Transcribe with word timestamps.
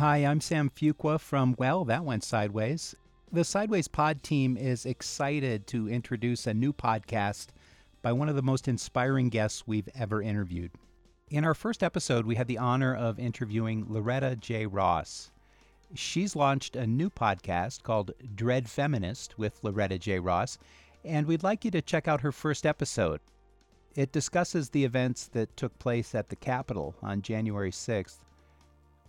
Hi, 0.00 0.24
I'm 0.24 0.40
Sam 0.40 0.70
Fuqua 0.70 1.20
from 1.20 1.54
Well, 1.58 1.84
That 1.84 2.06
Went 2.06 2.24
Sideways. 2.24 2.96
The 3.30 3.44
Sideways 3.44 3.86
Pod 3.86 4.22
team 4.22 4.56
is 4.56 4.86
excited 4.86 5.66
to 5.66 5.90
introduce 5.90 6.46
a 6.46 6.54
new 6.54 6.72
podcast 6.72 7.48
by 8.00 8.14
one 8.14 8.30
of 8.30 8.34
the 8.34 8.40
most 8.40 8.66
inspiring 8.66 9.28
guests 9.28 9.66
we've 9.66 9.90
ever 9.94 10.22
interviewed. 10.22 10.70
In 11.28 11.44
our 11.44 11.52
first 11.52 11.82
episode, 11.82 12.24
we 12.24 12.36
had 12.36 12.48
the 12.48 12.56
honor 12.56 12.96
of 12.96 13.18
interviewing 13.18 13.84
Loretta 13.90 14.36
J. 14.36 14.64
Ross. 14.64 15.32
She's 15.94 16.34
launched 16.34 16.76
a 16.76 16.86
new 16.86 17.10
podcast 17.10 17.82
called 17.82 18.12
Dread 18.34 18.70
Feminist 18.70 19.38
with 19.38 19.62
Loretta 19.62 19.98
J. 19.98 20.18
Ross, 20.18 20.56
and 21.04 21.26
we'd 21.26 21.42
like 21.42 21.62
you 21.62 21.70
to 21.72 21.82
check 21.82 22.08
out 22.08 22.22
her 22.22 22.32
first 22.32 22.64
episode. 22.64 23.20
It 23.94 24.12
discusses 24.12 24.70
the 24.70 24.86
events 24.86 25.28
that 25.34 25.58
took 25.58 25.78
place 25.78 26.14
at 26.14 26.30
the 26.30 26.36
Capitol 26.36 26.94
on 27.02 27.20
January 27.20 27.70
6th. 27.70 28.20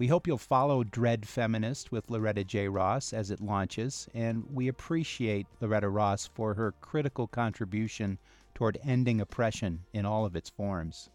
We 0.02 0.08
hope 0.08 0.26
you'll 0.26 0.40
follow 0.40 0.84
Dread 0.84 1.28
Feminist 1.28 1.91
with 1.91 2.10
Loretta 2.10 2.44
J. 2.44 2.68
Ross 2.68 3.14
as 3.14 3.30
it 3.30 3.40
launches, 3.40 4.08
and 4.16 4.46
we 4.52 4.68
appreciate 4.68 5.46
Loretta 5.60 5.90
Ross 5.90 6.26
for 6.26 6.55
her 6.55 6.74
critical 6.82 7.27
contribution 7.27 8.18
toward 8.55 8.80
ending 8.84 9.22
oppression 9.22 9.84
in 9.94 10.08
all 10.08 10.26
of 10.26 10.36
its 10.36 10.50
forms. 10.50 11.12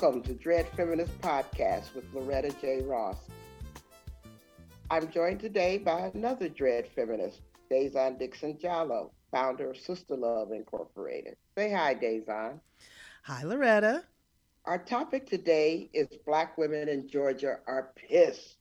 Welcome 0.00 0.22
to 0.22 0.34
Dread 0.34 0.68
Feminist 0.76 1.20
Podcast 1.20 1.92
with 1.92 2.04
Loretta 2.14 2.54
J. 2.60 2.82
Ross. 2.82 3.16
I'm 4.92 5.10
joined 5.10 5.40
today 5.40 5.78
by 5.78 6.12
another 6.14 6.48
Dread 6.48 6.86
Feminist, 6.94 7.40
Dazon 7.68 8.16
Dixon 8.16 8.56
Diallo, 8.62 9.10
founder 9.32 9.70
of 9.70 9.76
Sister 9.76 10.14
Love 10.14 10.52
Incorporated. 10.52 11.36
Say 11.56 11.72
hi, 11.72 11.96
Dazon. 11.96 12.60
Hi, 13.24 13.42
Loretta. 13.42 14.04
Our 14.66 14.78
topic 14.78 15.28
today 15.28 15.90
is 15.92 16.06
Black 16.24 16.56
women 16.56 16.88
in 16.88 17.08
Georgia 17.08 17.56
are 17.66 17.90
pissed. 17.96 18.58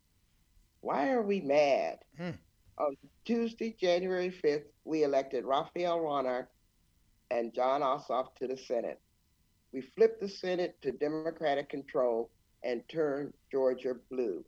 Why 0.82 1.12
are 1.12 1.22
we 1.22 1.42
mad? 1.42 2.00
Hmm. 2.18 2.32
On 2.80 2.98
Tuesday, 3.26 3.76
January 3.80 4.32
5th, 4.44 4.66
we 4.86 5.04
elected 5.04 5.46
Raphael 5.46 6.00
Warnock 6.00 6.48
and 7.30 7.54
Jon 7.54 7.82
Ossoff 7.82 8.34
to 8.40 8.48
the 8.48 8.58
Senate 8.58 9.00
we 9.78 9.84
flipped 9.96 10.20
the 10.20 10.28
Senate 10.28 10.76
to 10.82 10.92
Democratic 10.92 11.70
control 11.70 12.32
and 12.64 12.82
turned 12.90 13.32
Georgia 13.52 13.94
blue, 14.10 14.44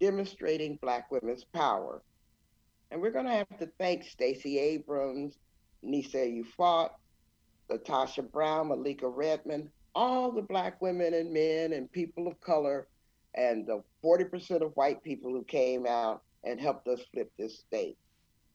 demonstrating 0.00 0.80
Black 0.82 1.12
women's 1.12 1.44
power. 1.44 2.02
And 2.90 3.00
we're 3.00 3.12
going 3.12 3.26
to 3.26 3.30
have 3.30 3.58
to 3.60 3.70
thank 3.78 4.02
Stacey 4.02 4.58
Abrams, 4.58 5.38
Nsé 5.84 6.42
Ufot, 6.42 6.90
LaTosha 7.70 8.28
Brown, 8.32 8.66
Malika 8.66 9.06
Redmond, 9.06 9.68
all 9.94 10.32
the 10.32 10.42
Black 10.42 10.82
women 10.82 11.14
and 11.14 11.32
men 11.32 11.72
and 11.72 11.92
people 11.92 12.26
of 12.26 12.40
color, 12.40 12.88
and 13.36 13.64
the 13.64 13.80
40% 14.04 14.60
of 14.60 14.72
white 14.72 15.04
people 15.04 15.30
who 15.30 15.44
came 15.44 15.86
out 15.86 16.24
and 16.42 16.60
helped 16.60 16.88
us 16.88 17.00
flip 17.12 17.30
this 17.38 17.60
state. 17.60 17.96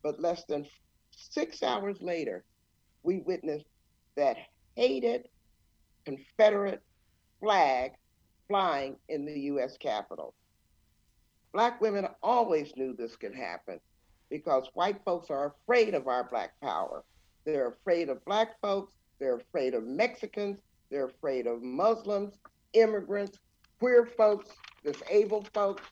But 0.03 0.19
less 0.19 0.43
than 0.49 0.67
six 1.11 1.63
hours 1.63 2.01
later, 2.01 2.43
we 3.03 3.19
witnessed 3.19 3.67
that 4.17 4.35
hated 4.75 5.29
Confederate 6.05 6.81
flag 7.39 7.91
flying 8.47 8.95
in 9.09 9.25
the 9.25 9.39
U.S. 9.41 9.77
Capitol. 9.77 10.33
Black 11.53 11.79
women 11.81 12.07
always 12.21 12.75
knew 12.75 12.93
this 12.93 13.15
could 13.15 13.33
happen 13.33 13.79
because 14.29 14.69
white 14.73 14.99
folks 15.05 15.29
are 15.29 15.53
afraid 15.63 15.93
of 15.93 16.07
our 16.07 16.23
black 16.23 16.59
power. 16.61 17.03
They're 17.45 17.69
afraid 17.69 18.09
of 18.09 18.23
black 18.25 18.59
folks, 18.61 18.93
they're 19.19 19.37
afraid 19.37 19.73
of 19.73 19.83
Mexicans, 19.83 20.59
they're 20.89 21.05
afraid 21.05 21.47
of 21.47 21.61
Muslims, 21.61 22.33
immigrants, 22.73 23.39
queer 23.79 24.05
folks, 24.05 24.49
disabled 24.83 25.49
folks, 25.53 25.83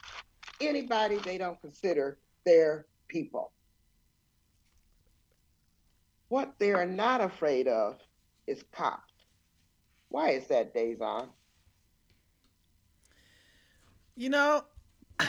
anybody 0.60 1.18
they 1.18 1.38
don't 1.38 1.60
consider 1.62 2.18
their 2.46 2.86
people. 3.08 3.52
What 6.30 6.56
they 6.58 6.74
are 6.74 6.86
not 6.86 7.22
afraid 7.22 7.68
of 7.68 8.00
is 8.48 8.64
cops. 8.72 9.13
Why 10.14 10.30
is 10.30 10.46
that, 10.50 10.76
Dazon? 10.76 11.30
You 14.16 14.30
know, 14.30 14.64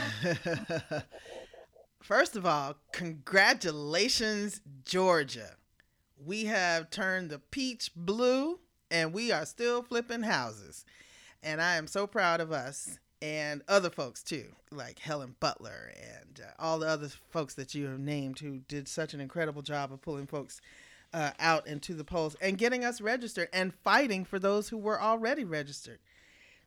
first 2.03 2.37
of 2.37 2.45
all, 2.45 2.77
congratulations, 2.93 4.61
Georgia. 4.85 5.57
We 6.23 6.45
have 6.45 6.91
turned 6.91 7.31
the 7.31 7.39
peach 7.39 7.93
blue 7.97 8.61
and 8.91 9.15
we 9.15 9.33
are 9.33 9.47
still 9.47 9.83
flipping 9.83 10.25
houses. 10.25 10.85
And 11.43 11.63
I 11.63 11.77
am 11.77 11.87
so 11.87 12.07
proud 12.07 12.43
of 12.43 12.53
us 12.53 12.99
and 13.23 13.63
other 13.67 13.89
folks 13.89 14.23
too, 14.23 14.49
like 14.71 14.99
Helen 14.99 15.35
Butler 15.41 15.95
and 15.97 16.43
uh, 16.45 16.51
all 16.59 16.79
the 16.79 16.89
other 16.89 17.09
folks 17.31 17.55
that 17.55 17.75
you 17.75 17.87
have 17.87 18.01
named 18.01 18.41
who 18.41 18.59
did 18.69 18.87
such 18.87 19.15
an 19.15 19.23
incredible 19.23 19.63
job 19.63 19.95
of 19.95 20.03
pulling 20.03 20.27
folks 20.27 20.61
uh, 21.15 21.31
out 21.39 21.67
into 21.67 21.95
the 21.95 22.05
polls 22.05 22.37
and 22.43 22.59
getting 22.59 22.85
us 22.85 23.01
registered 23.01 23.49
and 23.53 23.73
fighting 23.73 24.25
for 24.25 24.39
those 24.39 24.69
who 24.69 24.77
were 24.77 25.01
already 25.01 25.45
registered. 25.45 26.01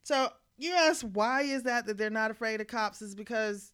So 0.04 0.32
you 0.58 0.74
ask 0.74 1.06
why 1.06 1.42
is 1.42 1.64
that 1.64 1.86
that 1.86 1.98
they're 1.98 2.10
not 2.10 2.32
afraid 2.32 2.62
of 2.62 2.68
cops 2.68 3.02
is 3.02 3.14
because 3.14 3.74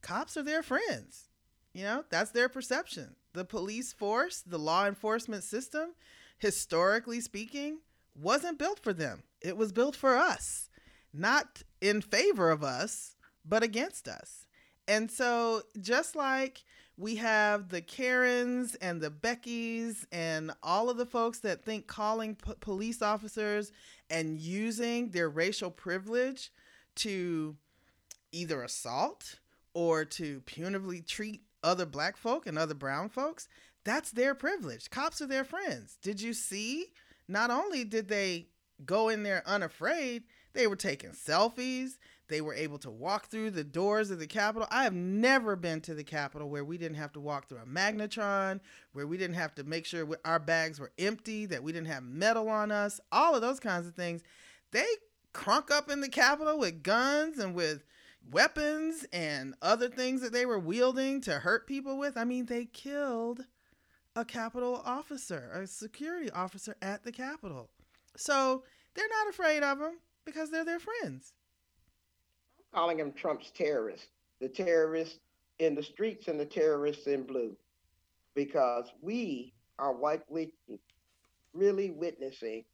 cops 0.00 0.36
are 0.38 0.42
their 0.42 0.62
friends. 0.62 1.28
You 1.74 1.84
know, 1.84 2.04
that's 2.08 2.30
their 2.30 2.48
perception. 2.48 3.14
The 3.34 3.44
police 3.44 3.92
force, 3.92 4.42
the 4.44 4.58
law 4.58 4.86
enforcement 4.86 5.44
system, 5.44 5.90
historically 6.38 7.20
speaking, 7.20 7.78
wasn't 8.20 8.58
built 8.58 8.80
for 8.80 8.92
them. 8.92 9.22
It 9.40 9.56
was 9.56 9.70
built 9.70 9.94
for 9.94 10.16
us, 10.16 10.68
not 11.12 11.62
in 11.80 12.00
favor 12.00 12.50
of 12.50 12.64
us, 12.64 13.14
but 13.44 13.62
against 13.62 14.08
us. 14.08 14.46
And 14.88 15.10
so, 15.10 15.62
just 15.80 16.16
like 16.16 16.64
we 17.00 17.16
have 17.16 17.70
the 17.70 17.80
Karens 17.80 18.74
and 18.74 19.00
the 19.00 19.10
Beckys 19.10 20.04
and 20.12 20.52
all 20.62 20.90
of 20.90 20.98
the 20.98 21.06
folks 21.06 21.38
that 21.38 21.64
think 21.64 21.86
calling 21.86 22.34
p- 22.34 22.52
police 22.60 23.00
officers 23.00 23.72
and 24.10 24.38
using 24.38 25.08
their 25.08 25.30
racial 25.30 25.70
privilege 25.70 26.52
to 26.96 27.56
either 28.32 28.62
assault 28.62 29.38
or 29.72 30.04
to 30.04 30.42
punitively 30.42 31.04
treat 31.06 31.40
other 31.64 31.86
black 31.86 32.18
folk 32.18 32.46
and 32.46 32.58
other 32.58 32.74
brown 32.74 33.08
folks. 33.08 33.48
That's 33.82 34.10
their 34.10 34.34
privilege. 34.34 34.90
Cops 34.90 35.22
are 35.22 35.26
their 35.26 35.44
friends. 35.44 35.96
Did 36.02 36.20
you 36.20 36.34
see? 36.34 36.88
Not 37.26 37.50
only 37.50 37.82
did 37.82 38.08
they 38.08 38.48
go 38.84 39.08
in 39.08 39.22
there 39.22 39.42
unafraid, 39.46 40.24
they 40.52 40.66
were 40.66 40.76
taking 40.76 41.10
selfies. 41.10 41.92
They 42.30 42.40
were 42.40 42.54
able 42.54 42.78
to 42.78 42.90
walk 42.90 43.26
through 43.26 43.50
the 43.50 43.64
doors 43.64 44.12
of 44.12 44.20
the 44.20 44.26
Capitol. 44.28 44.68
I 44.70 44.84
have 44.84 44.94
never 44.94 45.56
been 45.56 45.80
to 45.82 45.94
the 45.94 46.04
Capitol 46.04 46.48
where 46.48 46.64
we 46.64 46.78
didn't 46.78 46.96
have 46.96 47.12
to 47.14 47.20
walk 47.20 47.48
through 47.48 47.58
a 47.58 47.66
magnetron, 47.66 48.60
where 48.92 49.08
we 49.08 49.18
didn't 49.18 49.34
have 49.34 49.52
to 49.56 49.64
make 49.64 49.84
sure 49.84 50.08
our 50.24 50.38
bags 50.38 50.78
were 50.78 50.92
empty, 50.96 51.44
that 51.46 51.64
we 51.64 51.72
didn't 51.72 51.88
have 51.88 52.04
metal 52.04 52.48
on 52.48 52.70
us, 52.70 53.00
all 53.10 53.34
of 53.34 53.42
those 53.42 53.58
kinds 53.58 53.88
of 53.88 53.96
things. 53.96 54.22
They 54.70 54.86
crunk 55.34 55.72
up 55.72 55.90
in 55.90 56.00
the 56.00 56.08
Capitol 56.08 56.56
with 56.56 56.84
guns 56.84 57.40
and 57.40 57.52
with 57.52 57.82
weapons 58.30 59.04
and 59.12 59.56
other 59.60 59.88
things 59.88 60.20
that 60.20 60.32
they 60.32 60.46
were 60.46 60.60
wielding 60.60 61.20
to 61.22 61.40
hurt 61.40 61.66
people 61.66 61.98
with. 61.98 62.16
I 62.16 62.22
mean, 62.22 62.46
they 62.46 62.66
killed 62.66 63.40
a 64.14 64.24
Capitol 64.24 64.80
officer, 64.84 65.50
a 65.52 65.66
security 65.66 66.30
officer 66.30 66.76
at 66.80 67.02
the 67.02 67.10
Capitol. 67.10 67.70
So 68.16 68.62
they're 68.94 69.08
not 69.08 69.30
afraid 69.30 69.64
of 69.64 69.80
them 69.80 69.98
because 70.24 70.52
they're 70.52 70.64
their 70.64 70.78
friends 70.78 71.32
calling 72.74 72.98
them 72.98 73.12
Trump's 73.12 73.50
terrorists, 73.50 74.08
the 74.40 74.48
terrorists 74.48 75.18
in 75.58 75.74
the 75.74 75.82
streets 75.82 76.28
and 76.28 76.38
the 76.38 76.46
terrorists 76.46 77.06
in 77.06 77.24
blue, 77.24 77.56
because 78.34 78.92
we 79.02 79.52
are 79.78 79.92
what 79.92 80.24
we 80.28 80.52
really 81.52 81.90
witnessing 81.90 82.64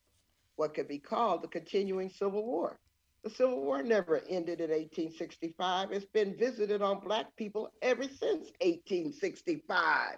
what 0.57 0.75
could 0.75 0.89
be 0.89 0.99
called 0.99 1.43
the 1.43 1.49
continuing 1.49 2.11
civil 2.11 2.45
war. 2.45 2.79
The 3.25 3.31
Civil 3.31 3.65
War 3.65 3.83
never 3.83 4.19
ended 4.29 4.61
in 4.61 4.71
1865. 4.71 5.91
It's 5.91 6.05
been 6.05 6.37
visited 6.37 6.81
on 6.81 7.01
Black 7.01 7.35
people 7.35 7.73
ever 7.83 8.05
since 8.05 8.53
1865. 8.61 10.17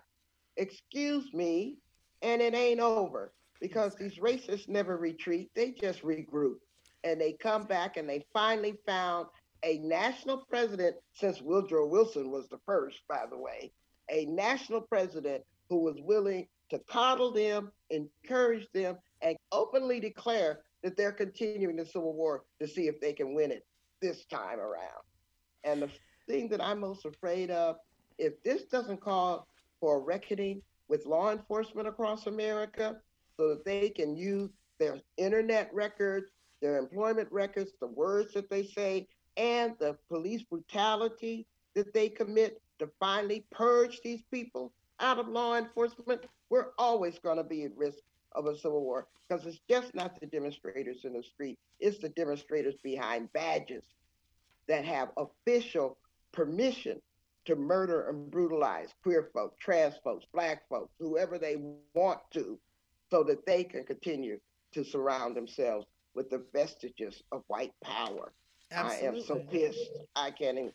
Excuse 0.58 1.32
me, 1.32 1.78
and 2.20 2.42
it 2.42 2.54
ain't 2.54 2.80
over 2.80 3.32
because 3.60 3.94
these 3.94 4.18
racists 4.18 4.68
never 4.68 4.98
retreat. 4.98 5.50
They 5.54 5.70
just 5.70 6.02
regroup 6.02 6.56
and 7.04 7.20
they 7.20 7.32
come 7.32 7.64
back 7.64 7.96
and 7.96 8.08
they 8.08 8.24
finally 8.32 8.74
found 8.86 9.28
a 9.64 9.78
national 9.78 10.38
president, 10.48 10.96
since 11.12 11.40
Woodrow 11.42 11.86
Wilson 11.86 12.30
was 12.30 12.48
the 12.48 12.60
first, 12.66 13.00
by 13.08 13.24
the 13.30 13.38
way, 13.38 13.72
a 14.10 14.24
national 14.26 14.80
president 14.80 15.44
who 15.68 15.80
was 15.80 15.96
willing 16.00 16.46
to 16.70 16.78
coddle 16.88 17.32
them, 17.32 17.72
encourage 17.90 18.66
them, 18.72 18.96
and 19.22 19.36
openly 19.52 20.00
declare 20.00 20.60
that 20.82 20.96
they're 20.96 21.12
continuing 21.12 21.76
the 21.76 21.84
Civil 21.84 22.14
War 22.14 22.44
to 22.60 22.68
see 22.68 22.86
if 22.88 23.00
they 23.00 23.12
can 23.12 23.34
win 23.34 23.50
it. 23.50 23.66
this 24.00 24.24
time 24.26 24.60
around. 24.60 25.02
And 25.64 25.82
the 25.82 25.90
thing 26.28 26.48
that 26.50 26.60
I'm 26.60 26.80
most 26.80 27.04
afraid 27.04 27.50
of, 27.50 27.76
if 28.18 28.40
this 28.42 28.64
doesn't 28.64 29.00
call 29.00 29.48
for 29.80 29.96
a 29.96 30.00
reckoning 30.00 30.62
with 30.88 31.06
law 31.06 31.32
enforcement 31.32 31.88
across 31.88 32.26
America 32.26 32.96
so 33.36 33.48
that 33.48 33.64
they 33.64 33.90
can 33.90 34.16
use 34.16 34.50
their 34.78 35.00
internet 35.16 35.70
records, 35.72 36.30
their 36.60 36.78
employment 36.78 37.28
records, 37.30 37.72
the 37.80 37.86
words 37.86 38.32
that 38.34 38.50
they 38.50 38.64
say, 38.64 39.06
and 39.38 39.74
the 39.78 39.96
police 40.08 40.42
brutality 40.42 41.46
that 41.74 41.94
they 41.94 42.08
commit 42.08 42.60
to 42.78 42.90
finally 43.00 43.44
purge 43.50 44.00
these 44.02 44.22
people 44.30 44.72
out 45.00 45.18
of 45.18 45.28
law 45.28 45.56
enforcement, 45.56 46.26
we're 46.50 46.72
always 46.76 47.18
going 47.20 47.36
to 47.36 47.44
be 47.44 47.64
at 47.64 47.76
risk 47.76 47.98
of 48.32 48.46
a 48.46 48.56
civil 48.56 48.82
war 48.82 49.06
because 49.26 49.46
it's 49.46 49.60
just 49.68 49.94
not 49.94 50.18
the 50.20 50.26
demonstrators 50.26 51.04
in 51.04 51.12
the 51.12 51.22
street, 51.22 51.58
it's 51.80 51.98
the 51.98 52.08
demonstrators 52.10 52.74
behind 52.82 53.32
badges 53.32 53.84
that 54.66 54.84
have 54.84 55.10
official 55.16 55.96
permission 56.32 57.00
to 57.44 57.56
murder 57.56 58.08
and 58.08 58.30
brutalize 58.30 58.88
queer 59.02 59.30
folks, 59.32 59.56
trans 59.58 59.94
folks, 60.04 60.26
black 60.34 60.68
folks, 60.68 60.92
whoever 60.98 61.38
they 61.38 61.56
want 61.94 62.20
to, 62.30 62.58
so 63.10 63.22
that 63.22 63.46
they 63.46 63.64
can 63.64 63.84
continue 63.84 64.38
to 64.72 64.84
surround 64.84 65.34
themselves 65.34 65.86
with 66.14 66.28
the 66.28 66.44
vestiges 66.52 67.22
of 67.32 67.42
white 67.46 67.72
power. 67.82 68.32
Absolutely. 68.70 69.08
I 69.08 69.20
am 69.20 69.26
so 69.26 69.36
pissed. 69.50 69.90
I 70.14 70.30
can't 70.30 70.58
even, 70.58 70.72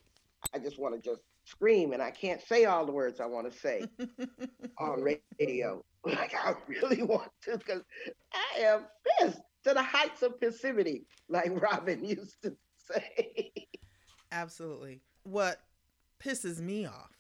I 0.54 0.60
just 0.60 0.80
want 0.80 0.95
to 0.95 1.10
just 1.10 1.22
scream 1.45 1.94
and 1.94 2.01
I 2.01 2.12
can't 2.12 2.42
say 2.42 2.66
all 2.66 2.86
the 2.86 2.92
words 2.92 3.19
I 3.19 3.25
want 3.25 3.51
to 3.51 3.57
say 3.57 3.84
on 4.78 5.01
radio. 5.01 5.84
Like 6.06 6.34
I 6.36 6.54
really 6.68 7.01
want 7.01 7.31
to 7.44 7.57
because 7.57 7.81
I 8.34 8.60
am 8.60 8.81
pissed 9.22 9.40
to 9.63 9.74
the 9.74 9.81
heights 9.81 10.22
of 10.22 10.38
passivity, 10.38 11.06
like 11.30 11.50
Robin 11.62 12.04
used 12.06 12.42
to 12.42 12.57
say. 12.92 13.54
Absolutely. 14.30 15.00
What 15.24 15.62
pisses 16.22 16.60
me 16.60 16.86
off 16.86 17.18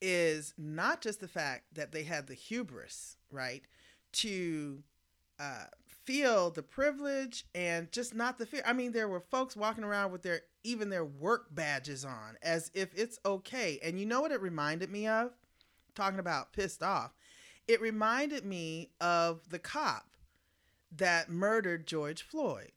is 0.00 0.54
not 0.56 1.00
just 1.00 1.18
the 1.18 1.26
fact 1.26 1.64
that 1.72 1.90
they 1.90 2.04
had 2.04 2.28
the 2.28 2.34
hubris, 2.34 3.16
right, 3.32 3.64
to 4.12 4.84
uh, 5.40 5.64
feel 6.04 6.50
the 6.50 6.62
privilege 6.62 7.44
and 7.54 7.90
just 7.90 8.14
not 8.14 8.38
the 8.38 8.46
fear. 8.46 8.62
I 8.66 8.72
mean, 8.72 8.92
there 8.92 9.08
were 9.08 9.20
folks 9.20 9.56
walking 9.56 9.84
around 9.84 10.12
with 10.12 10.22
their 10.22 10.42
even 10.62 10.88
their 10.88 11.04
work 11.04 11.54
badges 11.54 12.04
on 12.04 12.36
as 12.42 12.70
if 12.74 12.90
it's 12.94 13.18
okay. 13.24 13.78
And 13.82 13.98
you 13.98 14.06
know 14.06 14.20
what 14.20 14.32
it 14.32 14.40
reminded 14.40 14.90
me 14.90 15.06
of? 15.06 15.32
Talking 15.94 16.18
about 16.18 16.52
pissed 16.52 16.82
off. 16.82 17.12
It 17.66 17.80
reminded 17.80 18.44
me 18.44 18.90
of 19.00 19.48
the 19.48 19.58
cop 19.58 20.16
that 20.96 21.30
murdered 21.30 21.86
George 21.86 22.22
Floyd, 22.22 22.72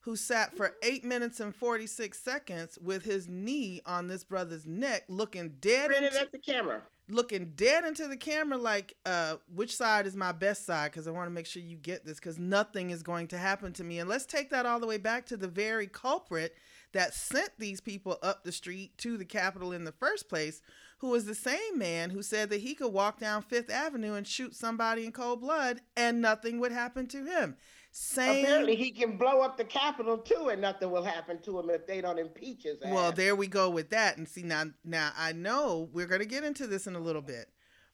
who 0.00 0.16
sat 0.16 0.56
for 0.56 0.68
mm-hmm. 0.68 0.88
eight 0.90 1.04
minutes 1.04 1.40
and 1.40 1.54
46 1.54 2.18
seconds 2.18 2.78
with 2.82 3.04
his 3.04 3.28
knee 3.28 3.80
on 3.84 4.08
this 4.08 4.24
brother's 4.24 4.66
neck, 4.66 5.04
looking 5.08 5.56
dead 5.60 5.90
into, 5.90 6.20
at 6.20 6.32
the 6.32 6.38
camera 6.38 6.82
looking 7.08 7.52
dead 7.56 7.84
into 7.84 8.06
the 8.06 8.16
camera 8.16 8.56
like 8.56 8.94
uh 9.04 9.36
which 9.54 9.74
side 9.76 10.06
is 10.06 10.16
my 10.16 10.32
best 10.32 10.64
side? 10.64 10.92
Because 10.92 11.06
i 11.06 11.10
want 11.10 11.26
to 11.26 11.34
make 11.34 11.46
sure 11.46 11.62
you 11.62 11.76
get 11.76 12.04
this 12.04 12.16
because 12.16 12.38
nothing 12.38 12.90
is 12.90 13.02
going 13.02 13.28
to 13.28 13.38
happen 13.38 13.72
to 13.74 13.84
me. 13.84 13.98
And 13.98 14.08
let's 14.08 14.26
take 14.26 14.50
that 14.50 14.66
all 14.66 14.80
the 14.80 14.86
way 14.86 14.98
back 14.98 15.26
to 15.26 15.36
the 15.36 15.48
very 15.48 15.86
culprit 15.86 16.54
that 16.92 17.14
sent 17.14 17.50
these 17.58 17.80
people 17.80 18.18
up 18.22 18.44
the 18.44 18.52
street 18.52 18.96
to 18.98 19.16
the 19.16 19.24
capitol 19.24 19.72
in 19.72 19.84
the 19.84 19.92
first 19.92 20.28
place 20.28 20.62
who 20.98 21.08
was 21.08 21.24
the 21.24 21.34
same 21.34 21.76
man 21.76 22.10
who 22.10 22.22
said 22.22 22.48
that 22.50 22.60
he 22.60 22.74
could 22.74 22.92
walk 22.92 23.18
down 23.18 23.42
fifth 23.42 23.70
avenue 23.70 24.14
and 24.14 24.26
shoot 24.26 24.54
somebody 24.54 25.04
in 25.04 25.10
cold 25.10 25.40
blood 25.40 25.80
and 25.96 26.20
nothing 26.20 26.60
would 26.60 26.72
happen 26.72 27.06
to 27.08 27.24
him 27.24 27.56
same. 27.92 28.44
Apparently, 28.44 28.74
he 28.74 28.90
can 28.90 29.18
blow 29.18 29.42
up 29.42 29.56
the 29.56 29.64
Capitol 29.64 30.18
too, 30.18 30.48
and 30.48 30.60
nothing 30.60 30.90
will 30.90 31.04
happen 31.04 31.40
to 31.42 31.60
him 31.60 31.70
if 31.70 31.86
they 31.86 32.00
don't 32.00 32.18
impeach 32.18 32.62
his 32.62 32.80
ass. 32.82 32.92
Well, 32.92 33.12
there 33.12 33.36
we 33.36 33.46
go 33.46 33.68
with 33.68 33.90
that. 33.90 34.16
And 34.16 34.26
see 34.26 34.42
now, 34.42 34.64
now 34.82 35.12
I 35.16 35.32
know 35.32 35.90
we're 35.92 36.06
going 36.06 36.22
to 36.22 36.26
get 36.26 36.42
into 36.42 36.66
this 36.66 36.86
in 36.86 36.94
a 36.94 37.00
little 37.00 37.22
bit, 37.22 37.50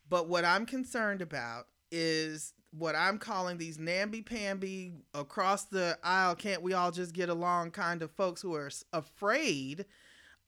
but 0.08 0.28
what 0.28 0.44
I'm 0.44 0.66
concerned 0.66 1.20
about 1.20 1.66
is 1.90 2.54
what 2.70 2.94
I'm 2.94 3.18
calling 3.18 3.58
these 3.58 3.78
namby-pamby 3.78 4.92
across 5.14 5.64
the 5.64 5.98
aisle. 6.04 6.36
Can't 6.36 6.62
we 6.62 6.74
all 6.74 6.92
just 6.92 7.12
get 7.12 7.28
along? 7.28 7.72
Kind 7.72 8.02
of 8.02 8.10
folks 8.12 8.40
who 8.40 8.54
are 8.54 8.70
afraid 8.92 9.84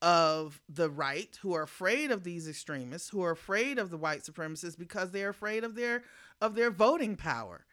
of 0.01 0.61
the 0.69 0.89
right, 0.89 1.37
who 1.41 1.53
are 1.53 1.63
afraid 1.63 2.09
of 2.09 2.23
these 2.23 2.47
extremists, 2.47 3.09
who 3.09 3.21
are 3.23 3.31
afraid 3.31 3.77
of 3.77 3.89
the 3.89 3.97
white 3.97 4.21
supremacists 4.21 4.77
because 4.77 5.11
they're 5.11 5.29
afraid 5.29 5.63
of 5.63 5.75
their 5.75 6.03
of 6.39 6.55
their 6.55 6.71
voting 6.71 7.15
power. 7.15 7.65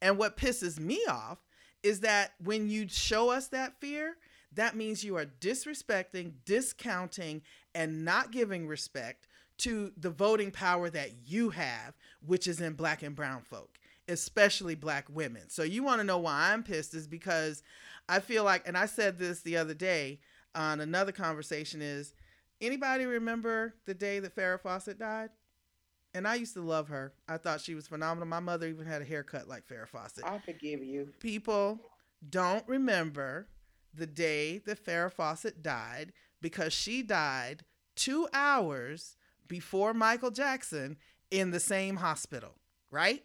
And 0.00 0.18
what 0.18 0.36
pisses 0.36 0.78
me 0.78 1.00
off 1.08 1.38
is 1.82 2.00
that 2.00 2.32
when 2.42 2.68
you 2.68 2.88
show 2.88 3.30
us 3.30 3.48
that 3.48 3.80
fear, 3.80 4.16
that 4.52 4.76
means 4.76 5.04
you 5.04 5.16
are 5.16 5.26
disrespecting, 5.26 6.32
discounting, 6.44 7.42
and 7.74 8.04
not 8.04 8.32
giving 8.32 8.66
respect 8.66 9.28
to 9.58 9.92
the 9.96 10.10
voting 10.10 10.50
power 10.50 10.90
that 10.90 11.10
you 11.26 11.50
have, 11.50 11.94
which 12.24 12.46
is 12.46 12.60
in 12.60 12.74
black 12.74 13.02
and 13.02 13.16
brown 13.16 13.42
folk, 13.42 13.78
especially 14.08 14.74
black 14.74 15.06
women. 15.10 15.48
So 15.48 15.62
you 15.62 15.82
want 15.82 16.00
to 16.00 16.06
know 16.06 16.18
why 16.18 16.52
I'm 16.52 16.62
pissed 16.62 16.94
is 16.94 17.06
because 17.06 17.62
I 18.08 18.20
feel 18.20 18.44
like, 18.44 18.66
and 18.66 18.76
I 18.76 18.86
said 18.86 19.18
this 19.18 19.40
the 19.40 19.56
other 19.56 19.74
day 19.74 20.20
on 20.54 20.80
another 20.80 21.12
conversation, 21.12 21.82
is 21.82 22.14
anybody 22.60 23.04
remember 23.04 23.74
the 23.86 23.94
day 23.94 24.18
that 24.20 24.36
Farrah 24.36 24.60
Fawcett 24.60 24.98
died? 24.98 25.30
And 26.16 26.26
I 26.26 26.36
used 26.36 26.54
to 26.54 26.62
love 26.62 26.88
her. 26.88 27.12
I 27.28 27.36
thought 27.36 27.60
she 27.60 27.74
was 27.74 27.88
phenomenal. 27.88 28.26
My 28.26 28.40
mother 28.40 28.66
even 28.66 28.86
had 28.86 29.02
a 29.02 29.04
haircut 29.04 29.48
like 29.48 29.68
Farrah 29.68 29.86
Fawcett. 29.86 30.24
I 30.24 30.38
forgive 30.38 30.82
you. 30.82 31.10
People 31.20 31.78
don't 32.30 32.66
remember 32.66 33.48
the 33.92 34.06
day 34.06 34.56
that 34.64 34.82
Farrah 34.82 35.12
Fawcett 35.12 35.62
died 35.62 36.14
because 36.40 36.72
she 36.72 37.02
died 37.02 37.64
two 37.96 38.28
hours 38.32 39.18
before 39.46 39.92
Michael 39.92 40.30
Jackson 40.30 40.96
in 41.30 41.50
the 41.50 41.60
same 41.60 41.96
hospital, 41.96 42.54
right? 42.90 43.22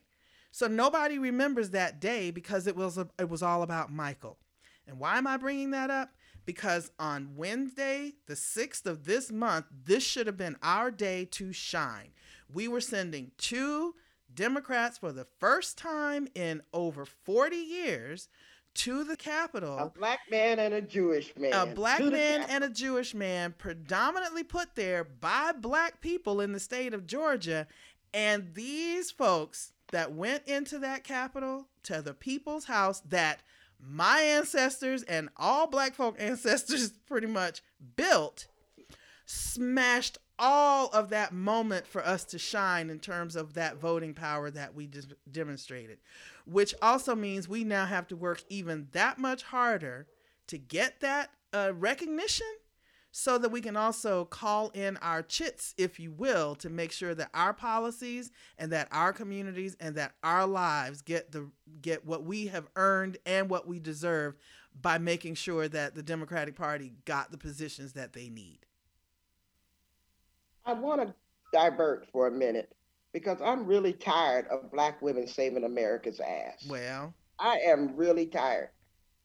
So 0.52 0.68
nobody 0.68 1.18
remembers 1.18 1.70
that 1.70 2.02
day 2.02 2.30
because 2.30 2.68
it 2.68 2.76
was 2.76 2.98
a, 2.98 3.08
it 3.18 3.30
was 3.30 3.42
all 3.42 3.64
about 3.64 3.90
Michael. 3.90 4.38
And 4.86 5.00
why 5.00 5.18
am 5.18 5.28
I 5.28 5.38
bringing 5.38 5.72
that 5.72 5.90
up? 5.90 6.10
Because 6.46 6.92
on 6.98 7.36
Wednesday, 7.36 8.14
the 8.28 8.34
6th 8.34 8.86
of 8.86 9.06
this 9.06 9.32
month, 9.32 9.66
this 9.86 10.04
should 10.04 10.28
have 10.28 10.38
been 10.38 10.58
our 10.62 10.92
day 10.92 11.26
to 11.32 11.54
shine 11.54 12.10
we 12.54 12.68
were 12.68 12.82
sending 12.82 13.32
two 13.38 13.96
Democrats 14.34 14.98
for 14.98 15.12
the 15.12 15.28
first 15.40 15.78
time 15.78 16.28
in 16.36 16.62
over 16.74 17.06
40 17.06 17.56
years 17.56 18.30
to 18.74 19.04
the 19.04 19.18
Capitol. 19.18 19.78
A 19.78 19.90
black 19.90 20.20
man 20.30 20.60
and 20.60 20.74
a 20.74 20.82
Jewish 20.82 21.34
man. 21.36 21.54
A 21.54 21.66
black 21.66 22.02
man 22.02 22.46
and 22.48 22.64
a 22.64 22.70
Jewish 22.70 23.14
man, 23.14 23.54
predominantly 23.58 24.44
put 24.44 24.76
there 24.76 25.04
by 25.04 25.52
black 25.52 26.00
people 26.00 26.40
in 26.40 26.54
the 26.54 26.60
state 26.60 26.94
of 26.94 27.06
Georgia. 27.06 27.68
And 28.14 28.54
these 28.54 29.12
folks 29.12 29.74
that 29.92 30.14
went 30.14 30.48
into 30.48 30.80
that 30.80 31.04
Capitol 31.04 31.68
to 31.84 32.02
the 32.02 32.14
people's 32.14 32.66
house 32.66 33.02
that 33.02 33.42
my 33.86 34.22
ancestors 34.22 35.04
and 35.04 35.30
all 35.38 35.68
black 35.68 35.96
folk 35.96 36.16
ancestors 36.20 36.92
pretty 37.08 37.28
much 37.28 37.62
built 37.96 38.48
smashed 39.26 40.18
all 40.38 40.88
of 40.88 41.10
that 41.10 41.32
moment 41.32 41.86
for 41.86 42.06
us 42.06 42.26
to 42.26 42.40
shine 42.40 42.90
in 42.90 43.00
terms 43.00 43.36
of 43.36 43.54
that 43.54 43.78
voting 43.78 44.14
power 44.14 44.50
that 44.50 44.74
we 44.74 44.88
just 44.88 45.14
demonstrated, 45.32 46.00
which 46.46 46.74
also 46.82 47.16
means 47.16 47.48
we 47.48 47.64
now 47.64 47.86
have 47.86 48.08
to 48.08 48.16
work 48.16 48.44
even 48.50 48.88
that 48.92 49.20
much 49.20 49.44
harder 49.44 50.08
to 50.48 50.58
get 50.58 51.00
that 51.00 51.30
uh, 51.54 51.72
recognition 51.76 52.48
so 53.12 53.38
that 53.38 53.50
we 53.50 53.62
can 53.62 53.76
also 53.76 54.26
call 54.26 54.70
in 54.70 54.98
our 54.98 55.22
chits, 55.22 55.74
if 55.78 56.00
you 56.00 56.12
will, 56.12 56.56
to 56.56 56.70
make 56.70 56.92
sure 56.92 57.14
that 57.14 57.30
our 57.34 57.54
policies 57.54 58.32
and 58.58 58.72
that 58.72 58.88
our 58.92 59.12
communities 59.12 59.76
and 59.80 59.96
that 59.96 60.14
our 60.24 60.48
lives 60.48 61.02
get 61.02 61.32
the 61.32 61.50
get 61.82 62.06
what 62.06 62.24
we 62.24 62.48
have 62.48 62.68
earned 62.76 63.18
and 63.26 63.50
what 63.50 63.68
we 63.68 63.80
deserve 63.80 64.36
by 64.80 64.98
making 64.98 65.36
sure 65.36 65.68
that 65.68 65.96
the 65.96 66.04
Democratic 66.04 66.56
Party 66.56 66.94
got 67.06 67.32
the 67.32 67.38
positions 67.38 67.94
that 67.94 68.14
they 68.14 68.30
need. 68.30 68.60
I 70.66 70.74
want 70.74 71.02
to 71.02 71.14
divert 71.52 72.08
for 72.12 72.28
a 72.28 72.32
minute 72.32 72.74
because 73.12 73.42
I'm 73.42 73.66
really 73.66 73.92
tired 73.92 74.48
of 74.48 74.72
black 74.72 75.02
women 75.02 75.28
saving 75.28 75.66
America's 75.66 76.22
ass. 76.22 76.66
Well, 76.70 77.14
I 77.40 77.58
am 77.58 77.96
really 77.98 78.28
tired. 78.28 78.70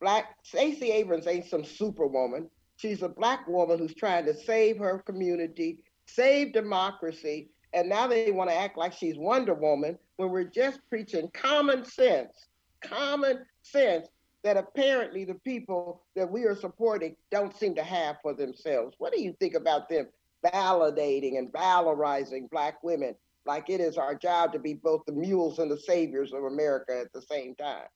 Black 0.01 0.37
Stacey 0.43 0.91
Abrams 0.91 1.27
ain't 1.27 1.47
some 1.47 1.65
superwoman. 1.65 2.51
She's 2.77 3.03
a 3.03 3.09
black 3.09 3.47
woman 3.49 3.79
who's 3.79 3.95
trying 3.95 4.27
to 4.27 4.35
save 4.35 4.79
her 4.79 4.99
community, 4.99 5.79
save 6.07 6.53
democracy, 6.53 7.51
and 7.73 7.89
now 7.89 8.07
they 8.07 8.31
want 8.31 8.51
to 8.51 8.57
act 8.57 8.79
like 8.79 8.93
she's 8.93 9.17
Wonder 9.19 9.55
Woman 9.55 9.99
when 10.17 10.31
we're 10.31 10.45
just 10.45 10.81
preaching 10.89 11.31
common 11.35 11.85
sense, 11.85 12.49
common 12.83 13.45
sense 13.63 14.09
that 14.45 14.57
apparently 14.57 15.25
the 15.25 15.35
people 15.35 16.03
that 16.15 16.31
we 16.31 16.45
are 16.45 16.55
supporting 16.55 17.17
don't 17.31 17.57
seem 17.57 17.75
to 17.75 17.83
have 17.83 18.17
for 18.23 18.33
themselves. 18.33 18.95
What 18.99 19.13
do 19.13 19.21
you 19.21 19.35
think 19.41 19.55
about 19.55 19.89
them 19.89 20.07
validating 20.45 21.39
and 21.39 21.53
valorizing 21.53 22.49
Black 22.51 22.83
women 22.83 23.15
like 23.47 23.71
it 23.71 23.81
is 23.81 23.97
our 23.97 24.15
job 24.15 24.53
to 24.53 24.59
be 24.59 24.75
both 24.75 25.05
the 25.07 25.13
mules 25.13 25.59
and 25.59 25.71
the 25.71 25.79
saviors 25.79 26.33
of 26.33 26.45
America 26.45 26.99
at 26.99 27.13
the 27.13 27.23
same 27.23 27.55
time. 27.55 27.87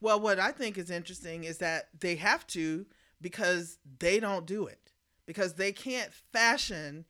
Well, 0.00 0.20
what 0.20 0.38
I 0.38 0.52
think 0.52 0.78
is 0.78 0.90
interesting 0.90 1.44
is 1.44 1.58
that 1.58 1.88
they 1.98 2.16
have 2.16 2.46
to 2.48 2.86
because 3.20 3.78
they 3.98 4.20
don't 4.20 4.46
do 4.46 4.66
it 4.66 4.92
because 5.28 5.54
they 5.54 5.72
can't 5.72 6.12
fashion 6.32 7.04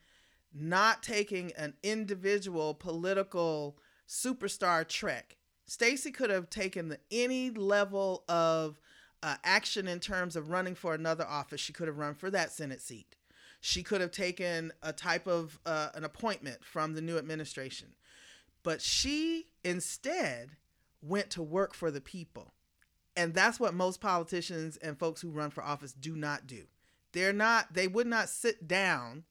not 0.53 1.05
taking 1.05 1.53
an 1.53 1.75
individual 1.85 2.75
political 2.75 3.79
superstar 4.09 4.87
trek. 4.87 5.37
Stacey 5.67 6.11
could 6.11 6.29
have 6.29 6.50
taken 6.50 6.88
the, 6.88 6.99
any 7.12 7.50
level 7.50 8.25
of 8.29 8.81
uh, 9.23 9.37
action 9.45 9.87
in 9.87 10.00
terms 10.00 10.35
of 10.35 10.50
running 10.50 10.75
for 10.75 10.95
another 10.95 11.25
office. 11.25 11.61
She 11.61 11.73
could 11.73 11.87
have 11.87 11.99
run 11.99 12.15
for 12.15 12.29
that 12.31 12.50
Senate 12.50 12.81
seat. 12.81 13.15
She 13.61 13.85
could 13.85 14.00
have 14.00 14.11
taken 14.11 14.73
a 14.83 14.93
type 14.93 15.29
of 15.29 15.61
uh, 15.65 15.91
an 15.95 16.05
appointment 16.05 16.65
from 16.65 16.95
the 16.95 17.00
new 17.00 17.19
administration. 17.19 17.88
But 18.65 18.83
she 18.83 19.47
instead 19.62 20.50
went 21.03 21.31
to 21.31 21.43
work 21.43 21.73
for 21.73 21.93
the 21.93 22.00
people. 22.00 22.55
And 23.19 23.35
that's 23.35 23.59
what 23.59 23.75
most 23.75 24.01
politicians 24.01 24.77
and 24.77 24.97
folks 24.97 25.21
who 25.21 25.31
run 25.31 25.51
for 25.51 25.65
office 25.65 25.93
do 25.93 26.15
not 26.15 26.47
do. 26.47 26.63
They're 27.13 27.33
not, 27.33 27.75
they 27.75 27.89
would 27.89 28.07
not 28.07 28.29
sit 28.29 28.69
down 28.69 29.25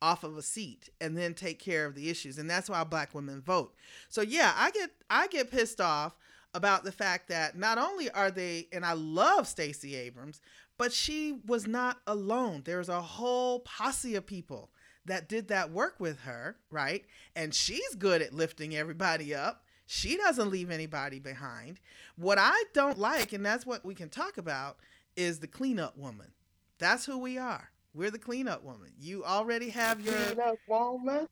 off 0.00 0.22
of 0.22 0.36
a 0.36 0.42
seat 0.42 0.88
and 1.00 1.18
then 1.18 1.34
take 1.34 1.58
care 1.58 1.84
of 1.84 1.96
the 1.96 2.08
issues. 2.08 2.38
And 2.38 2.48
that's 2.48 2.70
why 2.70 2.84
black 2.84 3.12
women 3.12 3.42
vote. 3.42 3.74
So 4.08 4.22
yeah, 4.22 4.52
I 4.54 4.70
get 4.70 4.90
I 5.10 5.26
get 5.26 5.50
pissed 5.50 5.80
off 5.80 6.16
about 6.52 6.84
the 6.84 6.92
fact 6.92 7.28
that 7.28 7.58
not 7.58 7.76
only 7.78 8.08
are 8.10 8.30
they 8.30 8.68
and 8.72 8.84
I 8.84 8.92
love 8.92 9.48
Stacey 9.48 9.96
Abrams, 9.96 10.40
but 10.78 10.92
she 10.92 11.40
was 11.44 11.66
not 11.66 11.98
alone. 12.06 12.62
There's 12.64 12.88
a 12.88 13.00
whole 13.00 13.60
posse 13.60 14.14
of 14.14 14.26
people 14.26 14.70
that 15.06 15.28
did 15.28 15.48
that 15.48 15.72
work 15.72 15.96
with 15.98 16.20
her, 16.20 16.56
right? 16.70 17.04
And 17.34 17.52
she's 17.52 17.96
good 17.96 18.22
at 18.22 18.32
lifting 18.32 18.76
everybody 18.76 19.34
up. 19.34 19.63
She 19.86 20.16
doesn't 20.16 20.50
leave 20.50 20.70
anybody 20.70 21.18
behind. 21.18 21.80
What 22.16 22.38
I 22.38 22.64
don't 22.72 22.98
like, 22.98 23.32
and 23.32 23.44
that's 23.44 23.66
what 23.66 23.84
we 23.84 23.94
can 23.94 24.08
talk 24.08 24.38
about, 24.38 24.78
is 25.16 25.40
the 25.40 25.46
cleanup 25.46 25.96
woman. 25.96 26.28
That's 26.78 27.06
who 27.06 27.18
we 27.18 27.38
are. 27.38 27.70
We're 27.94 28.10
the 28.10 28.18
cleanup 28.18 28.64
woman. 28.64 28.90
You 28.98 29.24
already 29.24 29.70
have 29.70 30.00
your 30.00 30.14
cleanup 30.14 30.58
woman 30.68 31.28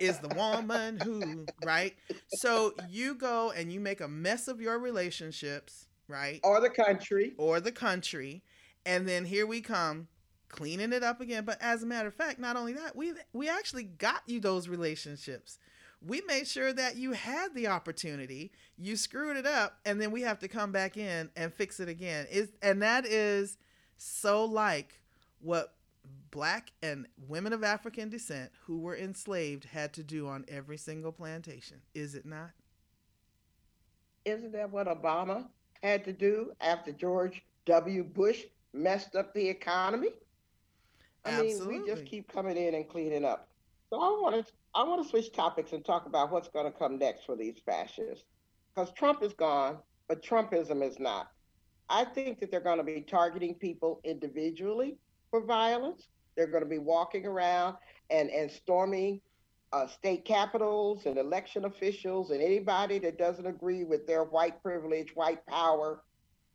is 0.00 0.18
the 0.18 0.34
woman 0.34 0.98
who, 0.98 1.46
right? 1.64 1.94
So 2.30 2.74
you 2.88 3.14
go 3.14 3.52
and 3.52 3.72
you 3.72 3.78
make 3.78 4.00
a 4.00 4.08
mess 4.08 4.48
of 4.48 4.60
your 4.60 4.80
relationships, 4.80 5.86
right? 6.08 6.40
Or 6.42 6.60
the 6.60 6.70
country. 6.70 7.34
Or 7.38 7.60
the 7.60 7.70
country. 7.70 8.42
And 8.84 9.06
then 9.06 9.24
here 9.24 9.46
we 9.46 9.60
come 9.60 10.08
cleaning 10.48 10.92
it 10.92 11.04
up 11.04 11.20
again. 11.20 11.44
But 11.44 11.62
as 11.62 11.84
a 11.84 11.86
matter 11.86 12.08
of 12.08 12.14
fact, 12.14 12.40
not 12.40 12.56
only 12.56 12.72
that, 12.72 12.96
we 12.96 13.12
we 13.32 13.48
actually 13.48 13.84
got 13.84 14.22
you 14.26 14.40
those 14.40 14.68
relationships 14.68 15.58
we 16.06 16.22
made 16.26 16.46
sure 16.46 16.72
that 16.72 16.96
you 16.96 17.12
had 17.12 17.54
the 17.54 17.68
opportunity. 17.68 18.52
You 18.76 18.96
screwed 18.96 19.36
it 19.36 19.46
up 19.46 19.78
and 19.84 20.00
then 20.00 20.10
we 20.10 20.22
have 20.22 20.38
to 20.40 20.48
come 20.48 20.72
back 20.72 20.96
in 20.96 21.30
and 21.36 21.52
fix 21.52 21.80
it 21.80 21.88
again. 21.88 22.26
Is 22.30 22.52
and 22.62 22.82
that 22.82 23.06
is 23.06 23.56
so 23.96 24.44
like 24.44 25.00
what 25.40 25.74
black 26.30 26.72
and 26.82 27.06
women 27.28 27.52
of 27.52 27.62
african 27.62 28.10
descent 28.10 28.50
who 28.66 28.78
were 28.80 28.96
enslaved 28.96 29.64
had 29.64 29.92
to 29.94 30.02
do 30.02 30.28
on 30.28 30.44
every 30.48 30.76
single 30.76 31.12
plantation. 31.12 31.80
Is 31.94 32.14
it 32.14 32.26
not? 32.26 32.50
Isn't 34.24 34.52
that 34.52 34.70
what 34.70 34.86
obama 34.86 35.46
had 35.82 36.04
to 36.04 36.12
do 36.12 36.52
after 36.60 36.92
george 36.92 37.42
w. 37.66 38.04
Bush 38.04 38.42
messed 38.72 39.16
up 39.16 39.32
the 39.32 39.48
economy? 39.48 40.08
I 41.24 41.30
Absolutely. 41.30 41.74
mean 41.74 41.82
we 41.82 41.88
just 41.88 42.04
keep 42.04 42.30
coming 42.30 42.56
in 42.56 42.74
and 42.74 42.88
cleaning 42.88 43.24
up. 43.24 43.48
So 43.88 43.96
i 44.00 44.20
wanted 44.20 44.46
I 44.76 44.82
want 44.82 45.02
to 45.02 45.08
switch 45.08 45.32
topics 45.32 45.72
and 45.72 45.84
talk 45.84 46.06
about 46.06 46.32
what's 46.32 46.48
going 46.48 46.70
to 46.70 46.76
come 46.76 46.98
next 46.98 47.24
for 47.24 47.36
these 47.36 47.60
fascists. 47.64 48.24
Because 48.74 48.92
Trump 48.92 49.22
is 49.22 49.32
gone, 49.32 49.78
but 50.08 50.22
Trumpism 50.22 50.82
is 50.82 50.98
not. 50.98 51.28
I 51.88 52.04
think 52.04 52.40
that 52.40 52.50
they're 52.50 52.60
going 52.60 52.78
to 52.78 52.84
be 52.84 53.02
targeting 53.02 53.54
people 53.54 54.00
individually 54.04 54.96
for 55.30 55.44
violence. 55.44 56.08
They're 56.36 56.48
going 56.48 56.64
to 56.64 56.68
be 56.68 56.78
walking 56.78 57.24
around 57.24 57.76
and, 58.10 58.30
and 58.30 58.50
storming 58.50 59.20
uh, 59.72 59.86
state 59.86 60.24
capitals 60.24 61.06
and 61.06 61.18
election 61.18 61.64
officials 61.66 62.30
and 62.30 62.42
anybody 62.42 62.98
that 63.00 63.18
doesn't 63.18 63.46
agree 63.46 63.84
with 63.84 64.06
their 64.06 64.24
white 64.24 64.60
privilege, 64.62 65.10
white 65.14 65.44
power 65.46 66.02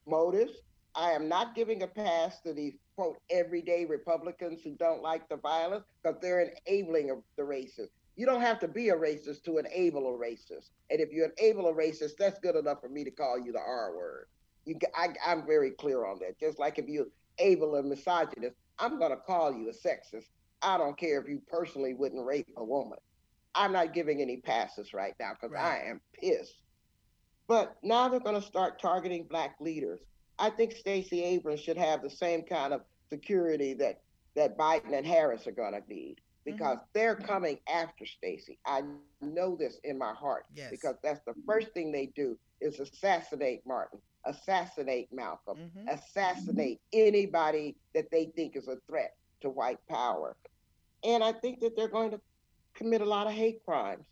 motives. 0.07 0.53
I 0.95 1.11
am 1.11 1.29
not 1.29 1.55
giving 1.55 1.83
a 1.83 1.87
pass 1.87 2.41
to 2.41 2.53
these 2.53 2.73
quote 2.95 3.17
everyday 3.29 3.85
Republicans 3.85 4.61
who 4.63 4.75
don't 4.75 5.01
like 5.01 5.29
the 5.29 5.37
violence 5.37 5.85
because 6.01 6.19
they're 6.21 6.51
enabling 6.67 7.11
of 7.11 7.19
the 7.37 7.43
racists. 7.43 7.89
You 8.19 8.25
don't 8.25 8.41
have 8.41 8.59
to 8.59 8.67
be 8.67 8.89
a 8.89 8.95
racist 8.97 9.45
to 9.45 9.59
enable 9.59 10.13
a 10.13 10.17
racist. 10.17 10.71
And 10.89 10.99
if 10.99 11.13
you 11.13 11.25
enable 11.37 11.69
a 11.69 11.73
racist, 11.73 12.17
that's 12.19 12.37
good 12.37 12.57
enough 12.57 12.81
for 12.81 12.89
me 12.89 13.05
to 13.05 13.11
call 13.11 13.39
you 13.39 13.53
the 13.53 13.61
R 13.61 13.95
word. 13.95 14.25
You, 14.65 14.77
I, 14.93 15.13
I'm 15.25 15.45
very 15.47 15.71
clear 15.71 16.05
on 16.05 16.19
that. 16.19 16.37
Just 16.37 16.59
like 16.59 16.77
if 16.77 16.89
you 16.89 17.09
enable 17.37 17.77
a 17.77 17.81
misogynist, 17.81 18.57
I'm 18.77 18.99
going 18.99 19.11
to 19.11 19.17
call 19.25 19.53
you 19.53 19.69
a 19.69 19.71
sexist. 19.71 20.25
I 20.61 20.77
don't 20.77 20.97
care 20.97 21.21
if 21.21 21.29
you 21.29 21.41
personally 21.49 21.93
wouldn't 21.93 22.25
rape 22.25 22.49
a 22.57 22.63
woman. 22.63 22.97
I'm 23.55 23.71
not 23.71 23.93
giving 23.93 24.21
any 24.21 24.35
passes 24.35 24.93
right 24.93 25.13
now 25.17 25.31
because 25.39 25.53
right. 25.53 25.81
I 25.85 25.89
am 25.89 26.01
pissed. 26.11 26.59
But 27.47 27.77
now 27.83 28.09
they're 28.09 28.19
going 28.19 28.35
to 28.35 28.45
start 28.45 28.81
targeting 28.81 29.27
black 29.29 29.55
leaders. 29.61 30.01
I 30.37 30.49
think 30.49 30.73
Stacey 30.73 31.23
Abrams 31.23 31.61
should 31.61 31.77
have 31.77 32.01
the 32.01 32.09
same 32.09 32.43
kind 32.43 32.73
of 32.73 32.81
security 33.09 33.75
that 33.75 34.01
that 34.35 34.57
Biden 34.57 34.93
and 34.93 35.07
Harris 35.07 35.47
are 35.47 35.53
going 35.53 35.71
to 35.71 35.81
need 35.87 36.19
because 36.45 36.77
mm-hmm. 36.77 36.89
they're 36.93 37.15
coming 37.15 37.59
after 37.71 38.05
Stacey. 38.05 38.57
I 38.65 38.83
know 39.21 39.55
this 39.55 39.79
in 39.83 39.97
my 39.97 40.13
heart 40.13 40.45
yes. 40.53 40.69
because 40.71 40.95
that's 41.03 41.21
the 41.25 41.33
first 41.45 41.73
thing 41.73 41.91
they 41.91 42.07
do 42.15 42.37
is 42.61 42.79
assassinate 42.79 43.61
Martin, 43.65 43.99
assassinate 44.25 45.09
Malcolm, 45.11 45.57
mm-hmm. 45.57 45.87
assassinate 45.87 46.79
anybody 46.93 47.75
that 47.93 48.09
they 48.11 48.25
think 48.35 48.55
is 48.55 48.67
a 48.67 48.77
threat 48.87 49.15
to 49.41 49.49
white 49.49 49.79
power. 49.89 50.35
And 51.03 51.23
I 51.23 51.31
think 51.31 51.61
that 51.61 51.75
they're 51.75 51.87
going 51.87 52.11
to 52.11 52.19
commit 52.73 53.01
a 53.01 53.05
lot 53.05 53.27
of 53.27 53.33
hate 53.33 53.63
crimes 53.65 54.05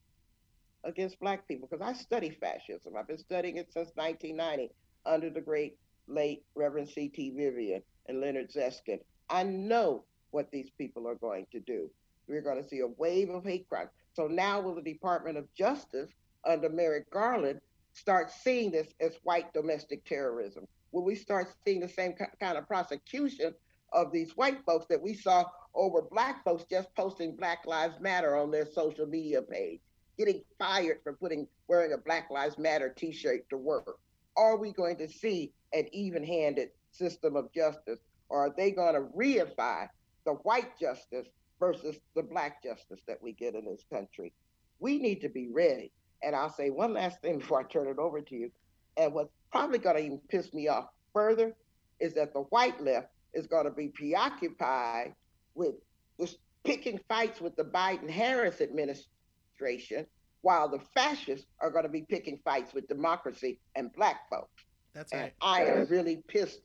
against 0.83 1.19
black 1.19 1.47
people 1.47 1.67
because 1.69 1.85
I 1.85 1.93
study 1.93 2.29
fascism. 2.29 2.93
I've 2.97 3.07
been 3.07 3.17
studying 3.17 3.57
it 3.57 3.71
since 3.73 3.89
1990 3.95 4.71
under 5.05 5.29
the 5.29 5.41
great 5.41 5.77
late 6.07 6.43
Reverend 6.55 6.89
C.T. 6.89 7.31
Vivian 7.31 7.81
and 8.07 8.21
Leonard 8.21 8.51
Zeskind. 8.51 8.99
I 9.29 9.43
know 9.43 10.05
what 10.31 10.49
these 10.51 10.69
people 10.77 11.07
are 11.07 11.15
going 11.15 11.47
to 11.51 11.59
do. 11.59 11.89
We're 12.27 12.41
going 12.41 12.61
to 12.61 12.67
see 12.67 12.79
a 12.79 12.87
wave 12.87 13.29
of 13.29 13.43
hate 13.43 13.67
crimes. 13.69 13.89
So 14.13 14.27
now 14.27 14.59
will 14.59 14.75
the 14.75 14.81
Department 14.81 15.37
of 15.37 15.53
Justice 15.53 16.09
under 16.45 16.69
Merrick 16.69 17.09
Garland 17.11 17.61
start 17.93 18.31
seeing 18.31 18.71
this 18.71 18.87
as 18.99 19.17
white 19.23 19.53
domestic 19.53 20.05
terrorism? 20.05 20.67
Will 20.91 21.03
we 21.03 21.15
start 21.15 21.53
seeing 21.65 21.79
the 21.79 21.89
same 21.89 22.13
kind 22.39 22.57
of 22.57 22.67
prosecution 22.67 23.53
of 23.93 24.11
these 24.11 24.35
white 24.35 24.59
folks 24.65 24.85
that 24.89 25.01
we 25.01 25.13
saw 25.13 25.45
over 25.73 26.01
black 26.01 26.43
folks 26.43 26.65
just 26.69 26.93
posting 26.95 27.35
Black 27.35 27.59
Lives 27.65 27.99
Matter 27.99 28.35
on 28.35 28.51
their 28.51 28.65
social 28.65 29.05
media 29.05 29.41
page, 29.41 29.79
getting 30.17 30.41
fired 30.57 30.99
for 31.03 31.13
putting 31.13 31.47
wearing 31.67 31.93
a 31.93 31.97
Black 31.97 32.29
Lives 32.29 32.57
Matter 32.57 32.89
t-shirt 32.89 33.47
to 33.49 33.57
work? 33.57 33.99
Are 34.35 34.57
we 34.57 34.71
going 34.71 34.97
to 34.97 35.07
see 35.07 35.53
an 35.73 35.85
even-handed 35.91 36.69
system 36.91 37.35
of 37.35 37.51
justice, 37.53 37.99
or 38.29 38.47
are 38.47 38.53
they 38.55 38.71
going 38.71 38.95
to 38.95 39.07
reify 39.15 39.87
the 40.25 40.33
white 40.33 40.77
justice 40.79 41.27
versus 41.59 41.97
the 42.15 42.23
black 42.23 42.63
justice 42.63 43.01
that 43.07 43.21
we 43.21 43.33
get 43.33 43.55
in 43.55 43.65
this 43.65 43.85
country. 43.91 44.33
We 44.79 44.99
need 44.99 45.21
to 45.21 45.29
be 45.29 45.49
ready. 45.51 45.91
And 46.23 46.35
I'll 46.35 46.53
say 46.53 46.69
one 46.69 46.93
last 46.93 47.21
thing 47.21 47.39
before 47.39 47.61
I 47.61 47.63
turn 47.63 47.87
it 47.87 47.99
over 47.99 48.21
to 48.21 48.35
you. 48.35 48.51
And 48.97 49.13
what's 49.13 49.31
probably 49.51 49.79
going 49.79 49.97
to 49.97 50.03
even 50.03 50.21
piss 50.29 50.53
me 50.53 50.67
off 50.67 50.85
further 51.13 51.55
is 51.99 52.13
that 52.13 52.33
the 52.33 52.41
white 52.41 52.81
left 52.83 53.07
is 53.33 53.47
going 53.47 53.65
to 53.65 53.71
be 53.71 53.89
preoccupied 53.89 55.13
with 55.55 55.75
just 56.19 56.37
picking 56.63 56.99
fights 57.07 57.39
with 57.39 57.55
the 57.55 57.63
Biden 57.63 58.09
Harris 58.09 58.61
administration, 58.61 60.05
while 60.41 60.67
the 60.67 60.79
fascists 60.93 61.47
are 61.61 61.71
going 61.71 61.83
to 61.83 61.89
be 61.89 62.03
picking 62.03 62.39
fights 62.43 62.73
with 62.73 62.87
democracy 62.87 63.59
and 63.75 63.93
black 63.93 64.29
folks. 64.29 64.63
That's 64.93 65.13
right. 65.13 65.33
I 65.41 65.63
am 65.65 65.85
really 65.87 66.23
pissed, 66.27 66.61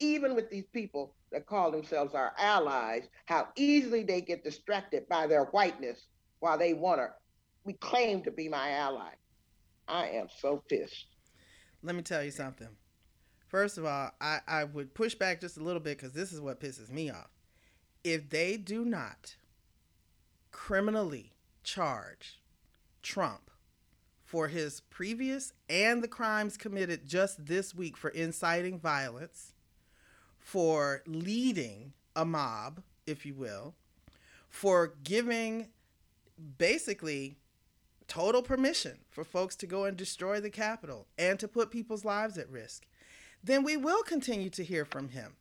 even 0.00 0.34
with 0.34 0.50
these 0.50 0.66
people 0.72 1.14
that 1.32 1.46
call 1.46 1.70
themselves 1.70 2.14
our 2.14 2.32
allies, 2.38 3.08
how 3.26 3.48
easily 3.56 4.02
they 4.02 4.20
get 4.20 4.44
distracted 4.44 5.08
by 5.08 5.26
their 5.26 5.44
whiteness 5.46 6.06
while 6.40 6.58
they 6.58 6.72
want 6.72 7.00
to 7.00 7.08
we 7.64 7.74
claim 7.74 8.22
to 8.22 8.30
be 8.30 8.48
my 8.48 8.70
ally. 8.70 9.10
I 9.86 10.08
am 10.08 10.28
so 10.40 10.62
pissed. 10.70 11.06
Let 11.82 11.94
me 11.94 12.02
tell 12.02 12.24
you 12.24 12.30
something. 12.30 12.68
First 13.46 13.76
of 13.76 13.84
all, 13.84 14.10
I, 14.20 14.40
I 14.46 14.64
would 14.64 14.94
push 14.94 15.14
back 15.14 15.40
just 15.40 15.58
a 15.58 15.62
little 15.62 15.80
bit 15.80 15.98
because 15.98 16.12
this 16.12 16.32
is 16.32 16.40
what 16.40 16.60
pisses 16.60 16.90
me 16.90 17.10
off. 17.10 17.28
If 18.04 18.30
they 18.30 18.56
do 18.56 18.86
not 18.86 19.36
criminally 20.50 21.34
charge 21.62 22.40
Trump 23.02 23.50
for 24.24 24.48
his 24.48 24.80
previous 24.80 25.52
and 25.68 26.02
the 26.02 26.08
crimes 26.08 26.56
committed 26.56 27.06
just 27.06 27.46
this 27.46 27.74
week 27.74 27.98
for 27.98 28.10
inciting 28.10 28.78
violence, 28.78 29.52
for 30.48 31.02
leading 31.06 31.92
a 32.16 32.24
mob, 32.24 32.80
if 33.06 33.26
you 33.26 33.34
will, 33.34 33.74
for 34.48 34.94
giving 35.04 35.68
basically 36.56 37.36
total 38.06 38.40
permission 38.40 38.96
for 39.10 39.24
folks 39.24 39.54
to 39.54 39.66
go 39.66 39.84
and 39.84 39.94
destroy 39.94 40.40
the 40.40 40.48
Capitol 40.48 41.06
and 41.18 41.38
to 41.38 41.46
put 41.46 41.70
people's 41.70 42.02
lives 42.02 42.38
at 42.38 42.48
risk, 42.48 42.86
then 43.44 43.62
we 43.62 43.76
will 43.76 44.02
continue 44.02 44.48
to 44.48 44.64
hear 44.64 44.86
from 44.86 45.10
him. 45.10 45.36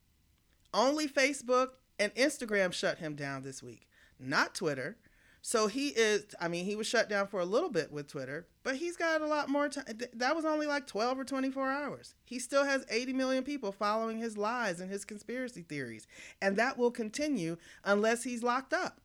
Only 0.74 1.08
Facebook 1.08 1.70
and 1.98 2.14
Instagram 2.16 2.74
shut 2.74 2.98
him 2.98 3.16
down 3.16 3.44
this 3.44 3.64
week, 3.64 3.88
not 4.20 4.56
Twitter. 4.56 4.98
So 5.42 5.68
he 5.68 5.90
is, 5.90 6.26
I 6.42 6.48
mean, 6.48 6.66
he 6.66 6.76
was 6.76 6.88
shut 6.88 7.10
down 7.10 7.28
for 7.28 7.40
a 7.40 7.46
little 7.46 7.70
bit 7.70 7.92
with 7.92 8.08
Twitter, 8.08 8.48
but 8.64 8.76
he's 8.76 8.98
got 8.98 9.22
a 9.22 9.28
lot 9.28 9.50
more 9.50 9.70
time. 9.70 9.86
That 10.14 10.36
was 10.36 10.46
only 10.46 10.68
like 10.68 10.88
12 10.88 11.20
or 11.20 11.24
24 11.24 11.72
hours. 11.72 12.16
He 12.26 12.40
still 12.40 12.66
has 12.66 12.86
80 12.90 13.14
million 13.14 13.44
people 13.44 13.72
following 13.72 14.18
his 14.18 14.38
lies 14.38 14.82
and 14.82 14.90
his 14.90 15.06
conspiracy 15.06 15.62
theories. 15.62 16.08
And 16.42 16.58
that 16.58 16.78
will 16.78 16.92
continue 16.92 17.58
unless 17.86 18.24
he's 18.24 18.44
locked 18.44 18.74
up. 18.74 19.00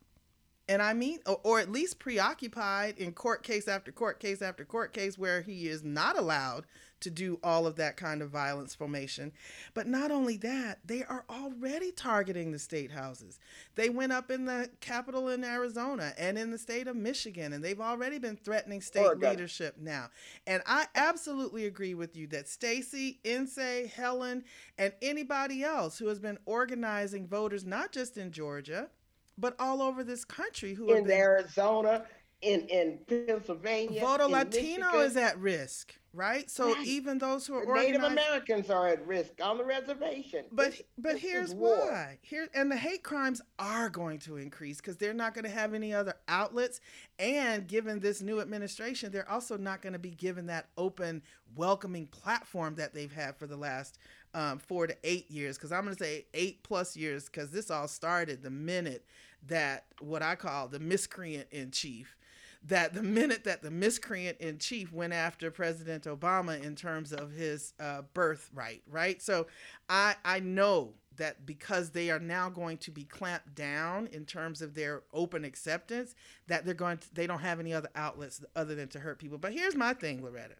And 0.67 0.81
I 0.81 0.93
mean, 0.93 1.19
or, 1.25 1.39
or, 1.43 1.59
at 1.59 1.71
least 1.71 1.99
preoccupied 1.99 2.97
in 2.97 3.11
court 3.11 3.43
case 3.43 3.67
after 3.67 3.91
court 3.91 4.19
case 4.19 4.41
after 4.41 4.63
court 4.63 4.93
case 4.93 5.17
where 5.17 5.41
he 5.41 5.67
is 5.67 5.83
not 5.83 6.17
allowed 6.17 6.65
to 7.03 7.09
do 7.09 7.39
all 7.43 7.67
of 7.67 7.75
that 7.75 7.97
kind 7.97 8.21
of 8.21 8.29
violence 8.29 8.73
formation. 8.73 9.31
But 9.73 9.87
not 9.87 10.11
only 10.11 10.37
that, 10.37 10.79
they 10.85 11.03
are 11.03 11.25
already 11.29 11.91
targeting 11.91 12.51
the 12.51 12.59
state 12.59 12.91
houses. 12.91 13.39
They 13.75 13.89
went 13.89 14.11
up 14.11 14.31
in 14.31 14.45
the 14.45 14.69
capital 14.79 15.29
in 15.29 15.43
Arizona 15.43 16.13
and 16.17 16.37
in 16.37 16.51
the 16.51 16.57
state 16.57 16.87
of 16.87 16.95
Michigan, 16.95 17.53
and 17.53 17.63
they've 17.63 17.79
already 17.79 18.19
been 18.19 18.37
threatening 18.37 18.79
oh, 18.79 18.81
state 18.81 19.05
Oregon. 19.05 19.29
leadership 19.29 19.75
now. 19.79 20.09
And 20.47 20.63
I 20.65 20.87
absolutely 20.95 21.65
agree 21.65 21.93
with 21.93 22.15
you 22.15 22.27
that 22.27 22.47
Stacey, 22.47 23.19
Nsé, 23.23 23.89
Helen, 23.91 24.43
and 24.77 24.93
anybody 25.01 25.63
else 25.63 25.97
who 25.97 26.07
has 26.07 26.19
been 26.19 26.37
organizing 26.45 27.27
voters, 27.27 27.65
not 27.65 27.91
just 27.91 28.17
in 28.17 28.31
Georgia, 28.31 28.89
but 29.37 29.55
all 29.59 29.81
over 29.81 30.03
this 30.03 30.25
country 30.25 30.73
who 30.73 30.91
are 30.91 30.97
in 30.97 31.05
been, 31.05 31.17
Arizona, 31.17 32.05
in 32.43 32.67
in 32.67 32.99
Pennsylvania, 33.07 34.01
Voto 34.01 34.27
Latino 34.27 34.85
Michigan. 34.87 35.05
is 35.05 35.17
at 35.17 35.39
risk, 35.39 35.95
right? 36.13 36.49
So 36.49 36.73
right. 36.73 36.85
even 36.85 37.17
those 37.17 37.47
who 37.47 37.55
are 37.55 37.75
Native 37.75 38.03
Americans 38.03 38.69
are 38.69 38.87
at 38.89 39.05
risk 39.07 39.31
on 39.41 39.57
the 39.57 39.63
reservation. 39.63 40.45
But 40.51 40.71
this, 40.71 40.81
but 40.97 41.13
this 41.13 41.21
here's 41.21 41.55
why. 41.55 42.19
Here 42.21 42.47
and 42.53 42.69
the 42.69 42.75
hate 42.75 43.03
crimes 43.03 43.41
are 43.57 43.89
going 43.89 44.19
to 44.19 44.37
increase 44.37 44.77
because 44.77 44.97
they're 44.97 45.13
not 45.13 45.33
going 45.33 45.45
to 45.45 45.51
have 45.51 45.73
any 45.73 45.93
other 45.93 46.15
outlets, 46.27 46.81
and 47.17 47.67
given 47.67 47.99
this 47.99 48.21
new 48.21 48.41
administration, 48.41 49.11
they're 49.11 49.29
also 49.29 49.57
not 49.57 49.81
going 49.81 49.93
to 49.93 49.99
be 49.99 50.11
given 50.11 50.47
that 50.47 50.67
open, 50.77 51.21
welcoming 51.55 52.07
platform 52.07 52.75
that 52.75 52.93
they've 52.93 53.13
had 53.13 53.37
for 53.37 53.47
the 53.47 53.57
last 53.57 53.97
um, 54.33 54.59
four 54.59 54.87
to 54.87 54.95
eight 55.03 55.29
years, 55.31 55.57
because 55.57 55.71
I'm 55.71 55.83
going 55.83 55.95
to 55.95 56.03
say 56.03 56.25
eight 56.33 56.63
plus 56.63 56.97
years, 56.97 57.25
because 57.25 57.51
this 57.51 57.71
all 57.71 57.87
started 57.87 58.43
the 58.43 58.49
minute 58.49 59.05
that 59.47 59.85
what 59.99 60.21
I 60.21 60.35
call 60.35 60.67
the 60.67 60.79
miscreant 60.79 61.47
in 61.51 61.71
chief, 61.71 62.15
that 62.65 62.93
the 62.93 63.03
minute 63.03 63.43
that 63.43 63.61
the 63.61 63.71
miscreant 63.71 64.37
in 64.39 64.57
chief 64.57 64.93
went 64.93 65.13
after 65.13 65.51
President 65.51 66.05
Obama 66.05 66.61
in 66.63 66.75
terms 66.75 67.11
of 67.11 67.31
his 67.31 67.73
uh, 67.79 68.03
birthright, 68.13 68.81
right? 68.87 69.21
So 69.21 69.47
I 69.89 70.15
I 70.23 70.39
know 70.39 70.93
that 71.17 71.45
because 71.45 71.91
they 71.91 72.09
are 72.09 72.19
now 72.19 72.49
going 72.49 72.77
to 72.77 72.91
be 72.91 73.03
clamped 73.03 73.53
down 73.53 74.07
in 74.11 74.25
terms 74.25 74.61
of 74.61 74.73
their 74.73 75.03
open 75.13 75.45
acceptance, 75.45 76.15
that 76.47 76.65
they're 76.65 76.73
going 76.73 76.97
to, 76.97 77.13
they 77.13 77.27
don't 77.27 77.39
have 77.39 77.59
any 77.59 77.73
other 77.73 77.89
outlets 77.95 78.43
other 78.55 78.75
than 78.75 78.87
to 78.89 78.99
hurt 78.99 79.19
people. 79.19 79.37
But 79.37 79.53
here's 79.53 79.75
my 79.75 79.93
thing, 79.93 80.23
Loretta. 80.23 80.55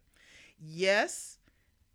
Yes, 0.60 1.38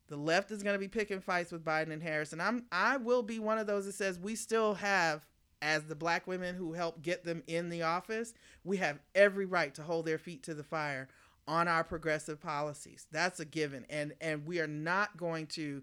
the 0.08 0.18
left 0.18 0.52
is 0.52 0.64
going 0.64 0.74
to 0.74 0.80
be 0.80 0.88
picking 0.88 1.22
fights 1.22 1.52
with 1.52 1.64
Biden 1.64 1.94
and 1.94 2.04
Harris, 2.04 2.34
and 2.34 2.42
I'm 2.42 2.66
I 2.72 2.98
will 2.98 3.24
be 3.24 3.40
one 3.40 3.60
of 3.60 3.68
those 3.68 3.86
that 3.86 3.94
says 3.94 4.20
we 4.20 4.36
still 4.36 4.74
have 4.74 5.26
as 5.62 5.84
the 5.84 5.96
black 5.96 6.28
women 6.28 6.56
who 6.56 6.74
helped 6.74 7.02
get 7.02 7.24
them 7.24 7.44
in 7.48 7.70
the 7.70 7.84
office, 7.84 8.34
we 8.64 8.78
have 8.78 9.00
every 9.16 9.46
right 9.46 9.74
to 9.76 9.84
hold 9.84 10.06
their 10.06 10.18
feet 10.18 10.44
to 10.44 10.54
the 10.54 10.64
fire 10.64 11.08
on 11.48 11.68
our 11.68 11.84
progressive 11.84 12.40
policies. 12.40 13.08
That's 13.12 13.40
a 13.40 13.46
given, 13.46 13.86
and 13.90 14.14
and 14.22 14.46
we 14.46 14.60
are 14.60 14.68
not 14.68 15.18
going 15.18 15.48
to 15.48 15.82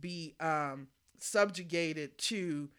be 0.00 0.34
um, 0.40 0.88
subjugated 1.18 2.16
to 2.18 2.70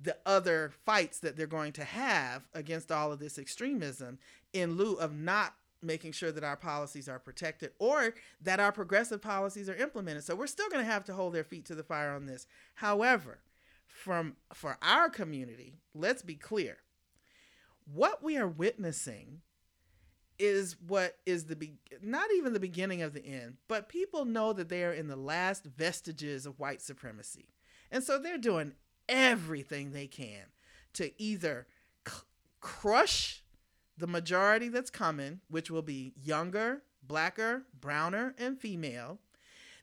the 0.00 0.16
other 0.26 0.72
fights 0.84 1.20
that 1.20 1.36
they're 1.36 1.46
going 1.46 1.72
to 1.72 1.84
have 1.84 2.48
against 2.54 2.90
all 2.90 3.12
of 3.12 3.20
this 3.20 3.38
extremism 3.38 4.18
in 4.52 4.76
lieu 4.76 4.94
of 4.94 5.14
not 5.14 5.54
making 5.82 6.12
sure 6.12 6.32
that 6.32 6.44
our 6.44 6.56
policies 6.56 7.08
are 7.08 7.18
protected 7.18 7.72
or 7.78 8.14
that 8.40 8.60
our 8.60 8.72
progressive 8.72 9.20
policies 9.20 9.68
are 9.68 9.76
implemented. 9.76 10.24
So 10.24 10.34
we're 10.34 10.46
still 10.46 10.68
going 10.70 10.84
to 10.84 10.90
have 10.90 11.04
to 11.04 11.12
hold 11.12 11.34
their 11.34 11.44
feet 11.44 11.66
to 11.66 11.74
the 11.74 11.82
fire 11.82 12.12
on 12.12 12.26
this. 12.26 12.46
However, 12.74 13.40
from 13.92 14.36
for 14.52 14.78
our 14.82 15.08
community, 15.08 15.74
let's 15.94 16.22
be 16.22 16.34
clear. 16.34 16.78
What 17.84 18.22
we 18.22 18.36
are 18.36 18.48
witnessing 18.48 19.42
is 20.38 20.76
what 20.86 21.18
is 21.26 21.44
the 21.44 21.56
be- 21.56 21.78
not 22.00 22.28
even 22.36 22.52
the 22.52 22.60
beginning 22.60 23.02
of 23.02 23.12
the 23.12 23.24
end, 23.24 23.58
but 23.68 23.88
people 23.88 24.24
know 24.24 24.52
that 24.52 24.68
they 24.68 24.82
are 24.82 24.92
in 24.92 25.08
the 25.08 25.16
last 25.16 25.64
vestiges 25.64 26.46
of 26.46 26.58
white 26.58 26.80
supremacy. 26.80 27.48
And 27.90 28.02
so 28.02 28.18
they're 28.18 28.38
doing 28.38 28.72
everything 29.08 29.92
they 29.92 30.06
can 30.06 30.46
to 30.94 31.12
either 31.22 31.66
c- 32.08 32.14
crush 32.60 33.44
the 33.98 34.06
majority 34.06 34.68
that's 34.68 34.90
coming, 34.90 35.40
which 35.48 35.70
will 35.70 35.82
be 35.82 36.14
younger, 36.20 36.82
blacker, 37.02 37.64
browner, 37.78 38.34
and 38.38 38.58
female, 38.58 39.18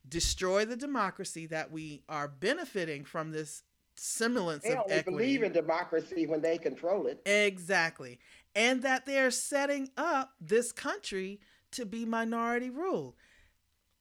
destroy 0.07 0.65
the 0.65 0.75
democracy 0.75 1.45
that 1.45 1.71
we 1.71 2.01
are 2.09 2.27
benefiting 2.27 3.05
from 3.05 3.31
this 3.31 3.63
semblance 3.99 4.63
they 4.63 4.71
of 4.71 4.79
only 4.79 4.93
equity. 4.93 5.17
believe 5.17 5.43
in 5.43 5.51
democracy 5.51 6.25
when 6.25 6.41
they 6.41 6.57
control 6.57 7.07
it. 7.07 7.21
Exactly. 7.25 8.19
And 8.55 8.81
that 8.83 9.05
they're 9.05 9.31
setting 9.31 9.89
up 9.97 10.33
this 10.39 10.71
country 10.71 11.39
to 11.71 11.85
be 11.85 12.05
minority 12.05 12.69
rule. 12.69 13.15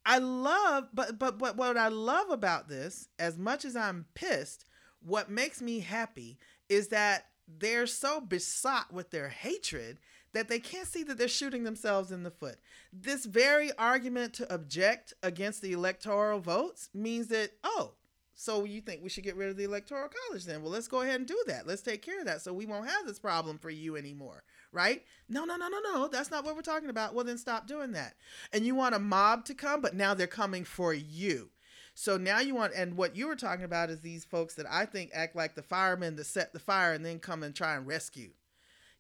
I 0.07 0.19
love 0.19 0.89
but 0.95 1.19
but 1.19 1.39
but 1.39 1.57
what 1.57 1.77
I 1.77 1.89
love 1.89 2.31
about 2.31 2.69
this, 2.69 3.09
as 3.19 3.37
much 3.37 3.65
as 3.65 3.77
I'm 3.77 4.07
pissed, 4.15 4.65
what 5.01 5.31
makes 5.31 5.61
me 5.61 5.81
happy 5.81 6.39
is 6.69 6.89
that 6.89 7.27
they're 7.47 7.87
so 7.87 8.21
besought 8.21 8.93
with 8.93 9.11
their 9.11 9.29
hatred 9.29 9.99
that 10.33 10.49
they 10.49 10.59
can't 10.59 10.87
see 10.87 11.03
that 11.05 11.19
they're 11.19 11.29
shooting 11.29 11.65
themselves 11.65 12.13
in 12.13 12.23
the 12.23 12.31
foot. 12.31 12.59
This 12.93 13.25
very 13.25 13.73
argument 13.79 14.35
to 14.35 14.55
object 14.55 15.15
against 15.23 15.63
the 15.63 15.73
electoral 15.73 16.41
votes 16.41 16.91
means 16.93 17.29
that, 17.29 17.53
oh, 17.65 17.95
so 18.41 18.63
you 18.65 18.81
think 18.81 19.03
we 19.03 19.09
should 19.09 19.25
get 19.25 19.35
rid 19.35 19.51
of 19.51 19.57
the 19.57 19.65
electoral 19.65 20.09
college 20.09 20.45
then? 20.45 20.63
Well, 20.63 20.71
let's 20.71 20.87
go 20.87 21.01
ahead 21.01 21.17
and 21.17 21.27
do 21.27 21.43
that. 21.49 21.67
Let's 21.67 21.83
take 21.83 22.03
care 22.03 22.21
of 22.21 22.27
that 22.27 22.41
so 22.41 22.53
we 22.53 22.67
won't 22.67 22.89
have 22.89 23.05
this 23.05 23.19
problem 23.19 23.59
for 23.59 23.69
you 23.69 23.97
anymore, 23.97 24.45
right? 24.71 25.03
No, 25.29 25.45
no, 25.45 25.57
no, 25.57 25.67
no, 25.69 25.81
no. 25.81 26.07
That's 26.07 26.31
not 26.31 26.45
what 26.45 26.55
we're 26.55 26.63
talking 26.63 26.89
about. 26.89 27.15
Well, 27.15 27.25
then 27.25 27.37
stop 27.37 27.67
doing 27.67 27.91
that. 27.93 28.15
And 28.53 28.65
you 28.65 28.77
want 28.77 28.95
a 28.95 29.01
mob 29.01 29.45
to 29.47 29.55
come, 29.55 29.81
but 29.81 29.97
now 29.97 30.15
they're 30.15 30.29
coming 30.29 30.63
for 30.63 30.95
you. 30.95 31.51
So 31.95 32.17
now 32.17 32.39
you 32.39 32.55
want, 32.55 32.75
and 32.77 32.97
what 32.97 33.17
you 33.17 33.27
were 33.27 33.35
talking 33.35 33.65
about 33.65 33.91
is 33.91 34.03
these 34.03 34.25
folks 34.25 34.55
that 34.55 34.67
I 34.71 34.85
think 34.85 35.11
act 35.13 35.35
like 35.35 35.57
the 35.57 35.63
firemen 35.65 36.15
that 36.15 36.27
set 36.27 36.53
the 36.53 36.61
fire 36.61 36.93
and 36.93 37.05
then 37.05 37.19
come 37.19 37.43
and 37.43 37.53
try 37.53 37.75
and 37.75 37.89
rescue. 37.89 38.31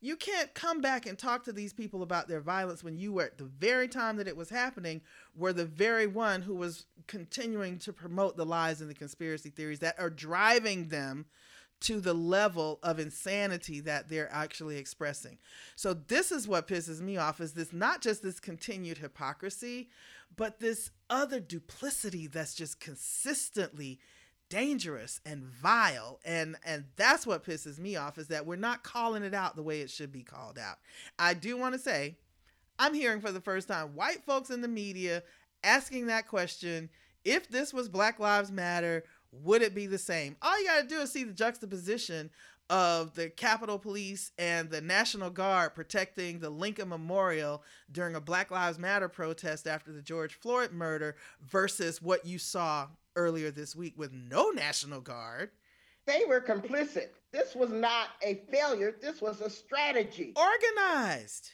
You 0.00 0.16
can't 0.16 0.54
come 0.54 0.80
back 0.80 1.06
and 1.06 1.18
talk 1.18 1.44
to 1.44 1.52
these 1.52 1.72
people 1.72 2.02
about 2.02 2.28
their 2.28 2.40
violence 2.40 2.84
when 2.84 2.96
you 2.96 3.12
were 3.12 3.24
at 3.24 3.38
the 3.38 3.44
very 3.44 3.88
time 3.88 4.16
that 4.18 4.28
it 4.28 4.36
was 4.36 4.48
happening, 4.48 5.00
were 5.34 5.52
the 5.52 5.64
very 5.64 6.06
one 6.06 6.42
who 6.42 6.54
was 6.54 6.86
continuing 7.06 7.78
to 7.80 7.92
promote 7.92 8.36
the 8.36 8.46
lies 8.46 8.80
and 8.80 8.88
the 8.88 8.94
conspiracy 8.94 9.50
theories 9.50 9.80
that 9.80 9.98
are 9.98 10.10
driving 10.10 10.88
them 10.88 11.26
to 11.80 12.00
the 12.00 12.14
level 12.14 12.78
of 12.82 12.98
insanity 12.98 13.80
that 13.80 14.08
they're 14.08 14.32
actually 14.32 14.76
expressing. 14.78 15.38
So 15.76 15.94
this 15.94 16.32
is 16.32 16.48
what 16.48 16.66
pisses 16.66 17.00
me 17.00 17.16
off 17.16 17.40
is 17.40 17.52
this 17.52 17.72
not 17.72 18.00
just 18.00 18.22
this 18.22 18.40
continued 18.40 18.98
hypocrisy, 18.98 19.88
but 20.36 20.60
this 20.60 20.90
other 21.08 21.40
duplicity 21.40 22.26
that's 22.26 22.54
just 22.54 22.80
consistently 22.80 24.00
dangerous 24.48 25.20
and 25.26 25.44
vile 25.44 26.20
and 26.24 26.56
and 26.64 26.84
that's 26.96 27.26
what 27.26 27.44
pisses 27.44 27.78
me 27.78 27.96
off 27.96 28.16
is 28.16 28.28
that 28.28 28.46
we're 28.46 28.56
not 28.56 28.82
calling 28.82 29.22
it 29.22 29.34
out 29.34 29.56
the 29.56 29.62
way 29.62 29.80
it 29.80 29.90
should 29.90 30.10
be 30.10 30.22
called 30.22 30.58
out. 30.58 30.78
I 31.18 31.34
do 31.34 31.56
want 31.56 31.74
to 31.74 31.78
say 31.78 32.16
I'm 32.78 32.94
hearing 32.94 33.20
for 33.20 33.32
the 33.32 33.40
first 33.40 33.68
time 33.68 33.94
white 33.94 34.24
folks 34.24 34.50
in 34.50 34.62
the 34.62 34.68
media 34.68 35.22
asking 35.64 36.06
that 36.06 36.28
question, 36.28 36.88
if 37.24 37.48
this 37.48 37.74
was 37.74 37.88
Black 37.88 38.18
Lives 38.18 38.50
Matter, 38.50 39.04
would 39.32 39.62
it 39.62 39.74
be 39.74 39.86
the 39.86 39.98
same? 39.98 40.36
All 40.40 40.58
you 40.58 40.66
got 40.66 40.82
to 40.82 40.88
do 40.88 41.00
is 41.00 41.12
see 41.12 41.24
the 41.24 41.32
juxtaposition 41.32 42.30
of 42.70 43.14
the 43.14 43.30
Capitol 43.30 43.78
Police 43.78 44.32
and 44.38 44.70
the 44.70 44.80
National 44.80 45.30
Guard 45.30 45.74
protecting 45.74 46.38
the 46.38 46.50
Lincoln 46.50 46.88
Memorial 46.88 47.62
during 47.90 48.14
a 48.14 48.20
Black 48.20 48.50
Lives 48.50 48.78
Matter 48.78 49.08
protest 49.08 49.66
after 49.66 49.92
the 49.92 50.02
George 50.02 50.34
Floyd 50.34 50.72
murder 50.72 51.16
versus 51.40 52.02
what 52.02 52.26
you 52.26 52.38
saw 52.38 52.88
earlier 53.16 53.50
this 53.50 53.74
week 53.74 53.94
with 53.96 54.12
no 54.12 54.50
National 54.50 55.00
Guard. 55.00 55.50
They 56.06 56.24
were 56.26 56.40
complicit. 56.40 57.08
This 57.32 57.54
was 57.54 57.70
not 57.70 58.08
a 58.22 58.42
failure, 58.50 58.96
this 59.00 59.20
was 59.20 59.40
a 59.40 59.50
strategy. 59.50 60.34
Organized. 60.36 61.50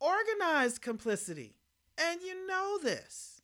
Organized 0.00 0.82
complicity. 0.82 1.54
And 1.98 2.20
you 2.22 2.46
know 2.46 2.78
this. 2.82 3.40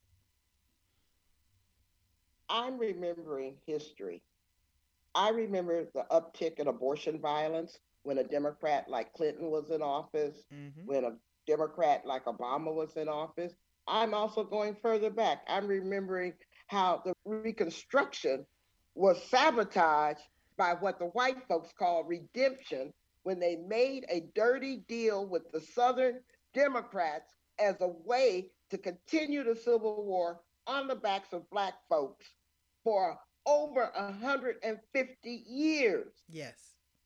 I'm 2.49 2.79
remembering 2.79 3.55
history. 3.67 4.23
I 5.19 5.31
remember 5.31 5.85
the 5.95 6.05
uptick 6.13 6.61
in 6.61 6.69
abortion 6.69 7.21
violence 7.21 7.81
when 8.05 8.19
a 8.19 8.25
Democrat 8.25 8.89
like 8.89 9.13
Clinton 9.15 9.51
was 9.51 9.73
in 9.73 9.83
office, 9.83 10.45
mm-hmm. 10.55 10.87
when 10.87 11.05
a 11.05 11.17
Democrat 11.45 12.03
like 12.07 12.27
Obama 12.27 12.73
was 12.73 12.97
in 12.97 13.09
office. 13.09 13.53
I'm 13.89 14.15
also 14.15 14.45
going 14.45 14.77
further 14.81 15.11
back. 15.11 15.43
I'm 15.49 15.67
remembering 15.67 16.35
how 16.69 17.03
the 17.05 17.15
Reconstruction 17.25 18.47
was 18.95 19.21
sabotaged 19.29 20.21
by 20.57 20.75
what 20.75 21.01
the 21.01 21.07
white 21.07 21.43
folks 21.49 21.73
call 21.77 22.05
redemption 22.05 22.93
when 23.25 23.41
they 23.41 23.57
made 23.57 24.07
a 24.09 24.29
dirty 24.37 24.85
deal 24.89 25.27
with 25.27 25.51
the 25.51 25.61
Southern 25.61 26.21
Democrats 26.55 27.35
as 27.59 27.75
a 27.81 27.89
way 27.89 28.53
to 28.71 28.79
continue 28.79 29.43
the 29.43 29.57
Civil 29.57 30.05
War 30.05 30.43
on 30.69 30.87
the 30.87 30.95
backs 30.95 31.33
of 31.33 31.51
black 31.51 31.75
folks 31.89 32.25
for 32.85 33.19
over 33.49 33.91
150 33.97 35.45
years. 35.49 36.13
Yes. 36.29 36.55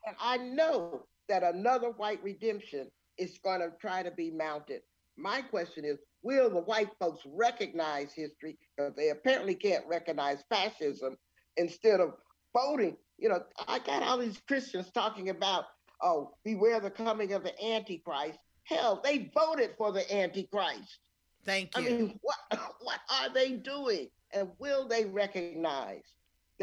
And 0.07 0.17
I 0.21 0.37
know 0.39 1.07
that 1.29 1.43
another 1.43 1.91
white 1.91 2.23
redemption 2.23 2.91
is 3.17 3.39
going 3.45 3.61
to 3.61 3.73
try 3.81 4.03
to 4.03 4.11
be 4.11 4.31
mounted. 4.31 4.83
My 5.17 5.41
question 5.43 5.85
is 5.85 5.99
will 6.23 6.51
the 6.51 6.61
white 6.61 6.91
folks 6.99 7.23
recognize 7.27 8.13
history? 8.13 8.59
Because 8.77 8.95
they 8.97 9.11
apparently 9.11 9.55
can't 9.55 9.85
recognize 9.89 10.43
fascism 10.49 11.17
instead 11.57 12.01
of 12.01 12.15
voting. 12.55 12.97
You 13.19 13.29
know, 13.29 13.43
I 13.69 13.79
got 13.79 14.03
all 14.03 14.19
these 14.19 14.41
Christians 14.49 14.91
talking 14.93 15.29
about, 15.29 15.65
oh, 16.03 16.35
beware 16.45 16.81
the 16.81 16.91
coming 16.91 17.33
of 17.33 17.45
the 17.45 17.65
Antichrist. 17.65 18.39
Hell, 18.65 19.01
they 19.05 19.31
voted 19.35 19.71
for 19.77 19.93
the 19.93 20.13
Antichrist. 20.15 20.99
Thank 21.45 21.77
you. 21.77 21.83
I 21.83 21.85
mean, 21.85 22.19
what 22.23 22.61
what 22.81 23.01
are 23.21 23.33
they 23.33 23.53
doing? 23.53 24.09
And 24.33 24.49
will 24.59 24.89
they 24.89 25.05
recognize 25.05 26.05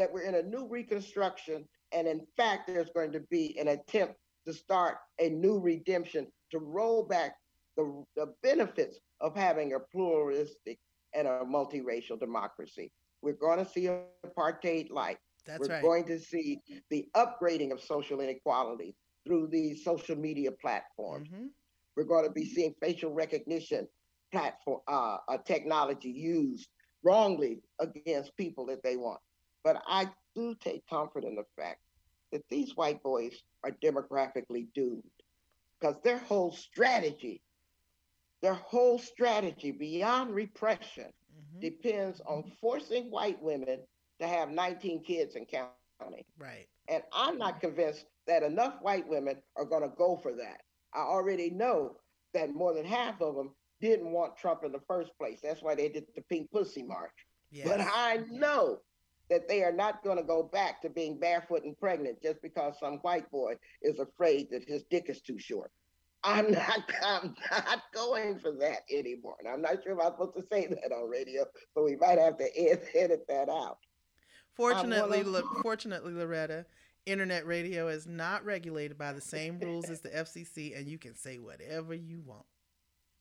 that 0.00 0.12
we're 0.12 0.22
in 0.22 0.34
a 0.34 0.42
new 0.42 0.66
reconstruction? 0.66 1.64
And 1.92 2.08
in 2.08 2.26
fact, 2.36 2.66
there's 2.66 2.90
going 2.90 3.12
to 3.12 3.20
be 3.30 3.58
an 3.58 3.68
attempt 3.68 4.14
to 4.46 4.52
start 4.54 4.96
a 5.20 5.28
new 5.28 5.58
redemption 5.58 6.26
to 6.50 6.58
roll 6.58 7.04
back 7.04 7.36
the, 7.76 8.04
the 8.16 8.32
benefits 8.42 8.98
of 9.20 9.36
having 9.36 9.74
a 9.74 9.80
pluralistic 9.92 10.78
and 11.14 11.28
a 11.28 11.40
multiracial 11.44 12.18
democracy. 12.18 12.90
We're 13.22 13.34
going 13.34 13.58
to 13.64 13.70
see 13.70 13.88
apartheid 14.26 14.90
light. 14.90 15.18
That's 15.46 15.60
We're 15.60 15.74
right. 15.74 15.82
going 15.82 16.06
to 16.06 16.18
see 16.18 16.60
the 16.90 17.06
upgrading 17.16 17.72
of 17.72 17.80
social 17.80 18.20
inequality 18.20 18.94
through 19.26 19.48
these 19.48 19.84
social 19.84 20.16
media 20.16 20.50
platforms. 20.52 21.28
Mhm. 21.28 21.50
We're 21.96 22.04
going 22.04 22.24
to 22.24 22.32
be 22.32 22.46
seeing 22.46 22.74
facial 22.80 23.12
recognition 23.12 23.88
platform 24.32 24.80
uh, 24.88 25.18
uh, 25.28 25.38
technology 25.38 26.10
used 26.10 26.68
wrongly 27.02 27.60
against 27.80 28.36
people 28.36 28.66
that 28.66 28.82
they 28.82 28.96
want. 28.96 29.20
But 29.64 29.82
I 29.86 30.08
do 30.34 30.54
take 30.54 30.86
comfort 30.88 31.24
in 31.24 31.34
the 31.34 31.44
fact 31.56 31.80
that 32.32 32.48
these 32.48 32.76
white 32.76 33.02
boys 33.02 33.34
are 33.64 33.72
demographically 33.82 34.68
doomed 34.74 35.02
because 35.78 35.96
their 36.02 36.18
whole 36.18 36.52
strategy, 36.52 37.42
their 38.42 38.54
whole 38.54 38.98
strategy 38.98 39.70
beyond 39.72 40.34
repression 40.34 41.12
Mhm. 41.32 41.60
depends 41.60 42.20
on 42.22 42.44
forcing 42.60 43.10
white 43.10 43.40
women 43.42 43.86
to 44.20 44.26
have 44.26 44.50
19 44.50 45.02
kids 45.02 45.36
and 45.36 45.48
counting. 45.48 46.24
Right. 46.38 46.68
And 46.88 47.02
I'm 47.12 47.38
not 47.38 47.60
convinced 47.60 48.06
that 48.26 48.42
enough 48.42 48.80
white 48.82 49.06
women 49.06 49.42
are 49.56 49.64
going 49.64 49.82
to 49.82 49.94
go 49.96 50.16
for 50.16 50.34
that. 50.34 50.64
I 50.92 51.00
already 51.00 51.50
know 51.50 52.00
that 52.32 52.50
more 52.50 52.74
than 52.74 52.84
half 52.84 53.20
of 53.20 53.34
them 53.34 53.54
didn't 53.80 54.12
want 54.12 54.36
Trump 54.36 54.64
in 54.64 54.72
the 54.72 54.80
first 54.80 55.16
place. 55.18 55.40
That's 55.40 55.62
why 55.62 55.74
they 55.74 55.88
did 55.88 56.06
the 56.14 56.22
Pink 56.22 56.50
Pussy 56.50 56.82
March. 56.82 57.26
Yes. 57.50 57.66
But 57.66 57.80
I 57.80 58.18
know 58.30 58.82
that 59.30 59.48
they 59.48 59.62
are 59.62 59.72
not 59.72 60.02
going 60.02 60.18
to 60.18 60.24
go 60.24 60.42
back 60.42 60.82
to 60.82 60.90
being 60.90 61.18
barefoot 61.18 61.64
and 61.64 61.78
pregnant 61.78 62.20
just 62.22 62.42
because 62.42 62.74
some 62.78 62.94
white 62.98 63.30
boy 63.30 63.54
is 63.80 63.98
afraid 63.98 64.48
that 64.50 64.64
his 64.68 64.82
dick 64.90 65.06
is 65.08 65.20
too 65.20 65.38
short. 65.38 65.70
I'm 66.22 66.50
not, 66.50 66.82
I'm 67.04 67.34
not 67.50 67.82
going 67.94 68.38
for 68.40 68.52
that 68.60 68.80
anymore. 68.92 69.36
And 69.38 69.48
I'm 69.48 69.62
not 69.62 69.82
sure 69.82 69.92
if 69.92 69.98
I'm 70.04 70.12
supposed 70.12 70.36
to 70.36 70.44
say 70.52 70.66
that 70.66 70.92
on 70.92 71.08
radio, 71.08 71.44
so 71.74 71.84
we 71.84 71.96
might 71.96 72.18
have 72.18 72.36
to 72.38 72.44
ed- 72.70 72.82
edit 72.94 73.24
that 73.28 73.48
out. 73.48 73.78
Fortunately, 74.54 75.22
wanna- 75.22 75.46
fortunately, 75.62 76.12
Loretta, 76.12 76.66
internet 77.06 77.46
radio 77.46 77.88
is 77.88 78.06
not 78.06 78.44
regulated 78.44 78.98
by 78.98 79.12
the 79.12 79.20
same 79.20 79.58
rules 79.58 79.88
as 79.88 80.00
the 80.00 80.10
FCC, 80.10 80.78
and 80.78 80.88
you 80.88 80.98
can 80.98 81.14
say 81.14 81.38
whatever 81.38 81.94
you 81.94 82.20
want. 82.20 82.44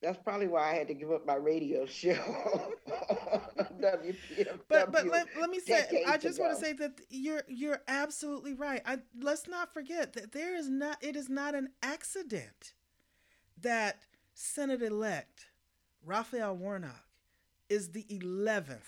That's 0.01 0.17
probably 0.23 0.47
why 0.47 0.71
I 0.71 0.75
had 0.75 0.87
to 0.87 0.93
give 0.93 1.11
up 1.11 1.25
my 1.25 1.35
radio 1.35 1.85
show. 1.85 2.73
WPFW 3.81 4.59
But 4.67 4.91
but 4.91 5.07
let, 5.07 5.27
let 5.39 5.49
me 5.49 5.59
say, 5.59 6.03
I 6.07 6.17
just 6.17 6.39
want 6.39 6.53
to 6.53 6.59
say 6.59 6.73
that 6.73 6.99
you're 7.09 7.43
you're 7.47 7.81
absolutely 7.87 8.53
right. 8.53 8.81
I 8.85 8.99
let's 9.19 9.47
not 9.47 9.73
forget 9.73 10.13
that 10.13 10.31
there 10.31 10.55
is 10.55 10.69
not 10.69 10.97
it 11.01 11.15
is 11.15 11.29
not 11.29 11.55
an 11.55 11.69
accident 11.81 12.73
that 13.61 14.05
Senate 14.33 14.81
elect 14.81 15.47
Raphael 16.05 16.55
Warnock 16.55 17.05
is 17.69 17.89
the 17.91 18.05
eleventh 18.09 18.87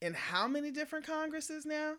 in 0.00 0.14
how 0.14 0.46
many 0.48 0.70
different 0.70 1.06
Congresses 1.06 1.66
now? 1.66 1.94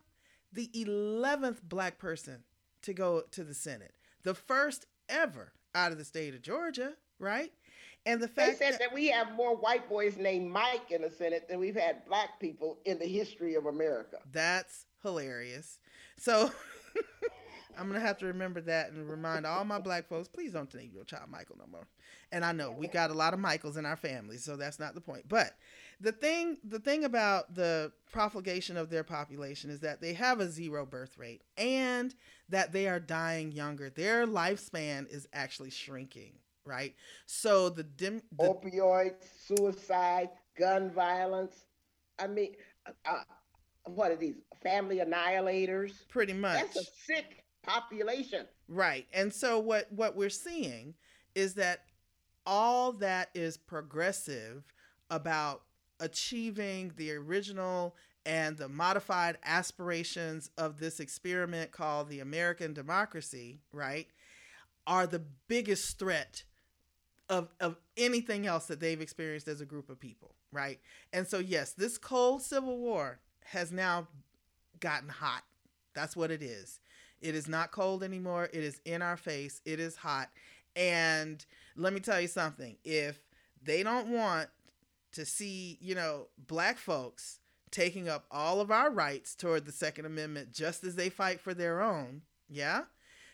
The 0.51 0.69
eleventh 0.73 1.61
black 1.63 1.97
person 1.99 2.43
to 2.83 2.93
go 2.93 3.23
to 3.31 3.43
the 3.43 3.53
Senate, 3.53 3.93
the 4.23 4.33
first 4.33 4.85
ever 5.09 5.53
out 5.75 5.91
of 5.91 5.97
the 5.97 6.05
state 6.05 6.33
of 6.33 6.41
Georgia, 6.41 6.93
right? 7.19 7.51
And 8.05 8.21
the 8.21 8.27
They 8.27 8.33
fact 8.33 8.57
said 8.57 8.73
that, 8.73 8.79
that 8.79 8.93
we 8.93 9.07
have 9.09 9.33
more 9.35 9.55
white 9.55 9.89
boys 9.89 10.17
named 10.17 10.49
Mike 10.49 10.91
in 10.91 11.01
the 11.01 11.09
Senate 11.09 11.47
than 11.47 11.59
we've 11.59 11.75
had 11.75 12.05
black 12.05 12.39
people 12.39 12.79
in 12.85 12.97
the 12.97 13.05
history 13.05 13.55
of 13.55 13.65
America. 13.65 14.17
That's 14.31 14.85
hilarious. 15.03 15.79
So 16.17 16.51
I'm 17.77 17.87
gonna 17.87 17.99
have 17.99 18.17
to 18.19 18.25
remember 18.25 18.61
that 18.61 18.91
and 18.91 19.09
remind 19.09 19.45
all 19.45 19.63
my 19.63 19.79
black 19.79 20.07
folks, 20.07 20.27
please 20.27 20.51
don't 20.51 20.73
name 20.73 20.91
your 20.93 21.05
child 21.05 21.29
Michael 21.29 21.57
no 21.59 21.65
more. 21.71 21.87
And 22.31 22.43
I 22.43 22.51
know 22.51 22.71
we 22.71 22.87
got 22.89 23.09
a 23.09 23.13
lot 23.13 23.33
of 23.33 23.39
Michaels 23.39 23.77
in 23.77 23.85
our 23.85 23.95
family, 23.95 24.37
so 24.37 24.55
that's 24.55 24.79
not 24.79 24.95
the 24.95 25.01
point. 25.01 25.27
But 25.27 25.55
the 26.01 26.11
thing 26.11 26.57
the 26.63 26.79
thing 26.79 27.05
about 27.05 27.53
the 27.55 27.91
profligation 28.11 28.75
of 28.75 28.89
their 28.89 29.03
population 29.03 29.69
is 29.69 29.79
that 29.81 30.01
they 30.01 30.13
have 30.13 30.39
a 30.39 30.49
zero 30.49 30.85
birth 30.85 31.17
rate 31.17 31.41
and 31.57 32.13
that 32.49 32.71
they 32.71 32.87
are 32.87 32.99
dying 32.99 33.51
younger. 33.51 33.89
Their 33.89 34.25
lifespan 34.25 35.07
is 35.09 35.27
actually 35.31 35.69
shrinking, 35.69 36.33
right? 36.65 36.95
So 37.25 37.69
the 37.69 37.83
dim 37.83 38.21
the, 38.37 38.45
Opioids, 38.45 39.25
suicide, 39.45 40.29
gun 40.57 40.91
violence. 40.91 41.65
I 42.17 42.27
mean, 42.27 42.55
uh, 43.05 43.23
what 43.85 44.11
are 44.11 44.15
these? 44.15 44.35
Family 44.61 44.97
annihilators? 44.97 45.93
pretty 46.09 46.33
much 46.33 46.59
That's 46.59 46.75
a 46.75 46.83
sick 47.05 47.45
population. 47.63 48.45
Right. 48.67 49.07
And 49.13 49.33
so 49.33 49.59
what 49.59 49.91
what 49.91 50.17
we're 50.17 50.29
seeing 50.29 50.95
is 51.33 51.53
that 51.53 51.85
all 52.45 52.91
that 52.93 53.29
is 53.33 53.55
progressive 53.57 54.63
about 55.09 55.61
achieving 55.99 56.91
the 56.97 57.11
original 57.13 57.95
and 58.25 58.57
the 58.57 58.69
modified 58.69 59.37
aspirations 59.45 60.49
of 60.57 60.79
this 60.79 60.99
experiment 60.99 61.71
called 61.71 62.09
the 62.09 62.19
American 62.19 62.73
democracy, 62.73 63.59
right, 63.71 64.07
are 64.85 65.07
the 65.07 65.23
biggest 65.47 65.97
threat 65.97 66.43
of 67.29 67.53
of 67.59 67.77
anything 67.97 68.47
else 68.47 68.65
that 68.67 68.79
they've 68.79 69.01
experienced 69.01 69.47
as 69.47 69.61
a 69.61 69.65
group 69.65 69.89
of 69.89 69.99
people, 69.99 70.35
right? 70.51 70.79
And 71.13 71.27
so 71.27 71.39
yes, 71.39 71.73
this 71.73 71.97
cold 71.97 72.41
civil 72.41 72.77
war 72.77 73.19
has 73.45 73.71
now 73.71 74.07
gotten 74.79 75.09
hot. 75.09 75.43
That's 75.93 76.15
what 76.15 76.31
it 76.31 76.41
is. 76.41 76.79
It 77.21 77.35
is 77.35 77.47
not 77.47 77.71
cold 77.71 78.03
anymore. 78.03 78.49
It 78.53 78.63
is 78.63 78.79
in 78.85 79.01
our 79.01 79.17
face. 79.17 79.61
It 79.65 79.79
is 79.79 79.95
hot. 79.97 80.29
And 80.75 81.45
let 81.75 81.93
me 81.93 81.99
tell 81.99 82.21
you 82.21 82.27
something. 82.27 82.77
If 82.83 83.19
they 83.61 83.83
don't 83.83 84.09
want 84.09 84.49
to 85.13 85.25
see, 85.25 85.77
you 85.81 85.95
know, 85.95 86.27
black 86.37 86.77
folks 86.77 87.39
taking 87.71 88.07
up 88.07 88.25
all 88.31 88.61
of 88.61 88.71
our 88.71 88.89
rights 88.89 89.35
toward 89.35 89.65
the 89.65 89.71
Second 89.71 90.05
Amendment 90.05 90.53
just 90.53 90.83
as 90.83 90.95
they 90.95 91.09
fight 91.09 91.39
for 91.39 91.53
their 91.53 91.81
own, 91.81 92.21
yeah, 92.47 92.83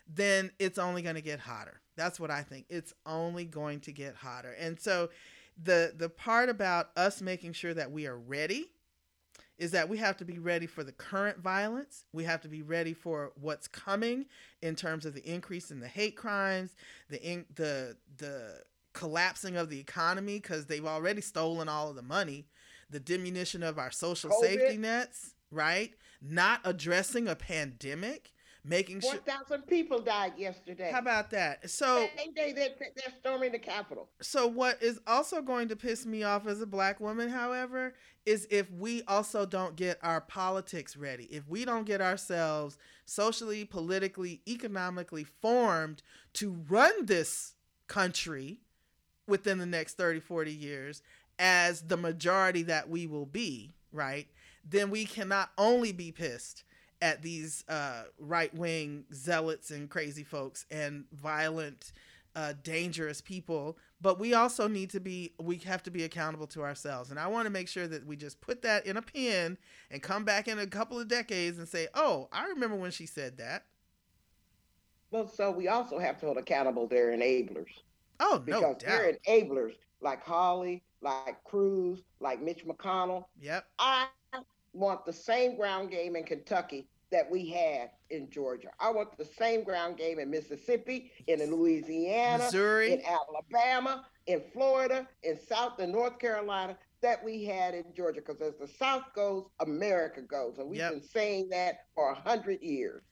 then 0.08 0.52
it's 0.60 0.78
only 0.78 1.02
going 1.02 1.16
to 1.16 1.22
get 1.22 1.40
hotter. 1.42 1.82
That's 1.96 2.20
what 2.20 2.32
I 2.32 2.44
think. 2.44 2.66
It's 2.70 2.94
only 3.06 3.46
going 3.46 3.80
to 3.82 3.92
get 3.92 4.16
hotter. 4.16 4.56
And 4.60 4.80
so 4.80 5.10
the 5.62 5.94
the 5.96 6.10
part 6.10 6.50
about 6.50 6.90
us 6.98 7.22
making 7.22 7.54
sure 7.54 7.74
that 7.74 7.92
we 7.92 8.08
are 8.08 8.18
ready 8.18 8.72
is 9.58 9.72
that 9.72 9.88
we 9.88 9.98
have 9.98 10.18
to 10.18 10.26
be 10.26 10.38
ready 10.38 10.68
for 10.68 10.84
the 10.84 10.92
current 10.92 11.40
violence. 11.40 12.06
We 12.12 12.26
have 12.26 12.42
to 12.42 12.50
be 12.50 12.62
ready 12.62 12.94
for 12.94 13.32
what's 13.40 13.68
coming 13.68 14.26
in 14.62 14.76
terms 14.76 15.06
of 15.06 15.14
the 15.14 15.22
increase 15.22 15.72
in 15.72 15.80
the 15.80 15.88
hate 15.88 16.18
crimes, 16.18 16.76
the 17.10 17.22
in, 17.24 17.46
the 17.56 17.96
the 18.18 18.62
collapsing 18.94 19.56
of 19.58 19.70
the 19.70 19.80
economy 19.80 20.40
because 20.40 20.66
they've 20.66 20.86
already 20.86 21.22
stolen 21.22 21.70
all 21.70 21.90
of 21.90 21.96
the 21.96 22.02
money, 22.02 22.48
the 22.90 23.00
diminution 23.00 23.64
of 23.64 23.78
our 23.78 23.92
social 23.92 24.30
COVID. 24.30 24.42
safety 24.42 24.78
nets, 24.78 25.36
right? 25.52 25.94
Not 26.22 26.62
addressing 26.64 27.28
a 27.28 27.36
pandemic, 27.36 28.32
making 28.66 29.02
sure. 29.02 29.16
thousand 29.18 29.68
people 29.68 30.00
died 30.00 30.34
yesterday. 30.38 30.90
How 30.92 31.00
about 31.00 31.30
that? 31.32 31.70
So 31.70 32.08
Same 32.18 32.34
day 32.34 32.52
they're, 32.54 32.70
they're 32.80 33.14
storming 33.20 33.52
the 33.52 33.60
Capitol. 33.60 34.10
so 34.22 34.48
what 34.48 34.82
is 34.82 35.00
also 35.06 35.42
going 35.42 35.68
to 35.70 35.76
piss 35.76 36.06
me 36.06 36.24
off 36.24 36.48
as 36.48 36.62
a 36.62 36.66
black 36.66 37.00
woman, 37.00 37.30
however, 37.30 37.94
is 38.26 38.48
if 38.50 38.72
we 38.72 39.04
also 39.04 39.46
don't 39.46 39.76
get 39.76 40.00
our 40.02 40.22
politics 40.22 40.98
ready. 40.98 41.26
If 41.26 41.48
we 41.48 41.64
don't 41.64 41.86
get 41.86 42.02
ourselves 42.02 42.78
socially, 43.06 43.66
politically, 43.66 44.42
economically 44.48 45.24
formed 45.24 46.02
to 46.34 46.58
run 46.68 47.06
this 47.06 47.54
country 47.88 48.60
within 49.28 49.60
the 49.60 49.66
next 49.66 49.96
30, 49.98 50.20
40 50.20 50.52
years 50.52 51.02
as 51.38 51.82
the 51.82 51.98
majority 51.98 52.64
that 52.64 52.90
we 52.90 53.06
will 53.06 53.26
be, 53.26 53.74
right? 53.92 54.28
Then 54.68 54.90
we 54.90 55.06
cannot 55.06 55.52
only 55.58 55.92
be 55.92 56.12
pissed 56.12 56.64
at 57.02 57.22
these 57.22 57.64
uh, 57.68 58.04
right 58.20 58.54
wing 58.54 59.06
zealots 59.14 59.72
and 59.72 59.90
crazy 59.90 60.24
folks 60.24 60.66
and 60.72 61.06
violent, 61.12 61.92
uh, 62.36 62.54
dangerous 62.64 63.22
people. 63.22 63.78
But 64.02 64.20
we 64.20 64.34
also 64.34 64.68
need 64.68 64.90
to 64.92 65.00
be, 65.00 65.34
we 65.40 65.58
have 65.60 65.84
to 65.84 65.92
be 65.92 66.04
accountable 66.04 66.48
to 66.48 66.64
ourselves. 66.64 67.10
And 67.10 67.20
I 67.20 67.28
want 67.28 67.46
to 67.46 67.50
make 67.50 67.68
sure 67.68 67.88
that 67.88 68.06
we 68.06 68.16
just 68.16 68.42
put 68.42 68.62
that 68.64 68.86
in 68.86 68.98
a 68.98 69.02
pen 69.02 69.58
and 69.90 70.02
come 70.02 70.24
back 70.24 70.48
in 70.48 70.60
a 70.60 70.68
couple 70.68 71.00
of 71.00 71.08
decades 71.08 71.58
and 71.58 71.68
say, 71.68 71.88
oh, 71.94 72.28
I 72.32 72.48
remember 72.48 72.76
when 72.76 72.92
she 72.92 73.06
said 73.06 73.38
that. 73.38 73.66
Well, 75.12 75.28
so 75.28 75.52
we 75.52 75.68
also 75.68 75.98
have 75.98 76.20
to 76.20 76.26
hold 76.26 76.38
accountable 76.38 76.88
their 76.88 77.12
enablers. 77.12 77.72
Oh, 78.20 78.40
because 78.40 78.62
no 78.62 78.68
doubt. 78.70 78.80
they're 78.80 79.18
enablers 79.28 79.74
like 80.02 80.24
Hawley, 80.24 80.84
like 81.02 81.44
Cruz, 81.44 82.02
like 82.20 82.42
Mitch 82.42 82.66
McConnell. 82.66 83.26
Yep. 83.40 83.66
I 83.80 84.08
want 84.76 85.06
the 85.06 85.14
same 85.14 85.56
ground 85.56 85.90
game 85.92 86.16
in 86.16 86.24
Kentucky 86.24 86.88
that 87.12 87.30
we 87.32 87.50
had 87.50 87.92
in 88.10 88.30
Georgia. 88.30 88.70
I 88.80 88.90
want 88.92 89.18
the 89.18 89.26
same 89.26 89.64
ground 89.64 89.98
game 89.98 90.20
in 90.20 90.30
Mississippi, 90.30 91.12
in 91.28 91.40
Louisiana, 91.52 92.44
Missouri. 92.46 92.94
in 92.94 93.02
Alabama, 93.06 94.06
in 94.28 94.42
Florida, 94.54 95.08
in 95.24 95.40
South 95.40 95.80
and 95.80 95.92
North 95.94 96.20
Carolina 96.20 96.78
that 97.02 97.24
we 97.24 97.46
had 97.46 97.74
in 97.74 97.86
Georgia. 97.96 98.22
Because 98.26 98.42
as 98.42 98.58
the 98.60 98.68
South 98.68 99.04
goes, 99.16 99.46
America 99.60 100.22
goes. 100.22 100.58
And 100.58 100.68
we've 100.70 100.80
Yep. 100.80 100.92
been 100.94 101.04
saying 101.04 101.50
that 101.50 101.86
for 101.94 102.12
a 102.12 102.16
hundred 102.16 102.62
years. 102.62 103.04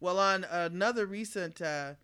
Well, 0.00 0.18
on 0.18 0.44
another 0.44 1.06
recent 1.06 1.60
uh, 1.60 1.94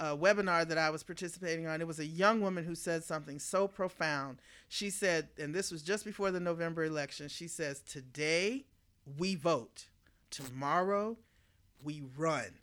uh, 0.00 0.16
webinar 0.16 0.66
that 0.68 0.78
I 0.78 0.90
was 0.90 1.02
participating 1.02 1.66
on, 1.66 1.80
it 1.80 1.86
was 1.86 1.98
a 1.98 2.06
young 2.06 2.40
woman 2.40 2.64
who 2.64 2.74
said 2.74 3.04
something 3.04 3.38
so 3.38 3.68
profound. 3.68 4.38
She 4.68 4.90
said, 4.90 5.28
and 5.38 5.54
this 5.54 5.70
was 5.70 5.82
just 5.82 6.04
before 6.04 6.30
the 6.30 6.40
November 6.40 6.84
election, 6.84 7.28
she 7.28 7.48
says, 7.48 7.80
Today 7.80 8.64
we 9.18 9.34
vote, 9.34 9.86
tomorrow 10.30 11.16
we 11.82 12.02
run. 12.16 12.58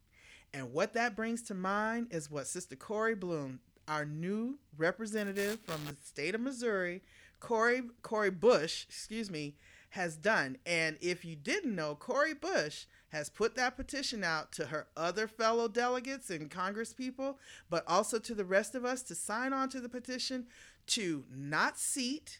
And 0.54 0.72
what 0.72 0.94
that 0.94 1.16
brings 1.16 1.42
to 1.44 1.54
mind 1.54 2.08
is 2.12 2.32
what 2.32 2.48
Sister 2.48 2.76
Cori 2.76 3.16
Bloom, 3.16 3.60
our 3.88 4.06
new 4.06 4.58
representative 4.78 5.60
from 5.62 5.86
the 5.86 5.96
state 6.04 6.36
of 6.36 6.42
Missouri, 6.42 7.02
Cori 7.40 7.84
Cori 8.02 8.32
Bush, 8.32 8.86
excuse 8.88 9.30
me, 9.30 9.56
has 9.90 10.16
done. 10.16 10.58
And 10.66 10.98
if 11.02 11.26
you 11.26 11.36
didn't 11.36 11.76
know, 11.76 11.96
Cori 11.96 12.34
Bush 12.34 12.86
has 13.16 13.30
put 13.30 13.56
that 13.56 13.78
petition 13.78 14.26
out 14.26 14.52
to 14.52 14.66
her 14.66 14.88
other 14.98 15.26
fellow 15.26 15.70
delegates 15.70 16.30
and 16.30 16.52
Congress 16.52 16.94
people, 16.94 17.40
but 17.70 17.86
also 17.88 18.20
to 18.20 18.36
the 18.36 18.44
rest 18.44 18.76
of 18.76 18.84
us 18.84 19.02
to 19.04 19.16
sign 19.16 19.54
on 19.54 19.70
to 19.70 19.80
the 19.80 19.88
petition 19.88 20.46
to 20.88 21.24
not 21.34 21.80
seat 21.80 22.40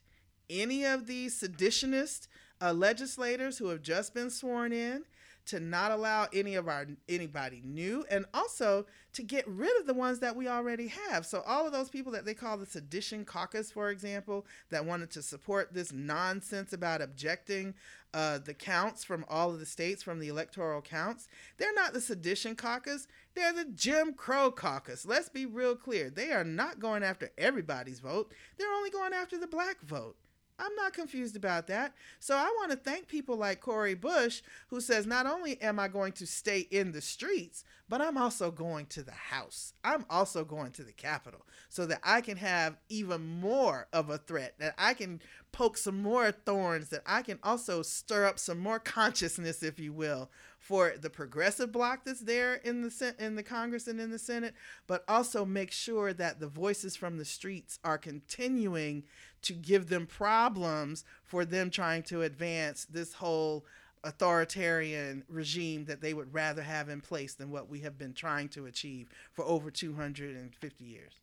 any 0.50 0.84
of 0.84 1.08
these 1.08 1.40
seditionist 1.40 2.28
uh, 2.62 2.74
legislators 2.74 3.58
who 3.58 3.70
have 3.70 3.82
just 3.82 4.14
been 4.14 4.30
sworn 4.30 4.74
in 4.74 5.06
to 5.46 5.60
not 5.60 5.92
allow 5.92 6.28
any 6.34 6.56
of 6.56 6.68
our 6.68 6.86
anybody 7.08 7.62
new 7.64 8.06
and 8.10 8.26
also 8.34 8.86
to 9.14 9.24
get 9.24 9.48
rid 9.48 9.80
of 9.80 9.88
the 9.88 9.94
ones 9.94 10.20
that 10.20 10.36
we 10.36 10.48
already 10.48 10.88
have. 10.88 11.26
So 11.26 11.42
all 11.46 11.66
of 11.66 11.72
those 11.72 11.90
people 11.90 12.12
that 12.14 12.26
they 12.26 12.34
call 12.34 12.58
the 12.58 12.66
sedition 12.66 13.26
caucus 13.26 13.72
for 13.72 13.90
example 13.90 14.46
that 14.70 14.86
wanted 14.86 15.12
to 15.12 15.22
support 15.22 15.74
this 15.74 15.92
nonsense 15.92 16.74
about 16.74 17.02
objecting 17.02 17.74
uh, 18.14 18.38
the 18.38 18.54
counts 18.54 19.04
from 19.04 19.26
all 19.30 19.52
of 19.52 19.60
the 19.60 19.66
states 19.66 20.02
from 20.02 20.20
the 20.20 20.30
electoral 20.30 20.82
counts 20.82 21.28
they're 21.58 21.74
not 21.74 21.94
the 21.94 22.02
sedition 22.02 22.56
caucus. 22.56 23.08
They're 23.34 23.54
the 23.54 23.66
jim 23.66 24.14
crow 24.14 24.52
caucus. 24.52 25.06
Let's 25.06 25.30
be 25.30 25.46
real 25.46 25.76
clear. 25.76 26.10
They 26.10 26.32
are 26.32 26.44
not 26.44 26.80
going 26.80 27.04
after 27.04 27.32
everybody's 27.38 28.00
vote. 28.00 28.32
They're 28.58 28.72
only 28.72 28.90
going 28.90 29.14
after 29.14 29.38
the 29.38 29.48
black 29.48 29.82
vote 29.82 30.16
I'm 30.58 30.76
not 30.76 30.94
confused 30.94 31.36
about 31.36 31.68
that. 31.68 31.94
So 32.20 32.36
I 32.36 32.46
want 32.58 32.72
to 32.72 32.78
thank 32.78 33.08
people 33.08 33.36
like 33.36 33.60
Cori 33.60 33.94
Bush, 33.94 34.42
who 34.68 34.80
says, 34.80 35.06
not 35.06 35.26
only 35.26 35.62
am 35.62 35.80
I 35.80 35.88
going 35.88 36.14
to 36.14 36.26
stay 36.26 36.62
in 36.72 36.92
the 36.92 37.02
streets, 37.02 37.64
but 37.90 38.02
I'm 38.02 38.18
also 38.18 38.52
going 38.52 38.86
to 38.88 39.04
the 39.04 39.12
House. 39.12 39.74
I'm 39.84 40.06
also 40.10 40.44
going 40.46 40.72
to 40.72 40.84
the 40.84 40.94
Capitol 40.94 41.46
so 41.70 41.86
that 41.88 42.00
I 42.04 42.22
can 42.22 42.38
have 42.38 42.78
even 42.90 43.40
more 43.40 43.88
of 43.92 44.10
a 44.10 44.18
threat, 44.18 44.56
that 44.60 44.76
I 44.78 44.94
can 44.94 45.22
poke 45.52 45.78
some 45.78 46.02
more 46.02 46.32
thorns, 46.32 46.90
that 46.90 47.04
I 47.06 47.22
can 47.22 47.40
also 47.44 47.82
stir 47.82 48.26
up 48.26 48.40
some 48.40 48.60
more 48.60 48.80
consciousness, 48.80 49.62
if 49.62 49.80
you 49.80 49.94
will, 49.94 50.30
for 50.66 50.96
the 51.00 51.12
progressive 51.12 51.72
bloc 51.72 52.04
that's 52.04 52.22
there 52.22 52.56
in 52.56 52.82
the 52.82 53.16
in 53.20 53.36
the 53.36 53.44
Congress 53.44 53.88
and 53.88 54.02
in 54.02 54.10
the 54.10 54.18
Senate, 54.18 54.56
but 54.88 55.04
also 55.08 55.46
make 55.46 55.72
sure 55.72 56.12
that 56.12 56.40
the 56.40 56.48
voices 56.48 56.96
from 56.96 57.20
the 57.20 57.26
streets 57.26 57.78
are 57.84 58.00
continuing 58.00 59.04
to 59.44 59.54
give 59.54 59.90
them 59.90 60.08
problems 60.08 61.06
for 61.24 61.46
them 61.46 61.70
trying 61.70 62.02
to 62.02 62.24
advance 62.24 62.86
this 62.86 63.14
whole 63.14 63.64
authoritarian 64.04 65.24
regime 65.30 65.86
that 65.86 66.02
they 66.02 66.16
would 66.16 66.34
rather 66.34 66.64
have 66.64 66.90
in 66.90 67.00
place 67.00 67.36
than 67.36 67.52
what 67.52 67.70
we 67.70 67.82
have 67.82 68.00
been 68.00 68.14
trying 68.14 68.50
to 68.50 68.66
achieve 68.66 69.08
for 69.34 69.46
over 69.46 69.70
250 69.70 70.84
years. 70.84 71.14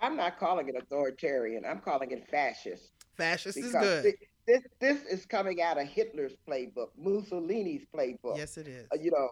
I'm 0.00 0.16
not 0.16 0.40
calling 0.40 0.68
it 0.68 0.74
authoritarian. 0.74 1.64
I'm 1.64 1.78
calling 1.78 2.10
it 2.10 2.26
fascist. 2.28 2.90
Fascist 3.16 3.58
is 3.58 3.70
good. 3.70 4.02
thi- 4.02 4.26
This, 4.46 4.62
this 4.80 5.02
is 5.04 5.26
coming 5.26 5.62
out 5.62 5.80
of 5.80 5.86
Hitler's 5.86 6.32
playbook, 6.48 6.88
Mussolini's 6.98 7.84
playbook. 7.94 8.36
Yes, 8.36 8.56
it 8.56 8.66
is. 8.66 8.86
Uh, 8.92 8.96
you 9.00 9.10
know, 9.10 9.28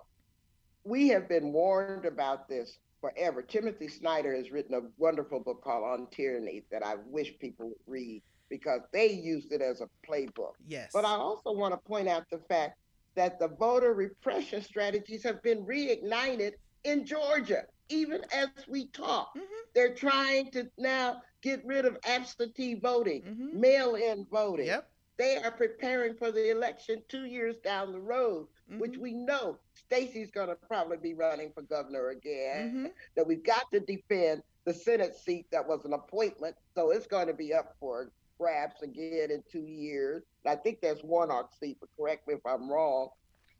we 0.84 1.08
have 1.08 1.28
been 1.28 1.52
warned 1.52 2.04
about 2.04 2.48
this 2.48 2.78
forever. 3.00 3.42
Timothy 3.42 3.88
Snyder 3.88 4.34
has 4.34 4.50
written 4.50 4.74
a 4.74 4.80
wonderful 4.96 5.40
book 5.40 5.62
called 5.62 5.84
On 5.84 6.06
Tyranny 6.10 6.62
that 6.70 6.84
I 6.84 6.96
wish 7.06 7.38
people 7.38 7.68
would 7.68 7.78
read 7.86 8.22
because 8.48 8.80
they 8.92 9.10
used 9.10 9.52
it 9.52 9.60
as 9.60 9.80
a 9.80 9.88
playbook. 10.06 10.52
Yes. 10.66 10.90
But 10.92 11.04
I 11.04 11.10
also 11.10 11.52
want 11.52 11.74
to 11.74 11.78
point 11.78 12.08
out 12.08 12.24
the 12.30 12.38
fact 12.48 12.78
that 13.14 13.38
the 13.38 13.48
voter 13.48 13.94
repression 13.94 14.62
strategies 14.62 15.22
have 15.24 15.42
been 15.42 15.64
reignited 15.66 16.52
in 16.84 17.04
Georgia, 17.04 17.64
even 17.88 18.22
as 18.32 18.48
we 18.68 18.86
talk. 18.88 19.34
Mhm. 19.36 19.42
They're 19.74 19.94
trying 19.94 20.50
to 20.52 20.70
now 20.78 21.22
get 21.42 21.64
rid 21.64 21.84
of 21.84 21.98
absentee 22.04 22.74
voting, 22.74 23.22
Mhm. 23.22 23.52
mail 23.54 23.94
in 23.96 24.24
voting. 24.26 24.66
Yep. 24.66 24.90
They 25.18 25.36
are 25.36 25.50
preparing 25.50 26.14
for 26.16 26.30
the 26.30 26.50
election 26.50 27.02
two 27.08 27.24
years 27.24 27.56
down 27.58 27.92
the 27.92 28.00
road, 28.00 28.46
which 28.78 28.92
Mhm. 28.92 28.98
we 28.98 29.12
know 29.14 29.58
Stacey's 29.74 30.30
going 30.30 30.48
to 30.48 30.54
probably 30.54 30.96
be 30.98 31.14
running 31.14 31.52
for 31.52 31.62
governor 31.62 32.10
again. 32.10 32.72
Mhm. 32.86 32.94
That 33.16 33.26
we've 33.26 33.42
got 33.42 33.70
to 33.72 33.80
defend 33.80 34.42
the 34.64 34.72
Senate 34.74 35.16
seat 35.16 35.50
that 35.50 35.66
was 35.66 35.84
an 35.84 35.92
appointment, 35.92 36.56
so 36.74 36.90
it's 36.90 37.06
going 37.06 37.26
to 37.26 37.34
be 37.34 37.52
up 37.52 37.74
for 37.80 38.12
grabs 38.38 38.80
again 38.82 39.30
in 39.32 39.42
two 39.50 39.64
years. 39.64 40.22
I 40.46 40.54
think 40.54 40.80
there's 40.80 41.02
Warnock's 41.02 41.58
seat, 41.58 41.78
but 41.80 41.88
correct 41.96 42.28
me 42.28 42.34
if 42.34 42.46
I'm 42.46 42.70
wrong. 42.70 43.10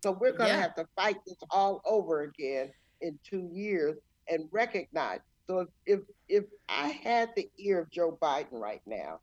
So 0.04 0.12
we're 0.12 0.32
going 0.32 0.50
to 0.50 0.56
Yeah. 0.56 0.60
have 0.62 0.74
to 0.76 0.86
fight 0.94 1.16
this 1.26 1.38
all 1.50 1.80
over 1.84 2.22
again 2.22 2.72
in 3.00 3.18
two 3.24 3.48
years 3.52 3.98
and 4.28 4.48
recognize. 4.52 5.20
So 5.48 5.60
if, 5.60 5.68
if 5.86 6.00
if 6.28 6.44
I 6.68 6.88
had 6.88 7.34
the 7.34 7.50
ear 7.56 7.80
of 7.80 7.90
Joe 7.90 8.16
Biden 8.20 8.60
right 8.60 8.86
now, 8.86 9.20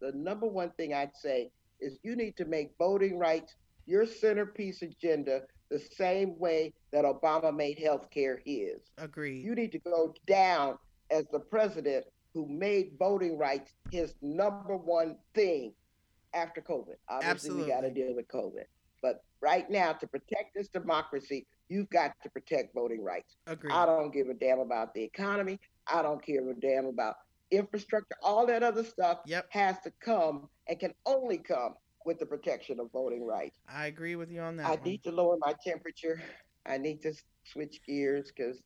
the 0.00 0.10
number 0.12 0.46
one 0.46 0.70
thing 0.72 0.94
I'd 0.94 1.14
say 1.14 1.52
is 1.80 1.98
you 2.02 2.16
need 2.16 2.36
to 2.36 2.44
make 2.44 2.72
voting 2.78 3.18
rights 3.18 3.54
your 3.86 4.06
centerpiece 4.06 4.82
agenda 4.82 5.42
the 5.70 5.78
same 5.78 6.38
way 6.38 6.72
that 6.92 7.04
Obama 7.04 7.54
made 7.54 7.78
health 7.78 8.10
care 8.10 8.40
his. 8.44 8.80
Agreed. 8.98 9.44
You 9.44 9.54
need 9.54 9.72
to 9.72 9.78
go 9.78 10.14
down 10.26 10.78
as 11.10 11.24
the 11.32 11.40
president 11.40 12.04
who 12.34 12.46
made 12.48 12.92
voting 12.98 13.38
rights 13.38 13.72
his 13.90 14.14
number 14.22 14.76
one 14.76 15.16
thing 15.34 15.72
after 16.34 16.60
COVID. 16.60 16.96
Obviously, 17.08 17.62
we 17.62 17.68
got 17.68 17.80
to 17.80 17.90
deal 17.90 18.14
with 18.14 18.28
COVID. 18.28 18.64
But 19.02 19.22
right 19.40 19.68
now, 19.70 19.92
to 19.92 20.06
protect 20.06 20.54
this 20.54 20.68
democracy, 20.68 21.46
you've 21.68 21.90
got 21.90 22.12
to 22.22 22.30
protect 22.30 22.74
voting 22.74 23.02
rights. 23.02 23.36
Agreed. 23.46 23.72
I 23.72 23.86
don't 23.86 24.12
give 24.12 24.28
a 24.28 24.34
damn 24.34 24.58
about 24.58 24.94
the 24.94 25.02
economy. 25.02 25.60
I 25.86 26.02
don't 26.02 26.24
care 26.24 26.48
a 26.48 26.54
damn 26.54 26.86
about 26.86 27.16
infrastructure. 27.50 28.16
All 28.22 28.46
that 28.46 28.62
other 28.62 28.84
stuff 28.84 29.18
Yep. 29.26 29.46
has 29.50 29.78
to 29.80 29.92
come 30.00 30.48
and 30.68 30.78
can 30.78 30.92
only 31.06 31.38
come 31.38 31.74
with 32.04 32.18
the 32.18 32.26
protection 32.26 32.80
of 32.80 32.90
voting 32.92 33.26
rights. 33.26 33.58
I 33.68 33.86
agree 33.86 34.16
with 34.16 34.30
you 34.30 34.40
on 34.40 34.56
that. 34.56 34.66
I 34.66 34.76
one. 34.76 34.82
need 34.84 35.02
to 35.04 35.10
lower 35.10 35.36
my 35.40 35.54
temperature. 35.64 36.20
I 36.66 36.78
need 36.78 37.02
to 37.02 37.12
switch 37.44 37.80
gears 37.86 38.30
because 38.34 38.60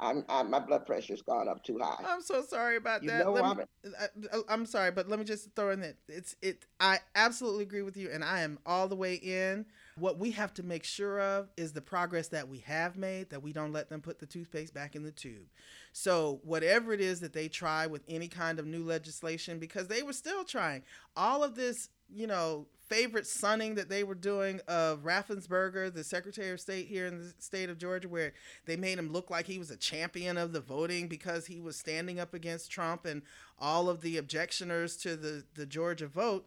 I'm, 0.00 0.24
I'm 0.28 0.50
my 0.50 0.58
blood 0.58 0.86
pressure's 0.86 1.22
gone 1.22 1.48
up 1.48 1.62
too 1.64 1.78
high. 1.80 2.04
I'm 2.04 2.22
so 2.22 2.42
sorry 2.42 2.76
about 2.76 3.02
You 3.02 3.10
that. 3.10 3.24
know 3.26 3.32
Let 3.32 3.44
I'm 3.44 3.60
I, 3.60 3.62
uh, 4.04 4.06
uh, 4.32 4.40
I'm 4.48 4.66
sorry, 4.66 4.90
but 4.90 5.08
let 5.08 5.18
me 5.18 5.24
just 5.24 5.54
throw 5.54 5.70
in 5.70 5.80
that 5.80 5.96
it's 6.08 6.34
it. 6.42 6.66
I 6.80 6.98
absolutely 7.14 7.62
agree 7.62 7.82
with 7.82 7.96
you, 7.96 8.10
and 8.10 8.24
I 8.24 8.40
am 8.40 8.58
all 8.66 8.88
the 8.88 8.96
way 8.96 9.14
in. 9.14 9.66
What 9.98 10.18
we 10.18 10.30
have 10.32 10.54
to 10.54 10.62
make 10.62 10.84
sure 10.84 11.20
of 11.20 11.50
is 11.56 11.72
the 11.72 11.82
progress 11.82 12.28
that 12.28 12.48
we 12.48 12.58
have 12.60 12.96
made, 12.96 13.30
that 13.30 13.42
we 13.42 13.52
don't 13.52 13.72
let 13.72 13.90
them 13.90 14.00
put 14.00 14.18
the 14.18 14.26
toothpaste 14.26 14.72
back 14.72 14.96
in 14.96 15.02
the 15.02 15.10
tube. 15.10 15.48
So 15.92 16.40
whatever 16.44 16.92
it 16.92 17.00
is 17.00 17.20
that 17.20 17.34
they 17.34 17.48
try 17.48 17.86
with 17.86 18.02
any 18.08 18.28
kind 18.28 18.58
of 18.58 18.66
new 18.66 18.84
legislation, 18.84 19.58
because 19.58 19.88
they 19.88 20.02
were 20.02 20.14
still 20.14 20.44
trying 20.44 20.82
all 21.16 21.44
of 21.44 21.54
this, 21.54 21.90
you 22.14 22.26
know, 22.26 22.66
favorite 22.88 23.26
sunning 23.26 23.74
that 23.74 23.88
they 23.88 24.04
were 24.04 24.14
doing 24.14 24.60
of 24.68 25.02
Raffensperger, 25.02 25.92
the 25.92 26.04
Secretary 26.04 26.50
of 26.50 26.60
State 26.60 26.86
here 26.88 27.06
in 27.06 27.18
the 27.18 27.32
state 27.38 27.70
of 27.70 27.78
Georgia, 27.78 28.08
where 28.08 28.32
they 28.66 28.76
made 28.76 28.98
him 28.98 29.12
look 29.12 29.30
like 29.30 29.46
he 29.46 29.58
was 29.58 29.70
a 29.70 29.76
champion 29.76 30.36
of 30.36 30.52
the 30.52 30.60
voting 30.60 31.08
because 31.08 31.46
he 31.46 31.60
was 31.60 31.76
standing 31.76 32.20
up 32.20 32.34
against 32.34 32.70
Trump 32.70 33.06
and 33.06 33.22
all 33.58 33.88
of 33.88 34.02
the 34.02 34.18
objectioners 34.18 34.96
to 34.98 35.16
the, 35.16 35.44
the 35.54 35.64
Georgia 35.64 36.06
vote. 36.06 36.46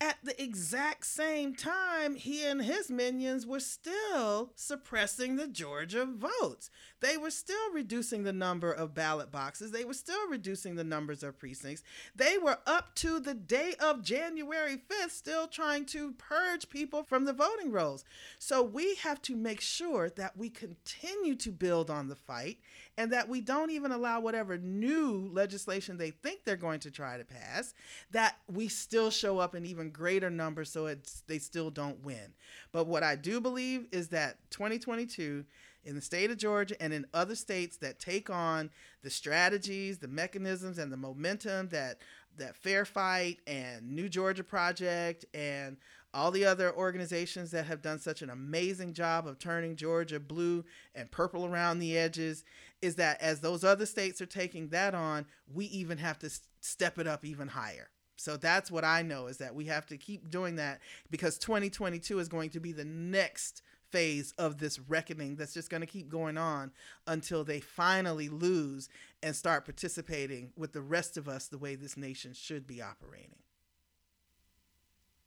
At 0.00 0.18
the 0.22 0.40
exact 0.42 1.06
same 1.06 1.54
time, 1.54 2.16
he 2.16 2.44
and 2.44 2.62
his 2.62 2.90
minions 2.90 3.46
were 3.46 3.60
still 3.60 4.52
suppressing 4.54 5.36
the 5.36 5.48
Georgia 5.48 6.04
votes. 6.04 6.70
They 7.00 7.16
were 7.16 7.30
still 7.30 7.72
reducing 7.72 8.24
the 8.24 8.32
number 8.32 8.70
of 8.70 8.94
ballot 8.94 9.30
boxes. 9.30 9.70
They 9.70 9.84
were 9.84 9.94
still 9.94 10.28
reducing 10.28 10.74
the 10.74 10.84
numbers 10.84 11.22
of 11.22 11.38
precincts. 11.38 11.82
They 12.14 12.36
were 12.36 12.58
up 12.66 12.94
to 12.96 13.20
the 13.20 13.34
day 13.34 13.74
of 13.80 14.02
January 14.02 14.76
5th 14.76 15.10
still 15.10 15.46
trying 15.46 15.86
to 15.86 16.12
purge 16.12 16.68
people 16.68 17.02
from 17.02 17.24
the 17.24 17.32
voting 17.32 17.72
rolls. 17.72 18.04
So 18.38 18.62
we 18.62 18.96
have 18.96 19.22
to 19.22 19.36
make 19.36 19.60
sure 19.60 20.10
that 20.10 20.36
we 20.36 20.50
continue 20.50 21.36
to 21.36 21.50
build 21.50 21.90
on 21.90 22.08
the 22.08 22.16
fight 22.16 22.58
and 22.98 23.12
that 23.12 23.28
we 23.28 23.40
don't 23.40 23.70
even 23.70 23.92
allow 23.92 24.20
whatever 24.20 24.56
new 24.58 25.28
legislation 25.32 25.96
they 25.96 26.10
think 26.10 26.44
they're 26.44 26.56
going 26.56 26.80
to 26.80 26.90
try 26.90 27.18
to 27.18 27.24
pass, 27.24 27.74
that 28.10 28.36
we 28.50 28.68
still 28.68 29.10
show 29.10 29.38
up 29.38 29.54
in 29.54 29.66
even 29.66 29.90
greater 29.90 30.30
numbers 30.30 30.70
so 30.70 30.86
it's, 30.86 31.22
they 31.26 31.38
still 31.38 31.70
don't 31.70 32.02
win. 32.04 32.32
But 32.72 32.86
what 32.86 33.02
I 33.02 33.16
do 33.16 33.40
believe 33.40 33.86
is 33.92 34.08
that 34.08 34.38
2022 34.50 35.44
in 35.84 35.94
the 35.94 36.00
state 36.00 36.30
of 36.30 36.36
Georgia 36.38 36.74
and 36.82 36.92
in 36.92 37.06
other 37.14 37.36
states 37.36 37.76
that 37.78 38.00
take 38.00 38.28
on 38.28 38.70
the 39.02 39.10
strategies, 39.10 39.98
the 39.98 40.08
mechanisms, 40.08 40.78
and 40.78 40.92
the 40.92 40.96
momentum 40.96 41.68
that 41.68 42.00
that 42.38 42.56
Fair 42.56 42.84
Fight 42.84 43.38
and 43.46 43.92
New 43.92 44.10
Georgia 44.10 44.44
Project 44.44 45.24
and 45.32 45.78
all 46.12 46.30
the 46.30 46.44
other 46.44 46.74
organizations 46.74 47.50
that 47.50 47.66
have 47.66 47.82
done 47.82 47.98
such 47.98 48.22
an 48.22 48.30
amazing 48.30 48.92
job 48.92 49.26
of 49.26 49.38
turning 49.38 49.76
Georgia 49.76 50.18
blue 50.18 50.64
and 50.94 51.10
purple 51.10 51.46
around 51.46 51.78
the 51.78 51.96
edges 51.96 52.44
is 52.86 52.94
that 52.94 53.20
as 53.20 53.40
those 53.40 53.64
other 53.64 53.84
states 53.84 54.20
are 54.20 54.26
taking 54.26 54.68
that 54.68 54.94
on, 54.94 55.26
we 55.52 55.66
even 55.66 55.98
have 55.98 56.18
to 56.20 56.30
step 56.60 56.98
it 56.98 57.06
up 57.06 57.24
even 57.24 57.48
higher. 57.48 57.90
So 58.16 58.36
that's 58.36 58.70
what 58.70 58.84
I 58.84 59.02
know 59.02 59.26
is 59.26 59.38
that 59.38 59.54
we 59.54 59.66
have 59.66 59.86
to 59.86 59.98
keep 59.98 60.30
doing 60.30 60.56
that 60.56 60.80
because 61.10 61.36
2022 61.36 62.18
is 62.18 62.28
going 62.28 62.50
to 62.50 62.60
be 62.60 62.72
the 62.72 62.84
next 62.84 63.60
phase 63.90 64.32
of 64.38 64.58
this 64.58 64.78
reckoning 64.78 65.36
that's 65.36 65.52
just 65.52 65.68
going 65.68 65.80
to 65.80 65.86
keep 65.86 66.08
going 66.08 66.38
on 66.38 66.70
until 67.06 67.44
they 67.44 67.60
finally 67.60 68.28
lose 68.28 68.88
and 69.22 69.34
start 69.34 69.64
participating 69.64 70.52
with 70.56 70.72
the 70.72 70.80
rest 70.80 71.16
of 71.16 71.28
us 71.28 71.48
the 71.48 71.58
way 71.58 71.74
this 71.74 71.96
nation 71.96 72.32
should 72.32 72.66
be 72.66 72.80
operating. 72.80 73.36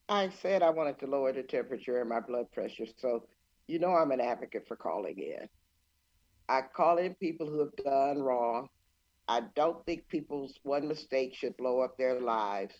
I 0.08 0.30
said 0.42 0.64
I 0.64 0.72
wanted 0.72 0.98
to 1.00 1.08
lower 1.08 1.32
the 1.32 1.44
temperature 1.44 2.00
and 2.00 2.10
my 2.10 2.22
blood 2.22 2.52
pressure, 2.52 2.86
so 2.98 3.26
you 3.68 3.78
know 3.78 3.90
I'm 3.90 4.12
an 4.12 4.20
advocate 4.20 4.68
for 4.68 4.76
calling 4.76 5.20
in. 5.20 5.48
I 6.50 6.62
call 6.62 6.98
in 6.98 7.14
people 7.14 7.48
who 7.48 7.60
have 7.60 7.76
done 7.76 8.18
wrong. 8.18 8.70
I 9.28 9.42
don't 9.56 9.86
think 9.86 10.08
people's 10.08 10.60
one 10.64 10.88
mistake 10.88 11.36
should 11.36 11.56
blow 11.58 11.82
up 11.82 11.96
their 11.96 12.20
lives. 12.20 12.74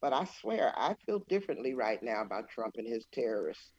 But 0.00 0.12
I 0.12 0.26
swear, 0.40 0.72
I 0.76 0.96
feel 1.06 1.20
differently 1.28 1.74
right 1.74 2.02
now 2.02 2.22
about 2.22 2.48
Trump 2.48 2.74
and 2.76 2.86
his 2.86 3.06
terrorists. 3.12 3.70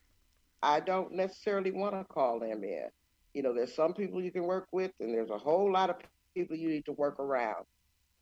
I 0.64 0.80
don't 0.80 1.12
necessarily 1.12 1.72
want 1.72 1.96
to 1.96 2.06
call 2.06 2.40
them 2.40 2.64
in. 2.64 2.88
You 3.34 3.44
know, 3.44 3.54
there's 3.54 3.76
some 3.76 3.94
people 3.94 4.24
you 4.24 4.32
can 4.32 4.44
work 4.44 4.68
with, 4.72 4.92
and 5.02 5.14
there's 5.14 5.30
a 5.30 5.38
whole 5.38 5.70
lot 5.72 5.90
of 5.90 5.98
people 6.34 6.56
you 6.56 6.70
need 6.70 6.86
to 6.86 6.94
work 6.94 7.20
around. 7.20 7.66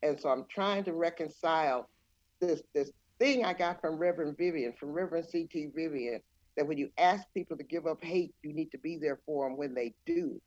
And 0.02 0.20
so 0.20 0.28
I'm 0.28 0.46
trying 0.50 0.82
to 0.84 0.92
reconcile 0.94 1.88
this 2.40 2.62
this 2.74 2.90
thing 3.20 3.44
I 3.44 3.52
got 3.52 3.80
from 3.80 3.98
Reverend 3.98 4.36
Vivian, 4.36 4.72
from 4.78 4.90
Reverend 4.90 5.26
C.T. 5.26 5.70
Vivian, 5.74 6.20
that 6.56 6.66
when 6.66 6.78
you 6.78 6.90
ask 6.98 7.24
people 7.34 7.56
to 7.56 7.64
give 7.64 7.86
up 7.86 8.02
hate, 8.02 8.34
you 8.42 8.52
need 8.52 8.72
to 8.72 8.78
be 8.78 8.96
there 8.96 9.20
for 9.26 9.48
them 9.48 9.56
when 9.56 9.74
they 9.74 9.94
do. 10.04 10.40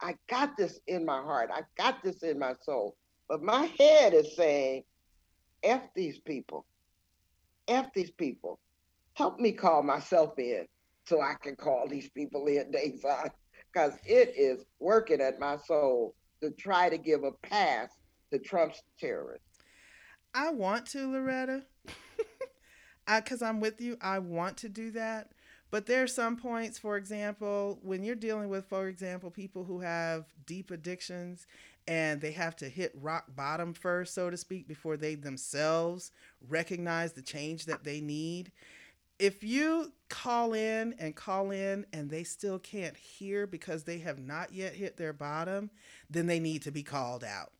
I 0.00 0.14
got 0.28 0.56
this 0.56 0.78
in 0.86 1.04
my 1.04 1.20
heart. 1.20 1.50
I 1.52 1.62
got 1.76 2.02
this 2.02 2.22
in 2.22 2.38
my 2.38 2.54
soul. 2.62 2.96
But 3.28 3.42
my 3.42 3.66
head 3.78 4.14
is 4.14 4.36
saying, 4.36 4.84
F 5.62 5.82
these 5.94 6.18
people. 6.18 6.64
F 7.66 7.92
these 7.94 8.10
people. 8.10 8.58
Help 9.14 9.40
me 9.40 9.52
call 9.52 9.82
myself 9.82 10.38
in 10.38 10.66
so 11.06 11.20
I 11.20 11.34
can 11.42 11.56
call 11.56 11.86
these 11.88 12.08
people 12.10 12.46
in, 12.46 12.70
Dazon, 12.72 13.30
because 13.72 13.94
it 14.04 14.34
is 14.36 14.64
working 14.78 15.20
at 15.20 15.40
my 15.40 15.56
soul 15.66 16.14
to 16.42 16.50
try 16.52 16.88
to 16.88 16.98
give 16.98 17.24
a 17.24 17.32
pass 17.46 17.88
to 18.32 18.38
Trump's 18.38 18.82
terrorists. 19.00 19.44
I 20.34 20.50
want 20.50 20.86
to, 20.86 21.10
Loretta, 21.10 21.64
because 23.06 23.42
I'm 23.42 23.60
with 23.60 23.80
you. 23.80 23.96
I 24.00 24.18
want 24.18 24.58
to 24.58 24.68
do 24.68 24.90
that. 24.92 25.32
But 25.70 25.86
there 25.86 26.02
are 26.02 26.08
some 26.08 26.36
points, 26.36 26.78
for 26.78 26.96
example, 26.96 27.78
when 27.82 28.02
you're 28.02 28.14
dealing 28.14 28.48
with, 28.48 28.66
for 28.66 28.88
example, 28.88 29.30
people 29.30 29.64
who 29.64 29.80
have 29.80 30.24
deep 30.46 30.70
addictions 30.70 31.46
and 31.86 32.20
they 32.20 32.32
have 32.32 32.56
to 32.56 32.68
hit 32.68 32.92
rock 32.94 33.24
bottom 33.34 33.74
first, 33.74 34.14
so 34.14 34.30
to 34.30 34.36
speak, 34.36 34.66
before 34.66 34.96
they 34.96 35.14
themselves 35.14 36.10
recognize 36.48 37.12
the 37.12 37.22
change 37.22 37.66
that 37.66 37.84
they 37.84 38.00
need. 38.00 38.52
If 39.18 39.42
you 39.42 39.92
call 40.08 40.54
in 40.54 40.94
and 40.98 41.14
call 41.14 41.50
in 41.50 41.84
and 41.92 42.08
they 42.08 42.24
still 42.24 42.58
can't 42.58 42.96
hear 42.96 43.46
because 43.46 43.84
they 43.84 43.98
have 43.98 44.18
not 44.18 44.52
yet 44.52 44.74
hit 44.74 44.96
their 44.96 45.12
bottom, 45.12 45.70
then 46.08 46.26
they 46.26 46.38
need 46.38 46.62
to 46.62 46.70
be 46.70 46.82
called 46.82 47.24
out. 47.24 47.52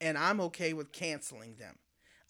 And 0.00 0.16
I'm 0.16 0.40
okay 0.40 0.72
with 0.72 0.90
canceling 0.90 1.56
them. 1.56 1.76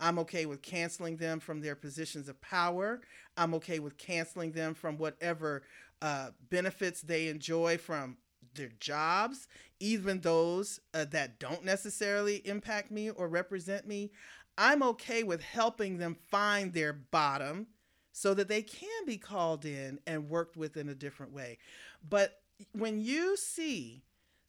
I'm 0.03 0.19
okay 0.19 0.47
with 0.47 0.63
canceling 0.63 1.17
them 1.17 1.39
from 1.39 1.61
their 1.61 1.77
positions 1.77 2.29
of 2.29 2.41
power. 2.41 3.01
I'm 3.37 3.55
okay 3.55 3.79
with 3.79 3.97
canceling 3.97 4.51
them 4.51 4.75
from 4.75 4.99
whatever 4.99 5.63
uh, 6.03 6.31
benefits 6.51 7.01
they 7.01 7.29
enjoy 7.29 7.79
from 7.79 8.17
their 8.55 8.73
jobs, 8.81 9.47
even 9.79 10.21
those 10.21 10.81
uh, 10.93 11.05
that 11.13 11.39
don't 11.39 11.65
necessarily 11.65 12.43
impact 12.45 12.91
me 12.91 13.11
or 13.11 13.29
represent 13.29 13.87
me. 13.87 14.11
I'm 14.59 14.83
okay 14.83 15.23
with 15.23 15.41
helping 15.41 15.99
them 15.99 16.17
find 16.31 16.73
their 16.73 16.93
bottom 16.93 17.69
so 18.13 18.35
that 18.35 18.49
they 18.49 18.63
can 18.63 19.07
be 19.07 19.17
called 19.17 19.65
in 19.65 20.01
and 20.07 20.29
worked 20.29 20.57
with 20.57 20.77
in 20.77 20.89
a 20.89 20.95
different 20.97 21.33
way. 21.33 21.59
But 22.07 22.41
when 22.73 23.01
you 23.01 23.37
see 23.37 24.03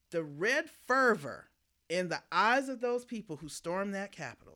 the 0.10 0.24
red 0.24 0.70
fervor 0.88 1.50
in 1.90 2.10
the 2.10 2.24
eyes 2.32 2.70
of 2.70 2.82
those 2.82 3.06
people 3.06 3.38
who 3.38 3.48
stormed 3.48 3.94
that 3.94 4.12
Capitol, 4.12 4.53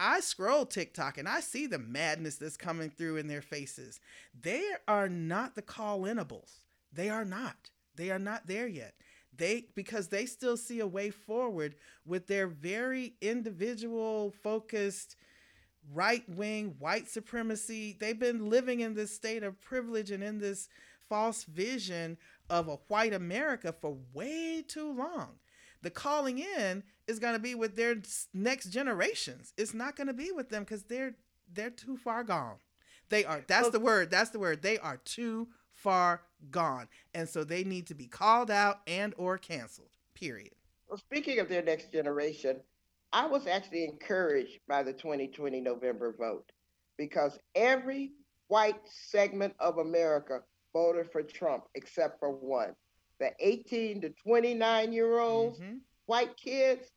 I 0.00 0.20
scroll 0.20 0.64
TikTok 0.64 1.18
and 1.18 1.28
I 1.28 1.40
see 1.40 1.66
the 1.66 1.78
madness 1.78 2.36
that's 2.36 2.56
coming 2.56 2.88
through 2.88 3.18
in 3.18 3.26
their 3.26 3.42
faces. 3.42 4.00
They 4.40 4.64
are 4.88 5.10
not 5.10 5.54
the 5.54 5.62
call 5.62 6.00
inables. 6.00 6.64
They 6.90 7.10
are 7.10 7.24
not. 7.24 7.68
They 7.96 8.10
are 8.10 8.18
not 8.18 8.46
there 8.46 8.66
yet. 8.66 8.94
They 9.36 9.66
because 9.74 10.08
they 10.08 10.24
still 10.24 10.56
see 10.56 10.80
a 10.80 10.86
way 10.86 11.10
forward 11.10 11.74
with 12.06 12.26
their 12.26 12.46
very 12.46 13.14
individual 13.20 14.32
focused 14.42 15.16
right 15.92 16.26
wing 16.30 16.76
white 16.78 17.08
supremacy. 17.08 17.94
They've 18.00 18.18
been 18.18 18.48
living 18.48 18.80
in 18.80 18.94
this 18.94 19.14
state 19.14 19.42
of 19.42 19.60
privilege 19.60 20.10
and 20.10 20.24
in 20.24 20.38
this 20.38 20.70
false 21.10 21.44
vision 21.44 22.16
of 22.48 22.68
a 22.68 22.78
white 22.88 23.12
America 23.12 23.74
for 23.78 23.98
way 24.14 24.64
too 24.66 24.92
long. 24.92 25.38
The 25.82 25.90
calling 25.90 26.38
in 26.38 26.84
is 27.10 27.18
going 27.18 27.34
to 27.34 27.40
be 27.40 27.54
with 27.54 27.76
their 27.76 27.96
next 28.32 28.66
generations. 28.66 29.52
It's 29.56 29.74
not 29.74 29.96
going 29.96 30.06
to 30.06 30.14
be 30.14 30.30
with 30.32 30.48
them 30.48 30.62
because 30.62 30.84
they're 30.84 31.14
they're 31.52 31.70
too 31.70 31.96
far 31.96 32.24
gone. 32.24 32.56
They 33.08 33.24
are. 33.24 33.44
That's 33.46 33.64
well, 33.64 33.70
the 33.72 33.80
word. 33.80 34.10
That's 34.10 34.30
the 34.30 34.38
word. 34.38 34.62
They 34.62 34.78
are 34.78 34.98
too 34.98 35.48
far 35.72 36.22
gone, 36.50 36.88
and 37.14 37.28
so 37.28 37.44
they 37.44 37.64
need 37.64 37.86
to 37.88 37.94
be 37.94 38.06
called 38.06 38.50
out 38.50 38.80
and 38.86 39.14
or 39.16 39.36
canceled. 39.38 39.90
Period. 40.14 40.52
Well, 40.88 40.98
speaking 40.98 41.38
of 41.38 41.48
their 41.48 41.62
next 41.62 41.92
generation, 41.92 42.60
I 43.12 43.26
was 43.26 43.46
actually 43.46 43.84
encouraged 43.84 44.60
by 44.68 44.82
the 44.82 44.92
2020 44.92 45.60
November 45.60 46.14
vote 46.18 46.50
because 46.96 47.38
every 47.54 48.12
white 48.48 48.80
segment 48.84 49.54
of 49.60 49.78
America 49.78 50.40
voted 50.72 51.10
for 51.10 51.22
Trump 51.22 51.64
except 51.74 52.20
for 52.20 52.30
one 52.30 52.74
the 53.20 53.30
18 53.38 54.00
to 54.00 54.10
29 54.24 54.92
year 54.92 55.18
olds, 55.20 55.60
mm-hmm. 55.60 55.76
white 56.06 56.36
kids, 56.36 56.90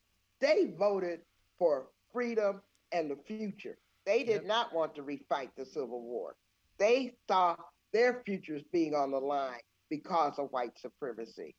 they 0.43 0.73
voted 0.77 1.21
for 1.57 1.87
freedom 2.11 2.61
and 2.91 3.09
the 3.09 3.17
future. 3.25 3.77
They 4.05 4.19
did 4.19 4.41
yep. 4.41 4.45
not 4.45 4.73
want 4.73 4.95
to 4.95 5.01
refight 5.01 5.49
the 5.57 5.65
Civil 5.65 6.01
War. 6.01 6.35
They 6.77 7.13
saw 7.27 7.55
their 7.93 8.21
futures 8.25 8.63
being 8.71 8.93
on 8.93 9.11
the 9.11 9.19
line 9.19 9.61
because 9.89 10.37
of 10.39 10.49
white 10.51 10.77
supremacy. 10.77 11.55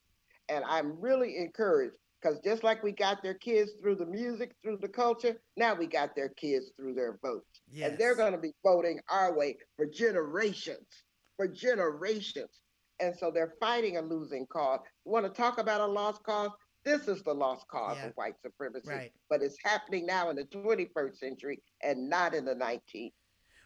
And 0.49 0.64
I'm 0.68 1.01
really 1.01 1.39
encouraged 1.39 1.95
because 2.20 2.39
just 2.41 2.62
like 2.62 2.82
we 2.82 2.93
got 2.93 3.22
their 3.22 3.35
kids 3.35 3.72
through 3.80 3.97
the 3.97 4.07
music, 4.07 4.53
through 4.62 4.78
the 4.82 4.89
culture, 4.89 5.41
now 5.57 5.74
we 5.74 5.87
got 5.87 6.14
their 6.14 6.30
kids 6.30 6.72
through 6.76 6.95
their 6.95 7.18
votes. 7.22 7.62
Yes. 7.70 7.91
And 7.91 7.99
they're 7.99 8.16
going 8.16 8.32
to 8.32 8.39
be 8.39 8.53
voting 8.62 9.01
our 9.11 9.37
way 9.37 9.57
for 9.76 9.87
generations, 9.87 11.05
for 11.37 11.49
generations. 11.49 12.61
And 13.01 13.14
so 13.16 13.30
they're 13.30 13.55
fighting 13.61 13.97
a 13.97 14.03
losing 14.03 14.47
cause. 14.47 14.80
You 15.05 15.12
want 15.12 15.26
to 15.26 15.32
talk 15.32 15.59
about 15.59 15.80
a 15.80 15.87
lost 15.87 16.22
cause? 16.22 16.51
This 16.85 17.09
is 17.09 17.22
the 17.22 17.32
lost 17.32 17.66
cause 17.68 17.97
yeah. 17.99 18.09
of 18.09 18.12
white 18.14 18.35
supremacy. 18.43 18.89
Right. 18.89 19.12
But 19.30 19.43
it's 19.43 19.57
happening 19.64 20.07
now 20.07 20.30
in 20.30 20.37
the 20.37 20.45
21st 20.45 21.16
century 21.16 21.62
and 21.82 22.09
not 22.09 22.35
in 22.35 22.45
the 22.45 22.55
19th. 22.55 23.12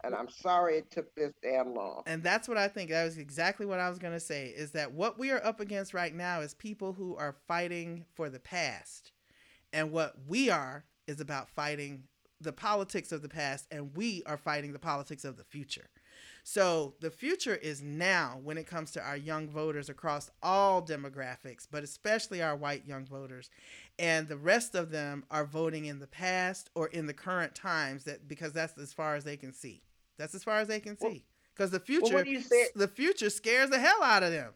And 0.05 0.15
I'm 0.15 0.29
sorry 0.29 0.79
it 0.79 0.91
took 0.93 1.13
this 1.17 1.33
damn 1.43 1.75
long. 1.75 2.05
And 2.07 2.23
that's 2.23 2.47
what 2.47 2.57
I 2.57 2.69
think. 2.69 2.91
That 2.91 3.05
was 3.05 3.19
exactly 3.19 3.67
what 3.67 3.81
I 3.81 3.89
was 3.89 3.99
going 3.99 4.15
to 4.15 4.21
say 4.21 4.47
is 4.47 4.71
that 4.73 4.93
what 4.93 5.19
we 5.19 5.33
are 5.33 5.45
up 5.45 5.59
against 5.59 5.93
right 5.93 6.15
now 6.15 6.41
is 6.41 6.55
people 6.55 6.93
who 6.93 7.17
are 7.17 7.35
fighting 7.49 8.05
for 8.15 8.31
the 8.31 8.39
past. 8.39 9.11
And 9.73 9.91
what 9.91 10.15
we 10.29 10.51
are 10.51 10.85
is 11.09 11.21
about 11.21 11.51
fighting 11.51 12.05
the 12.41 12.53
politics 12.53 13.11
of 13.11 13.23
the 13.23 13.29
past 13.29 13.67
and 13.73 13.97
we 13.97 14.23
are 14.27 14.37
fighting 14.37 14.73
the 14.73 14.79
politics 14.79 15.25
of 15.25 15.37
the 15.37 15.45
future. 15.45 15.91
So 16.51 16.95
the 17.01 17.11
future 17.11 17.57
is 17.57 17.83
now 17.83 18.41
when 18.43 18.57
it 18.57 18.67
comes 18.67 18.91
to 18.93 19.03
our 19.03 19.19
young 19.19 19.51
voters 19.51 19.91
across 19.91 20.31
all 20.43 20.81
demographics, 20.81 21.69
but 21.71 21.85
especially 21.85 22.41
our 22.41 22.57
white 22.57 22.87
young 22.87 23.05
voters. 23.05 23.51
And 23.99 24.27
the 24.29 24.39
rest 24.39 24.75
of 24.75 24.91
them 24.91 25.25
are 25.31 25.45
voting 25.45 25.85
in 25.85 25.99
the 25.99 26.07
past 26.07 26.71
or 26.75 26.87
in 26.87 27.07
the 27.07 27.13
current 27.13 27.55
times 27.55 28.05
that 28.05 28.29
because 28.29 28.55
that's 28.55 28.79
as 28.79 28.95
far 28.95 29.15
as 29.15 29.25
they 29.25 29.37
can 29.37 29.53
see. 29.53 29.83
That's 30.17 30.35
as 30.35 30.43
far 30.43 30.57
as 30.57 30.69
they 30.69 30.81
can 30.81 30.97
see. 30.97 31.23
Because 31.55 31.71
the 31.71 31.81
future 31.81 32.15
well, 32.15 32.25
the 32.75 32.89
future 32.89 33.29
scares 33.29 33.69
the 33.69 33.79
hell 33.79 34.03
out 34.03 34.23
of 34.23 34.33
them. 34.33 34.55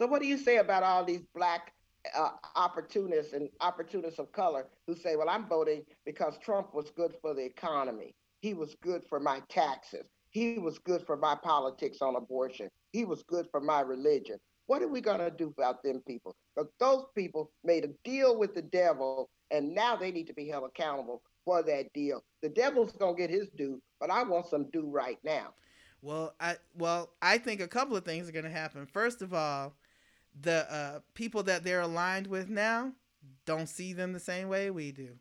So 0.00 0.08
what 0.08 0.20
do 0.20 0.26
you 0.26 0.36
say 0.36 0.56
about 0.56 0.82
all 0.82 1.04
these 1.04 1.22
black 1.36 1.72
uh, 2.16 2.30
opportunists 2.56 3.32
and 3.32 3.48
opportunists 3.60 4.18
of 4.18 4.32
color 4.32 4.66
who 4.88 4.96
say, 4.96 5.14
well, 5.14 5.28
I'm 5.28 5.46
voting 5.46 5.84
because 6.04 6.36
Trump 6.38 6.74
was 6.74 6.90
good 6.90 7.14
for 7.22 7.32
the 7.32 7.44
economy. 7.44 8.16
He 8.40 8.54
was 8.54 8.74
good 8.82 9.04
for 9.04 9.20
my 9.20 9.40
taxes. 9.48 10.06
He 10.30 10.58
was 10.58 10.78
good 10.78 11.04
for 11.06 11.16
my 11.16 11.34
politics 11.34 11.98
on 12.02 12.16
abortion. 12.16 12.68
He 12.92 13.04
was 13.04 13.22
good 13.22 13.46
for 13.50 13.60
my 13.60 13.80
religion. 13.80 14.38
What 14.66 14.82
are 14.82 14.88
we 14.88 15.00
going 15.00 15.18
to 15.18 15.30
do 15.30 15.54
about 15.56 15.82
them 15.82 16.02
people? 16.06 16.34
Because 16.54 16.70
those 16.80 17.04
people 17.14 17.52
made 17.64 17.84
a 17.84 18.08
deal 18.08 18.36
with 18.36 18.54
the 18.54 18.62
devil, 18.62 19.30
and 19.50 19.74
now 19.74 19.96
they 19.96 20.10
need 20.10 20.26
to 20.26 20.34
be 20.34 20.48
held 20.48 20.64
accountable 20.64 21.22
for 21.44 21.62
that 21.62 21.92
deal. 21.92 22.22
The 22.42 22.48
devil's 22.48 22.92
going 22.92 23.16
to 23.16 23.20
get 23.20 23.30
his 23.30 23.48
due, 23.56 23.80
but 24.00 24.10
I 24.10 24.24
want 24.24 24.46
some 24.46 24.68
due 24.70 24.90
right 24.90 25.18
now. 25.24 25.54
Well, 26.02 26.34
I 26.40 26.56
well, 26.76 27.10
I 27.22 27.38
think 27.38 27.60
a 27.60 27.68
couple 27.68 27.96
of 27.96 28.04
things 28.04 28.28
are 28.28 28.32
going 28.32 28.44
to 28.44 28.50
happen. 28.50 28.86
First 28.86 29.22
of 29.22 29.32
all, 29.32 29.74
the 30.40 30.70
uh, 30.72 31.00
people 31.14 31.42
that 31.44 31.64
they're 31.64 31.80
aligned 31.80 32.26
with 32.26 32.48
now 32.48 32.92
don't 33.44 33.68
see 33.68 33.92
them 33.92 34.12
the 34.12 34.20
same 34.20 34.48
way 34.48 34.70
we 34.70 34.92
do, 34.92 35.16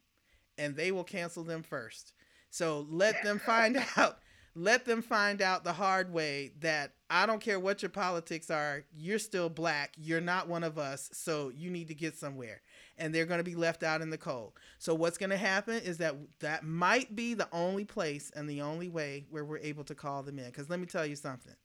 and 0.57 0.75
they 0.75 0.91
will 0.91 1.03
cancel 1.03 1.43
them 1.43 1.63
first. 1.63 2.13
So 2.49 2.85
let 2.89 3.23
them 3.23 3.39
find 3.45 3.83
out. 3.97 4.19
Let 4.57 4.85
them 4.85 5.01
find 5.01 5.41
out 5.41 5.65
the 5.65 5.73
hard 5.73 6.13
way 6.13 6.53
that 6.61 6.93
I 7.09 7.25
don't 7.25 7.41
care 7.41 7.59
what 7.59 7.81
your 7.81 7.89
politics 7.89 8.49
are, 8.49 8.85
you're 8.95 9.19
still 9.19 9.49
black. 9.49 9.93
You're 9.97 10.21
not 10.21 10.47
one 10.47 10.63
of 10.63 10.77
us, 10.77 11.09
so 11.11 11.51
you 11.53 11.69
need 11.69 11.89
to 11.89 11.93
get 11.93 12.17
somewhere. 12.17 12.61
And 12.97 13.13
they're 13.13 13.25
going 13.25 13.39
to 13.39 13.43
be 13.43 13.55
left 13.55 13.83
out 13.83 14.01
in 14.01 14.09
the 14.09 14.17
cold. 14.17 14.53
So 14.79 14.95
what's 14.95 15.17
going 15.17 15.31
to 15.31 15.37
happen 15.37 15.75
is 15.75 15.97
that 15.97 16.15
that 16.39 16.63
might 16.63 17.15
be 17.15 17.33
the 17.33 17.49
only 17.51 17.83
place 17.83 18.31
and 18.33 18.49
the 18.49 18.61
only 18.61 18.87
way 18.87 19.25
where 19.29 19.43
we're 19.43 19.57
able 19.57 19.83
to 19.83 19.95
call 19.95 20.23
them 20.23 20.39
in. 20.39 20.45
Because 20.45 20.69
let 20.69 20.79
me 20.79 20.85
tell 20.85 21.05
you 21.05 21.17
something, 21.17 21.55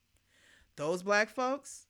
those 0.74 1.05
black 1.05 1.30
folks 1.30 1.86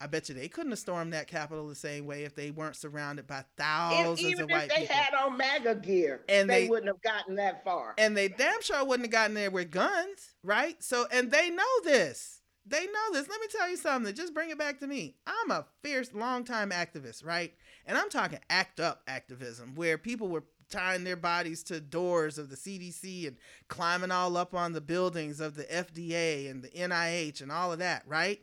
I 0.00 0.06
bet 0.06 0.28
you 0.28 0.34
they 0.34 0.48
couldn't 0.48 0.72
have 0.72 0.78
stormed 0.78 1.12
that 1.12 1.26
Capitol 1.26 1.68
the 1.68 1.74
same 1.74 2.06
way 2.06 2.24
if 2.24 2.34
they 2.34 2.50
weren't 2.50 2.76
surrounded 2.76 3.26
by 3.26 3.44
thousands 3.58 4.22
even 4.22 4.44
of 4.44 4.50
white 4.50 4.70
people. 4.70 4.76
Even 4.76 4.82
if 4.82 4.88
they 4.88 4.94
had 4.94 5.14
on 5.14 5.36
MAGA 5.36 5.74
gear, 5.76 6.22
and 6.28 6.48
they, 6.48 6.62
they, 6.62 6.68
wouldn't 6.68 6.88
have 6.88 7.02
gotten 7.02 7.34
that 7.34 7.62
far. 7.64 7.94
And 7.98 8.16
they 8.16 8.28
damn 8.28 8.62
sure 8.62 8.82
wouldn't 8.84 9.06
have 9.06 9.12
gotten 9.12 9.34
there 9.34 9.50
with 9.50 9.70
guns, 9.70 10.34
right? 10.42 10.82
So, 10.82 11.04
and 11.12 11.30
they 11.30 11.50
know 11.50 11.64
this. 11.84 12.40
They 12.66 12.86
know 12.86 13.12
this. 13.12 13.28
Let 13.28 13.40
me 13.40 13.46
tell 13.50 13.68
you 13.68 13.76
something. 13.76 14.14
Just 14.14 14.32
bring 14.32 14.50
it 14.50 14.58
back 14.58 14.80
to 14.80 14.86
me. 14.86 15.16
I'm 15.26 15.50
a 15.50 15.66
fierce, 15.82 16.14
longtime 16.14 16.70
activist, 16.70 17.24
right? 17.24 17.52
And 17.84 17.98
I'm 17.98 18.08
talking 18.08 18.38
act 18.48 18.80
up 18.80 19.02
activism, 19.06 19.74
where 19.74 19.98
people 19.98 20.28
were 20.28 20.44
tying 20.70 21.04
their 21.04 21.16
bodies 21.16 21.62
to 21.64 21.80
doors 21.80 22.38
of 22.38 22.48
the 22.48 22.56
CDC 22.56 23.26
and 23.26 23.36
climbing 23.68 24.10
all 24.10 24.36
up 24.36 24.54
on 24.54 24.72
the 24.72 24.80
buildings 24.80 25.40
of 25.40 25.56
the 25.56 25.64
FDA 25.64 26.50
and 26.50 26.62
the 26.62 26.68
NIH 26.68 27.42
and 27.42 27.52
all 27.52 27.72
of 27.72 27.80
that, 27.80 28.04
right? 28.06 28.40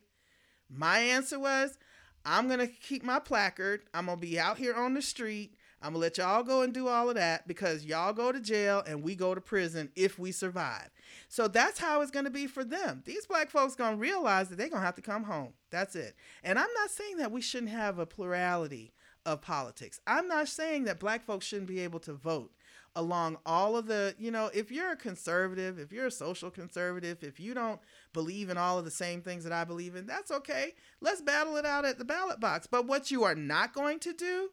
My 0.70 1.00
answer 1.00 1.40
was, 1.40 1.78
I'm 2.26 2.48
going 2.48 2.60
to 2.60 2.68
keep 2.68 3.04
my 3.04 3.20
placard. 3.20 3.84
I'm 3.94 4.08
going 4.08 4.18
to 4.18 4.22
be 4.22 4.40
out 4.40 4.58
here 4.58 4.74
on 4.74 4.94
the 4.94 5.02
street. 5.02 5.56
I'm 5.82 5.94
going 5.94 6.02
to 6.02 6.06
let 6.06 6.18
y'all 6.18 6.44
go 6.44 6.64
and 6.64 6.74
do 6.74 6.88
all 6.88 7.10
of 7.10 7.16
that 7.16 7.48
because 7.48 7.86
y'all 7.86 8.12
go 8.12 8.32
to 8.32 8.40
jail 8.40 8.84
and 8.86 9.04
we 9.04 9.16
go 9.16 9.36
to 9.36 9.42
prison 9.42 9.92
if 9.96 10.18
we 10.18 10.32
survive. 10.32 10.90
So 11.30 11.48
that's 11.48 11.80
how 11.80 12.02
it's 12.02 12.12
going 12.12 12.26
to 12.26 12.32
be 12.32 12.48
for 12.48 12.64
them. 12.64 13.04
These 13.06 13.28
black 13.28 13.52
folks 13.52 13.76
going 13.76 13.94
to 13.94 14.02
realize 14.02 14.50
that 14.50 14.58
they're 14.58 14.70
going 14.70 14.82
to 14.82 14.86
have 14.86 14.96
to 14.96 15.02
come 15.02 15.24
home. 15.24 15.54
That's 15.70 15.96
it. 15.96 16.16
And 16.44 16.58
I'm 16.58 16.74
not 16.80 16.90
saying 16.90 17.18
that 17.18 17.32
we 17.32 17.42
shouldn't 17.42 17.72
have 17.72 18.00
a 18.00 18.08
plurality 18.08 18.92
of 19.28 19.42
politics. 19.42 20.00
I'm 20.08 20.28
not 20.28 20.48
saying 20.48 20.86
that 20.86 21.00
black 21.00 21.24
folks 21.24 21.46
shouldn't 21.46 21.68
be 21.68 21.82
able 21.82 22.00
to 22.00 22.14
vote 22.14 22.52
along 22.96 23.38
all 23.46 23.78
of 23.78 23.86
the, 23.86 24.16
you 24.18 24.32
know, 24.32 24.50
if 24.54 24.72
you're 24.72 24.94
a 24.94 24.96
conservative, 24.96 25.78
if 25.78 25.92
you're 25.92 26.08
a 26.08 26.12
social 26.12 26.50
conservative, 26.50 27.18
if 27.22 27.40
you 27.40 27.54
don't 27.54 27.80
believe 28.14 28.50
in 28.50 28.58
all 28.58 28.80
of 28.80 28.86
the 28.86 28.92
same 28.92 29.22
things 29.22 29.44
that 29.44 29.54
I 29.54 29.66
believe 29.66 29.96
in, 29.96 30.08
that's 30.08 30.32
okay. 30.32 30.74
Let's 31.02 31.22
battle 31.22 31.58
it 31.58 31.66
out 31.66 31.86
at 31.86 32.00
the 32.00 32.06
ballot 32.06 32.40
box. 32.40 32.66
But 32.66 32.88
what 32.88 33.12
you 33.12 33.26
are 33.26 33.36
not 33.36 33.74
going 33.74 34.00
to 34.00 34.14
do 34.14 34.50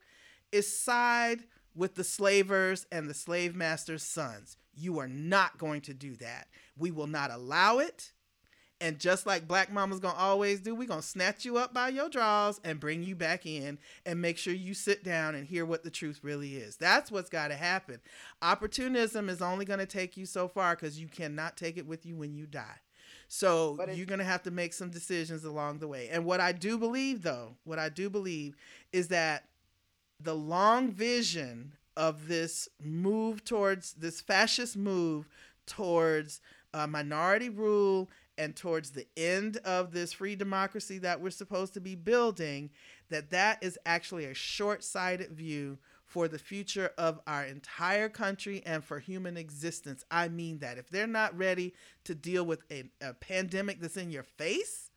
is 0.52 0.78
side 0.78 1.44
with 1.74 1.94
the 1.94 2.04
slavers 2.04 2.84
and 2.92 3.08
the 3.08 3.14
slave 3.14 3.54
masters' 3.54 4.02
sons. 4.02 4.58
You 4.74 4.98
are 4.98 5.08
not 5.08 5.56
going 5.56 5.82
to 5.82 5.94
do 5.94 6.16
that. 6.16 6.48
We 6.76 6.90
will 6.90 7.06
not 7.06 7.30
allow 7.30 7.78
it. 7.78 8.12
And 8.80 8.98
just 8.98 9.26
like 9.26 9.48
Black 9.48 9.72
Mama's 9.72 10.00
gonna 10.00 10.18
always 10.18 10.60
do, 10.60 10.74
we're 10.74 10.88
gonna 10.88 11.02
snatch 11.02 11.44
you 11.44 11.56
up 11.56 11.72
by 11.72 11.88
your 11.88 12.08
drawers 12.08 12.60
and 12.64 12.80
bring 12.80 13.02
you 13.02 13.14
back 13.14 13.46
in 13.46 13.78
and 14.04 14.20
make 14.20 14.36
sure 14.36 14.52
you 14.52 14.74
sit 14.74 15.04
down 15.04 15.34
and 15.34 15.46
hear 15.46 15.64
what 15.64 15.84
the 15.84 15.90
truth 15.90 16.20
really 16.22 16.56
is. 16.56 16.76
That's 16.76 17.10
what's 17.10 17.30
gotta 17.30 17.54
happen. 17.54 18.00
Opportunism 18.42 19.28
is 19.28 19.40
only 19.40 19.64
gonna 19.64 19.86
take 19.86 20.16
you 20.16 20.26
so 20.26 20.48
far 20.48 20.74
because 20.74 21.00
you 21.00 21.08
cannot 21.08 21.56
take 21.56 21.76
it 21.76 21.86
with 21.86 22.04
you 22.04 22.16
when 22.16 22.34
you 22.34 22.46
die. 22.46 22.80
So 23.28 23.78
you're 23.92 24.06
going 24.06 24.18
to 24.18 24.24
have 24.24 24.42
to 24.44 24.50
make 24.50 24.72
some 24.72 24.90
decisions 24.90 25.44
along 25.44 25.78
the 25.78 25.88
way. 25.88 26.08
And 26.10 26.24
what 26.24 26.40
I 26.40 26.52
do 26.52 26.78
believe, 26.78 27.22
though, 27.22 27.56
what 27.64 27.78
I 27.78 27.88
do 27.88 28.08
believe 28.08 28.54
is 28.92 29.08
that 29.08 29.48
the 30.20 30.34
long 30.34 30.90
vision 30.90 31.72
of 31.96 32.28
this 32.28 32.68
move 32.82 33.44
towards 33.44 33.94
this 33.94 34.20
fascist 34.20 34.76
move 34.76 35.28
towards 35.66 36.40
uh, 36.72 36.86
minority 36.86 37.48
rule 37.48 38.08
and 38.38 38.56
towards 38.56 38.90
the 38.90 39.06
end 39.16 39.58
of 39.58 39.92
this 39.92 40.12
free 40.12 40.36
democracy 40.36 40.98
that 40.98 41.20
we're 41.20 41.30
supposed 41.30 41.74
to 41.74 41.80
be 41.80 41.94
building 41.94 42.70
that 43.10 43.30
that 43.30 43.62
is 43.62 43.78
actually 43.86 44.24
a 44.24 44.34
short-sighted 44.34 45.30
view 45.30 45.78
for 46.04 46.28
the 46.28 46.38
future 46.38 46.92
of 46.98 47.20
our 47.26 47.44
entire 47.44 48.08
country 48.08 48.62
and 48.66 48.84
for 48.84 48.98
human 48.98 49.36
existence 49.36 50.04
i 50.10 50.28
mean 50.28 50.58
that 50.58 50.78
if 50.78 50.88
they're 50.90 51.06
not 51.06 51.36
ready 51.36 51.74
to 52.04 52.14
deal 52.14 52.44
with 52.44 52.62
a, 52.70 52.84
a 53.00 53.14
pandemic 53.14 53.80
that's 53.80 53.96
in 53.96 54.10
your 54.10 54.22
face 54.22 54.90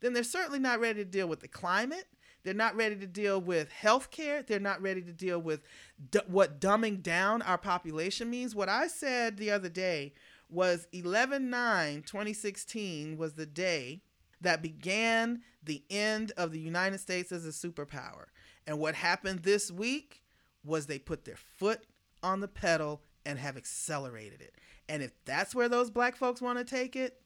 then 0.00 0.12
they're 0.12 0.22
certainly 0.22 0.58
not 0.58 0.80
ready 0.80 1.04
to 1.04 1.10
deal 1.10 1.26
with 1.26 1.40
the 1.40 1.48
climate 1.48 2.06
they're 2.42 2.54
not 2.54 2.76
ready 2.76 2.96
to 2.96 3.06
deal 3.06 3.40
with 3.40 3.70
health 3.70 4.10
care. 4.10 4.42
They're 4.42 4.58
not 4.58 4.80
ready 4.80 5.02
to 5.02 5.12
deal 5.12 5.38
with 5.38 5.62
d- 6.10 6.20
what 6.26 6.60
dumbing 6.60 7.02
down 7.02 7.42
our 7.42 7.58
population 7.58 8.30
means. 8.30 8.54
What 8.54 8.68
I 8.68 8.86
said 8.86 9.36
the 9.36 9.50
other 9.50 9.68
day 9.68 10.14
was 10.50 10.86
11 10.92 11.48
9 11.50 12.02
2016 12.02 13.16
was 13.16 13.34
the 13.34 13.46
day 13.46 14.02
that 14.40 14.62
began 14.62 15.42
the 15.62 15.82
end 15.90 16.32
of 16.36 16.52
the 16.52 16.60
United 16.60 16.98
States 16.98 17.30
as 17.32 17.44
a 17.44 17.50
superpower. 17.50 18.26
And 18.66 18.78
what 18.78 18.94
happened 18.94 19.40
this 19.40 19.70
week 19.70 20.22
was 20.64 20.86
they 20.86 20.98
put 20.98 21.24
their 21.24 21.36
foot 21.36 21.86
on 22.22 22.40
the 22.40 22.48
pedal 22.48 23.02
and 23.24 23.38
have 23.38 23.56
accelerated 23.56 24.40
it. 24.40 24.54
And 24.88 25.02
if 25.02 25.12
that's 25.24 25.54
where 25.54 25.68
those 25.68 25.90
black 25.90 26.16
folks 26.16 26.40
want 26.40 26.58
to 26.58 26.64
take 26.64 26.96
it, 26.96 27.20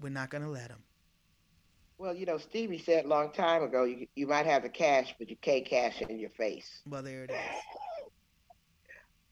we're 0.00 0.10
not 0.10 0.30
going 0.30 0.42
to 0.42 0.50
let 0.50 0.68
them. 0.68 0.82
Well, 1.98 2.14
you 2.14 2.26
know, 2.26 2.36
Stevie 2.36 2.78
said 2.78 3.06
a 3.06 3.08
long 3.08 3.32
time 3.32 3.62
ago, 3.62 3.84
you, 3.84 4.06
you 4.14 4.26
might 4.26 4.44
have 4.44 4.62
the 4.62 4.68
cash, 4.68 5.14
but 5.18 5.30
you 5.30 5.36
can't 5.36 5.64
cash 5.64 6.02
it 6.02 6.10
in 6.10 6.18
your 6.18 6.30
face. 6.30 6.82
Well, 6.88 7.02
there 7.02 7.24
it 7.24 7.30
is. 7.30 7.36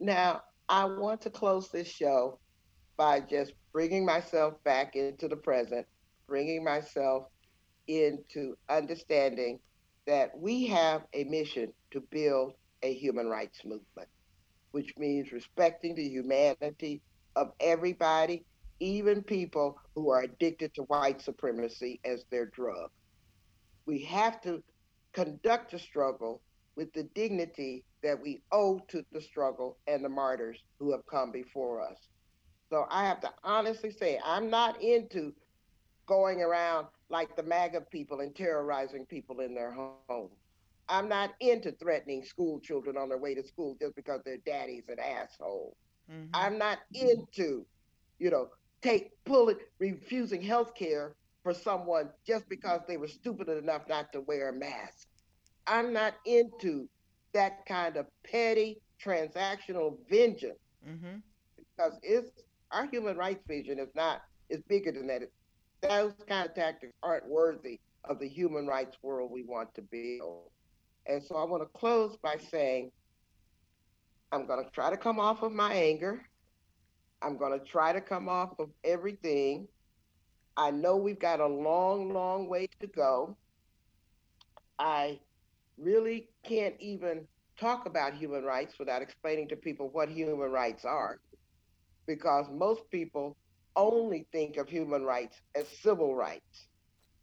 Now, 0.01 0.43
I 0.69 0.85
want 0.85 1.21
to 1.23 1.31
close 1.31 1.69
this 1.69 1.89
show 1.89 2.39
by 2.97 3.21
just 3.21 3.53
bringing 3.73 4.05
myself 4.05 4.55
back 4.65 4.97
into 4.97 5.29
the 5.29 5.37
present, 5.37 5.87
bringing 6.27 6.65
myself 6.65 7.25
into 7.89 8.57
understanding 8.69 9.59
that 10.07 10.31
we 10.37 10.67
have 10.67 11.03
a 11.15 11.25
mission 11.25 11.73
to 11.91 12.01
build 12.11 12.55
a 12.83 12.93
human 12.95 13.29
rights 13.29 13.65
movement, 13.65 14.09
which 14.73 14.93
means 14.99 15.33
respecting 15.33 15.95
the 15.95 16.09
humanity 16.09 17.03
of 17.37 17.53
everybody, 17.61 18.45
even 18.81 19.23
people 19.23 19.79
who 19.95 20.11
are 20.11 20.23
addicted 20.23 20.75
to 20.75 20.83
white 20.83 21.21
supremacy 21.21 22.01
as 22.05 22.25
their 22.31 22.47
drug. 22.47 22.91
We 23.87 24.03
have 24.05 24.41
to 24.43 24.63
conduct 25.13 25.73
the 25.73 25.79
struggle 25.79 26.43
with 26.77 26.93
the 26.93 27.05
dignity 27.15 27.85
that 28.03 28.21
we 28.21 28.43
owe 28.53 28.81
to 28.89 29.05
the 29.13 29.21
struggle 29.21 29.79
and 29.87 30.05
the 30.05 30.09
martyrs 30.09 30.59
who 30.79 30.93
have 30.93 31.07
come 31.11 31.33
before 31.33 31.81
us. 31.81 31.99
So 32.75 32.89
I 32.91 33.05
have 33.05 33.21
to 33.21 33.31
honestly 33.45 33.93
say, 33.93 34.19
I'm 34.25 34.51
not 34.51 34.83
into 34.83 35.33
going 36.07 36.43
around 36.43 36.89
like 37.09 37.37
the 37.37 37.45
MAGA 37.45 37.83
people 37.83 38.19
and 38.19 38.35
terrorizing 38.35 39.07
people 39.07 39.39
in 39.39 39.55
their 39.55 39.71
homes. 39.71 40.41
I'm 40.89 41.09
not 41.09 41.35
into 41.39 41.71
threatening 41.71 42.25
school 42.25 42.59
children 42.59 42.97
on 42.97 43.09
their 43.09 43.19
way 43.19 43.33
to 43.37 43.45
school 43.45 43.77
just 43.81 43.95
because 43.95 44.23
their 44.25 44.39
daddy's 44.39 44.89
an 44.89 44.99
asshole. 44.99 45.77
Mm-hmm. 46.11 46.31
I'm 46.35 46.59
not 46.59 46.81
into, 46.93 47.65
you 48.19 48.31
know, 48.31 48.49
take 48.83 49.13
pulling 49.25 49.59
refusing 49.79 50.43
health 50.43 50.75
care 50.75 51.15
for 51.45 51.55
someone 51.55 52.11
just 52.27 52.49
because 52.49 52.81
they 52.89 52.97
were 52.97 53.07
stupid 53.07 53.49
enough 53.51 53.83
not 53.89 54.13
to 54.15 54.21
wear 54.23 54.49
a 54.49 54.53
mask. 54.53 55.07
I'm 55.69 55.93
not 55.93 56.15
into 56.27 56.89
that 57.35 57.67
kind 57.67 57.97
of 57.97 58.07
petty 58.25 58.83
transactional 59.01 59.97
vengeance. 60.11 60.59
Mm-hmm 60.85 61.19
because 61.77 61.99
it's 62.03 62.31
our 62.71 62.87
human 62.87 63.17
rights 63.17 63.43
vision 63.47 63.79
is 63.79 63.89
not 63.95 64.23
is 64.51 64.63
bigger 64.69 64.93
than 64.93 65.07
that. 65.09 65.23
Those 65.83 66.13
kind 66.29 66.49
of 66.49 66.55
tactics 66.55 66.93
aren't 67.03 67.29
worthy 67.29 67.81
of 68.05 68.19
the 68.19 68.29
human 68.29 68.67
rights 68.67 68.97
world 69.03 69.31
we 69.33 69.43
want 69.43 69.75
to 69.75 69.83
build. 69.83 70.51
And 71.07 71.23
so 71.23 71.37
I 71.37 71.45
want 71.45 71.63
to 71.63 71.79
close 71.79 72.17
by 72.23 72.37
saying 72.51 72.91
I'm 74.33 74.47
going 74.47 74.65
to 74.65 74.71
try 74.71 74.91
to 74.91 74.97
come 74.97 75.21
off 75.21 75.43
of 75.43 75.53
my 75.53 75.73
anger. 75.73 76.23
I'm 77.23 77.39
going 77.39 77.59
to 77.59 77.65
try 77.65 77.93
to 77.93 78.01
come 78.01 78.29
off 78.29 78.59
of 78.59 78.71
everything. 78.83 79.69
I 80.57 80.71
know 80.71 80.97
we've 80.97 81.19
got 81.19 81.41
a 81.41 81.47
long, 81.47 82.13
long 82.13 82.49
way 82.49 82.69
to 82.81 82.87
go. 82.87 83.37
I 84.79 85.21
really 85.79 86.29
can't 86.45 86.75
even 86.81 87.27
talk 87.59 87.87
about 87.87 88.15
human 88.15 88.45
rights 88.45 88.79
without 88.79 89.03
explaining 89.03 89.49
to 89.49 89.57
people 89.57 89.89
what 89.91 90.09
human 90.09 90.51
rights 90.51 90.85
are, 90.85 91.21
because 92.07 92.47
most 92.51 92.89
people 92.91 93.37
only 93.77 94.27
think 94.33 94.57
of 94.57 94.69
human 94.69 95.03
rights 95.05 95.41
as 95.55 95.67
civil 95.83 96.15
rights. 96.15 96.69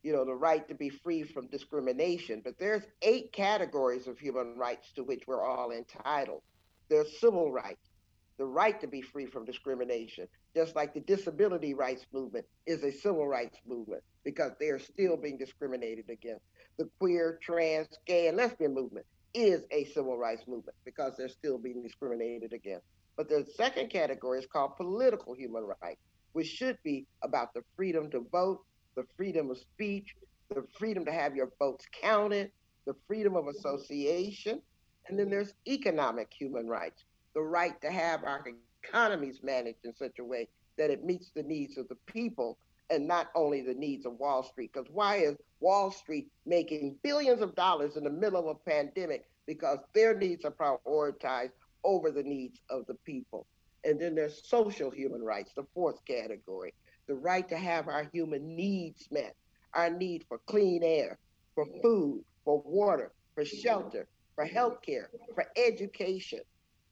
You 0.03 0.13
know, 0.13 0.25
the 0.25 0.35
right 0.35 0.67
to 0.67 0.75
be 0.75 0.89
free 0.89 1.23
from 1.23 1.47
discrimination, 1.47 2.41
but 2.43 2.57
there's 2.59 2.83
eight 3.03 3.31
categories 3.31 4.07
of 4.07 4.17
human 4.17 4.57
rights 4.57 4.91
to 4.95 5.03
which 5.03 5.23
we're 5.27 5.45
all 5.45 5.71
entitled. 5.71 6.41
There's 6.89 7.19
civil 7.19 7.51
rights, 7.51 7.89
the 8.37 8.45
right 8.45 8.79
to 8.81 8.87
be 8.87 9.01
free 9.01 9.27
from 9.27 9.45
discrimination, 9.45 10.27
just 10.55 10.75
like 10.75 10.93
the 10.93 11.01
disability 11.01 11.73
rights 11.75 12.05
movement 12.11 12.45
is 12.65 12.83
a 12.83 12.91
civil 12.91 13.27
rights 13.27 13.59
movement 13.67 14.03
because 14.23 14.51
they 14.59 14.69
are 14.69 14.79
still 14.79 15.17
being 15.17 15.37
discriminated 15.37 16.09
against. 16.09 16.43
The 16.77 16.89
queer, 16.99 17.39
trans, 17.41 17.87
gay, 18.07 18.27
and 18.27 18.37
lesbian 18.37 18.73
movement 18.73 19.05
is 19.33 19.63
a 19.71 19.85
civil 19.85 20.17
rights 20.17 20.47
movement 20.47 20.75
because 20.83 21.13
they're 21.17 21.29
still 21.29 21.57
being 21.59 21.83
discriminated 21.83 22.53
against. 22.53 22.85
But 23.17 23.29
the 23.29 23.45
second 23.55 23.89
category 23.89 24.39
is 24.39 24.47
called 24.47 24.77
political 24.77 25.33
human 25.33 25.63
rights, 25.81 26.01
which 26.33 26.47
should 26.47 26.77
be 26.83 27.05
about 27.23 27.53
the 27.53 27.61
freedom 27.75 28.09
to 28.11 28.25
vote, 28.31 28.61
the 28.95 29.05
freedom 29.15 29.51
of 29.51 29.57
speech, 29.57 30.15
the 30.49 30.63
freedom 30.77 31.05
to 31.05 31.11
have 31.11 31.35
your 31.35 31.51
votes 31.59 31.85
counted, 32.01 32.51
the 32.85 32.95
freedom 33.07 33.35
of 33.35 33.47
association. 33.47 34.61
And 35.07 35.17
then 35.17 35.29
there's 35.29 35.53
economic 35.67 36.31
human 36.31 36.67
rights, 36.67 37.03
the 37.33 37.41
right 37.41 37.79
to 37.81 37.91
have 37.91 38.23
our 38.23 38.43
economies 38.83 39.39
managed 39.43 39.85
in 39.85 39.95
such 39.95 40.19
a 40.19 40.23
way 40.23 40.47
that 40.77 40.89
it 40.89 41.03
meets 41.03 41.31
the 41.35 41.43
needs 41.43 41.77
of 41.77 41.87
the 41.89 41.97
people 42.05 42.57
and 42.89 43.07
not 43.07 43.27
only 43.35 43.61
the 43.61 43.73
needs 43.73 44.05
of 44.05 44.19
Wall 44.19 44.43
Street. 44.43 44.71
Because 44.73 44.89
why 44.91 45.17
is 45.17 45.37
Wall 45.59 45.91
Street 45.91 46.27
making 46.45 46.97
billions 47.03 47.41
of 47.41 47.55
dollars 47.55 47.95
in 47.97 48.03
the 48.03 48.09
middle 48.09 48.49
of 48.49 48.57
a 48.57 48.69
pandemic? 48.69 49.25
Because 49.45 49.79
their 49.93 50.15
needs 50.15 50.43
are 50.45 50.51
prioritized 50.51 51.51
over 51.83 52.11
the 52.11 52.23
needs 52.23 52.59
of 52.69 52.85
the 52.87 52.95
people. 53.05 53.45
And 53.83 53.99
then 53.99 54.15
there's 54.15 54.47
social 54.47 54.91
human 54.91 55.21
rights, 55.23 55.53
the 55.55 55.65
fourth 55.73 56.03
category, 56.05 56.73
the 57.07 57.15
right 57.15 57.47
to 57.49 57.57
have 57.57 57.87
our 57.87 58.07
human 58.13 58.55
needs 58.55 59.07
met, 59.11 59.35
our 59.73 59.89
need 59.89 60.25
for 60.27 60.39
clean 60.47 60.83
air, 60.83 61.17
for 61.55 61.65
food, 61.81 62.23
for 62.45 62.61
water, 62.65 63.11
for 63.35 63.45
shelter, 63.45 64.07
for 64.35 64.45
health 64.45 64.81
care, 64.81 65.09
for 65.33 65.45
education. 65.57 66.41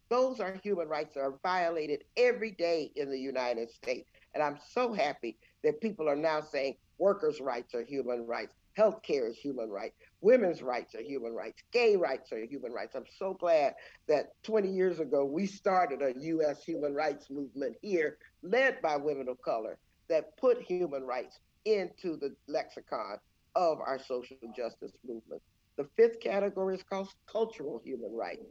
Those 0.09 0.39
are 0.39 0.59
human 0.63 0.87
rights 0.87 1.13
that 1.13 1.21
are 1.21 1.39
violated 1.43 2.03
every 2.17 2.51
day 2.51 2.91
in 2.95 3.09
the 3.09 3.19
United 3.19 3.69
States. 3.69 4.09
And 4.33 4.43
I'm 4.43 4.57
so 4.71 4.91
happy 4.91 5.37
that 5.63 5.81
people 5.81 6.09
are 6.09 6.15
now 6.15 6.41
saying 6.41 6.75
workers' 6.97 7.39
rights 7.39 7.75
are 7.75 7.83
human 7.83 8.25
rights, 8.25 8.55
health 8.79 9.01
care 9.03 9.27
is 9.27 9.35
human 9.35 9.69
rights, 9.69 9.97
women's 10.21 10.61
rights 10.61 10.95
are 10.95 11.01
human 11.01 11.33
rights, 11.33 11.61
gay 11.73 11.97
rights 11.97 12.31
are 12.31 12.39
human 12.45 12.71
rights. 12.71 12.95
I'm 12.95 13.03
so 13.17 13.33
glad 13.33 13.73
that 14.07 14.41
20 14.43 14.69
years 14.69 15.01
ago 15.01 15.25
we 15.25 15.47
started 15.47 16.01
a 16.01 16.13
U.S. 16.17 16.63
human 16.63 16.95
rights 16.95 17.29
movement 17.29 17.75
here, 17.81 18.17
led 18.41 18.81
by 18.81 18.95
women 18.95 19.27
of 19.27 19.41
color, 19.41 19.77
that 20.07 20.37
put 20.37 20.61
human 20.61 21.03
rights 21.03 21.39
into 21.65 22.15
the 22.15 22.33
lexicon 22.47 23.17
of 23.53 23.79
our 23.81 23.99
social 23.99 24.37
justice 24.55 24.93
movement. 25.05 25.41
The 25.75 25.89
fifth 25.97 26.21
category 26.21 26.75
is 26.75 26.83
called 26.83 27.09
cultural 27.29 27.81
human 27.83 28.15
rights. 28.15 28.45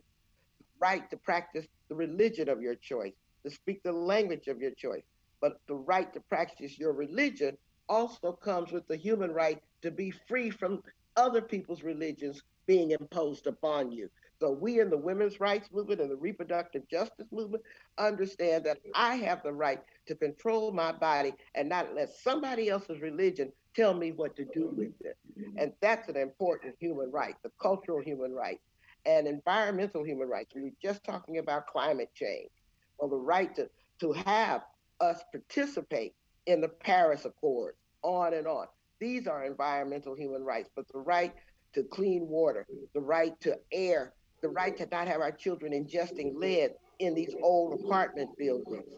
Right 0.78 1.08
to 1.08 1.16
practice 1.16 1.66
the 1.88 1.94
religion 1.94 2.50
of 2.50 2.60
your 2.60 2.74
choice, 2.74 3.14
to 3.44 3.50
speak 3.50 3.82
the 3.82 3.92
language 3.92 4.46
of 4.46 4.60
your 4.60 4.72
choice, 4.72 5.04
but 5.40 5.60
the 5.68 5.74
right 5.74 6.12
to 6.12 6.20
practice 6.20 6.78
your 6.78 6.92
religion 6.92 7.56
also 7.88 8.32
comes 8.32 8.72
with 8.72 8.86
the 8.88 8.96
human 8.96 9.32
right 9.32 9.62
to 9.82 9.90
be 9.90 10.10
free 10.10 10.50
from 10.50 10.82
other 11.16 11.40
people's 11.40 11.82
religions 11.82 12.42
being 12.66 12.92
imposed 12.92 13.46
upon 13.46 13.90
you. 13.90 14.08
So 14.40 14.52
we 14.52 14.78
in 14.78 14.90
the 14.90 14.96
women's 14.96 15.40
rights 15.40 15.68
movement 15.72 16.00
and 16.00 16.10
the 16.10 16.16
reproductive 16.16 16.88
justice 16.88 17.26
movement 17.32 17.64
understand 17.98 18.64
that 18.64 18.78
I 18.94 19.16
have 19.16 19.42
the 19.42 19.52
right 19.52 19.80
to 20.06 20.14
control 20.14 20.70
my 20.70 20.92
body 20.92 21.32
and 21.56 21.68
not 21.68 21.94
let 21.94 22.10
somebody 22.10 22.68
else's 22.68 23.00
religion 23.00 23.52
tell 23.74 23.94
me 23.94 24.12
what 24.12 24.36
to 24.36 24.44
do 24.44 24.72
with 24.76 24.92
it. 25.00 25.16
And 25.56 25.72
that's 25.80 26.08
an 26.08 26.16
important 26.16 26.76
human 26.78 27.10
right, 27.10 27.34
the 27.42 27.50
cultural 27.60 28.00
human 28.00 28.32
right. 28.32 28.60
And 29.06 29.26
environmental 29.26 30.04
human 30.04 30.28
rights. 30.28 30.54
We 30.54 30.62
were 30.62 30.70
just 30.82 31.02
talking 31.02 31.38
about 31.38 31.66
climate 31.66 32.10
change. 32.14 32.50
Well, 32.98 33.08
the 33.08 33.16
right 33.16 33.54
to, 33.56 33.70
to 34.00 34.12
have 34.12 34.62
us 35.00 35.22
participate 35.32 36.14
in 36.48 36.62
the 36.62 36.68
Paris 36.68 37.26
Accord, 37.26 37.74
on 38.02 38.32
and 38.32 38.46
on. 38.46 38.66
These 39.00 39.26
are 39.26 39.44
environmental 39.44 40.14
human 40.16 40.42
rights, 40.42 40.70
but 40.74 40.86
the 40.92 40.98
right 40.98 41.34
to 41.74 41.84
clean 41.84 42.26
water, 42.26 42.66
the 42.94 43.00
right 43.00 43.38
to 43.42 43.58
air, 43.70 44.14
the 44.40 44.48
right 44.48 44.74
to 44.78 44.86
not 44.90 45.06
have 45.06 45.20
our 45.20 45.30
children 45.30 45.72
ingesting 45.72 46.34
lead 46.34 46.70
in 47.00 47.14
these 47.14 47.34
old 47.42 47.78
apartment 47.78 48.30
buildings, 48.38 48.94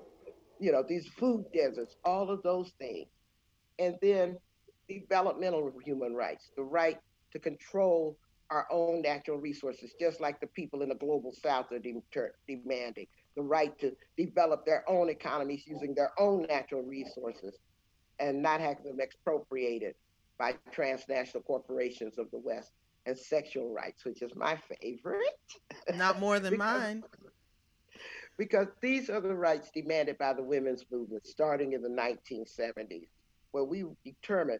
you 0.60 0.70
know, 0.70 0.84
these 0.88 1.08
food 1.08 1.44
deserts, 1.52 1.96
all 2.04 2.30
of 2.30 2.40
those 2.44 2.70
things. 2.78 3.08
And 3.80 3.96
then 4.00 4.38
developmental 4.88 5.72
human 5.84 6.14
rights, 6.14 6.52
the 6.56 6.62
right 6.62 6.98
to 7.32 7.40
control 7.40 8.16
our 8.50 8.66
own 8.70 9.02
natural 9.02 9.38
resources, 9.38 9.92
just 9.98 10.20
like 10.20 10.40
the 10.40 10.46
people 10.46 10.82
in 10.82 10.88
the 10.88 10.94
global 10.94 11.32
south 11.32 11.66
are 11.72 11.78
de- 11.80 12.02
demanding 12.46 13.06
the 13.36 13.42
right 13.42 13.78
to 13.78 13.92
develop 14.16 14.64
their 14.66 14.88
own 14.88 15.08
economies 15.08 15.62
using 15.66 15.94
their 15.94 16.12
own 16.18 16.46
natural 16.48 16.82
resources 16.82 17.54
and 18.18 18.42
not 18.42 18.60
have 18.60 18.82
them 18.82 19.00
expropriated 19.00 19.94
by 20.38 20.54
transnational 20.72 21.42
corporations 21.42 22.18
of 22.18 22.30
the 22.30 22.38
West 22.38 22.72
and 23.06 23.16
sexual 23.16 23.72
rights, 23.72 24.04
which 24.04 24.22
is 24.22 24.34
my 24.34 24.58
favorite. 24.80 25.38
Not 25.94 26.20
more 26.20 26.38
than 26.38 26.52
because, 26.52 26.80
mine. 26.80 27.04
Because 28.38 28.68
these 28.80 29.10
are 29.10 29.20
the 29.20 29.34
rights 29.34 29.70
demanded 29.70 30.16
by 30.16 30.32
the 30.32 30.42
women's 30.42 30.86
movement 30.90 31.26
starting 31.26 31.74
in 31.74 31.82
the 31.82 31.90
1970s, 31.90 33.08
where 33.50 33.64
we 33.64 33.84
determine 34.02 34.58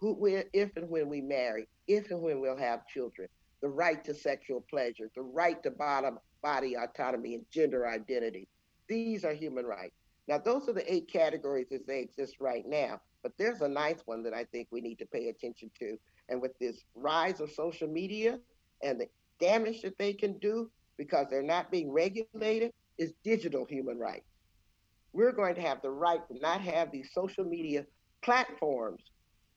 who, 0.00 0.14
we, 0.14 0.42
if 0.52 0.76
and 0.76 0.90
when 0.90 1.08
we 1.08 1.20
marry, 1.20 1.68
if 1.86 2.10
and 2.10 2.20
when 2.20 2.40
we'll 2.40 2.56
have 2.56 2.84
children, 2.88 3.28
the 3.60 3.68
right 3.68 4.02
to 4.04 4.14
sexual 4.14 4.64
pleasure, 4.68 5.08
the 5.14 5.22
right 5.22 5.62
to 5.62 5.70
bottom, 5.70 6.18
body 6.42 6.74
autonomy, 6.74 7.34
and 7.34 7.44
gender 7.50 7.86
identity. 7.86 8.48
These 8.88 9.24
are 9.24 9.32
human 9.32 9.64
rights. 9.64 9.96
Now, 10.28 10.38
those 10.38 10.68
are 10.68 10.72
the 10.72 10.92
eight 10.92 11.10
categories 11.10 11.68
as 11.72 11.80
they 11.86 12.00
exist 12.00 12.36
right 12.40 12.66
now. 12.66 13.00
But 13.22 13.32
there's 13.38 13.60
a 13.60 13.68
ninth 13.68 14.02
one 14.06 14.22
that 14.24 14.34
I 14.34 14.44
think 14.44 14.68
we 14.70 14.80
need 14.80 14.98
to 14.98 15.06
pay 15.06 15.28
attention 15.28 15.70
to. 15.78 15.96
And 16.28 16.40
with 16.40 16.58
this 16.58 16.84
rise 16.94 17.40
of 17.40 17.50
social 17.50 17.88
media 17.88 18.38
and 18.82 19.00
the 19.00 19.08
damage 19.40 19.82
that 19.82 19.98
they 19.98 20.12
can 20.12 20.38
do 20.38 20.70
because 20.96 21.26
they're 21.30 21.42
not 21.42 21.70
being 21.70 21.90
regulated, 21.90 22.72
is 22.98 23.12
digital 23.24 23.64
human 23.64 23.98
rights. 23.98 24.28
We're 25.12 25.32
going 25.32 25.54
to 25.56 25.60
have 25.60 25.82
the 25.82 25.90
right 25.90 26.20
to 26.28 26.38
not 26.38 26.60
have 26.60 26.92
these 26.92 27.10
social 27.12 27.44
media 27.44 27.84
platforms 28.22 29.02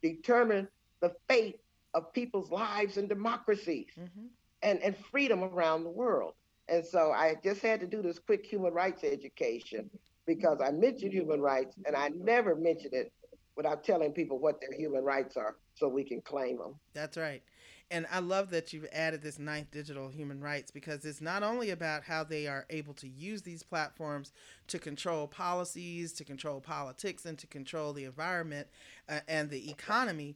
determine 0.01 0.67
the 1.01 1.13
fate 1.29 1.59
of 1.93 2.11
people's 2.13 2.49
lives 2.51 2.97
and 2.97 3.07
democracies 3.07 3.91
mm-hmm. 3.99 4.25
and, 4.63 4.81
and 4.81 4.95
freedom 5.11 5.43
around 5.43 5.83
the 5.83 5.89
world. 5.89 6.33
And 6.67 6.85
so 6.85 7.11
I 7.11 7.35
just 7.43 7.61
had 7.61 7.79
to 7.81 7.87
do 7.87 8.01
this 8.01 8.19
quick 8.19 8.45
human 8.45 8.73
rights 8.73 9.03
education 9.03 9.89
because 10.25 10.59
I 10.63 10.71
mentioned 10.71 11.13
human 11.13 11.41
rights 11.41 11.75
and 11.85 11.95
I 11.95 12.09
never 12.09 12.55
mentioned 12.55 12.93
it 12.93 13.11
without 13.55 13.83
telling 13.83 14.11
people 14.11 14.39
what 14.39 14.59
their 14.59 14.77
human 14.77 15.03
rights 15.03 15.37
are 15.37 15.55
so 15.75 15.87
we 15.87 16.03
can 16.03 16.21
claim 16.21 16.57
them. 16.57 16.75
That's 16.93 17.17
right. 17.17 17.43
And 17.91 18.07
I 18.11 18.17
love 18.19 18.49
that 18.49 18.73
you've 18.73 18.87
added 18.91 19.21
this 19.21 19.37
ninth 19.37 19.69
digital 19.69 20.09
human 20.09 20.41
rights 20.41 20.71
because 20.71 21.05
it's 21.05 21.21
not 21.21 21.43
only 21.43 21.69
about 21.69 22.03
how 22.03 22.23
they 22.23 22.47
are 22.47 22.65
able 22.71 22.95
to 22.95 23.07
use 23.07 23.43
these 23.43 23.61
platforms 23.61 24.31
to 24.67 24.79
control 24.79 25.27
policies, 25.27 26.11
to 26.13 26.23
control 26.23 26.59
politics, 26.59 27.25
and 27.25 27.37
to 27.37 27.45
control 27.45 27.93
the 27.93 28.05
environment 28.05 28.67
uh, 29.07 29.19
and 29.27 29.51
the 29.51 29.69
economy, 29.69 30.35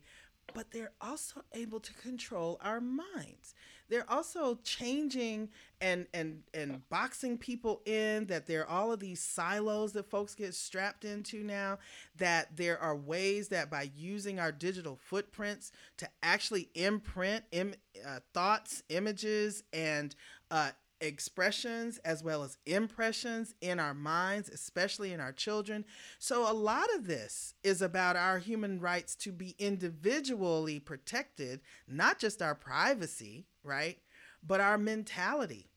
but 0.54 0.72
they're 0.72 0.92
also 1.02 1.42
able 1.54 1.80
to 1.80 1.94
control 1.94 2.60
our 2.62 2.82
minds. 2.82 3.56
They're 3.90 4.10
also 4.10 4.60
changing 4.64 5.50
and 5.82 6.06
and 6.14 6.44
and 6.54 6.88
boxing 6.90 7.38
people 7.38 7.82
in 7.86 8.28
that 8.28 8.46
there 8.46 8.62
are 8.62 8.70
all 8.70 8.92
of 8.92 9.00
these 9.00 9.20
silos 9.20 9.94
that 9.94 10.10
folks 10.10 10.36
get 10.36 10.54
strapped 10.54 11.06
into 11.06 11.44
now 11.44 11.80
that 12.18 12.56
there 12.56 12.78
are 12.78 12.96
ways 12.96 13.48
that 13.50 13.72
by 13.72 13.90
using 13.96 14.40
our 14.40 14.52
digital 14.52 14.96
footprints 14.96 15.72
to 15.98 16.08
actually 16.22 16.70
imprint 16.76 17.44
Im, 17.52 17.74
uh, 18.06 18.20
thoughts, 18.34 18.84
images 18.90 19.64
and 19.74 20.16
uh, 20.52 20.70
expressions 21.02 21.98
as 22.00 22.24
well 22.24 22.44
as 22.44 22.58
impressions 22.66 23.56
in 23.62 23.80
our 23.80 23.94
minds, 23.94 24.50
especially 24.50 25.14
in 25.14 25.20
our 25.20 25.32
children. 25.32 25.86
So, 26.18 26.50
a 26.50 26.54
lot 26.54 26.88
of 26.96 27.08
this 27.08 27.54
is 27.64 27.82
about 27.82 28.16
our 28.16 28.40
human 28.40 28.80
rights 28.80 29.16
to 29.18 29.32
be 29.32 29.56
individually 29.60 30.80
protected, 30.80 31.62
not 31.88 32.20
just 32.20 32.42
our 32.42 32.56
privacy, 32.56 33.46
right? 33.64 33.98
But 34.46 34.62
our 34.62 34.78
mentality 34.78 35.66
it 35.66 35.69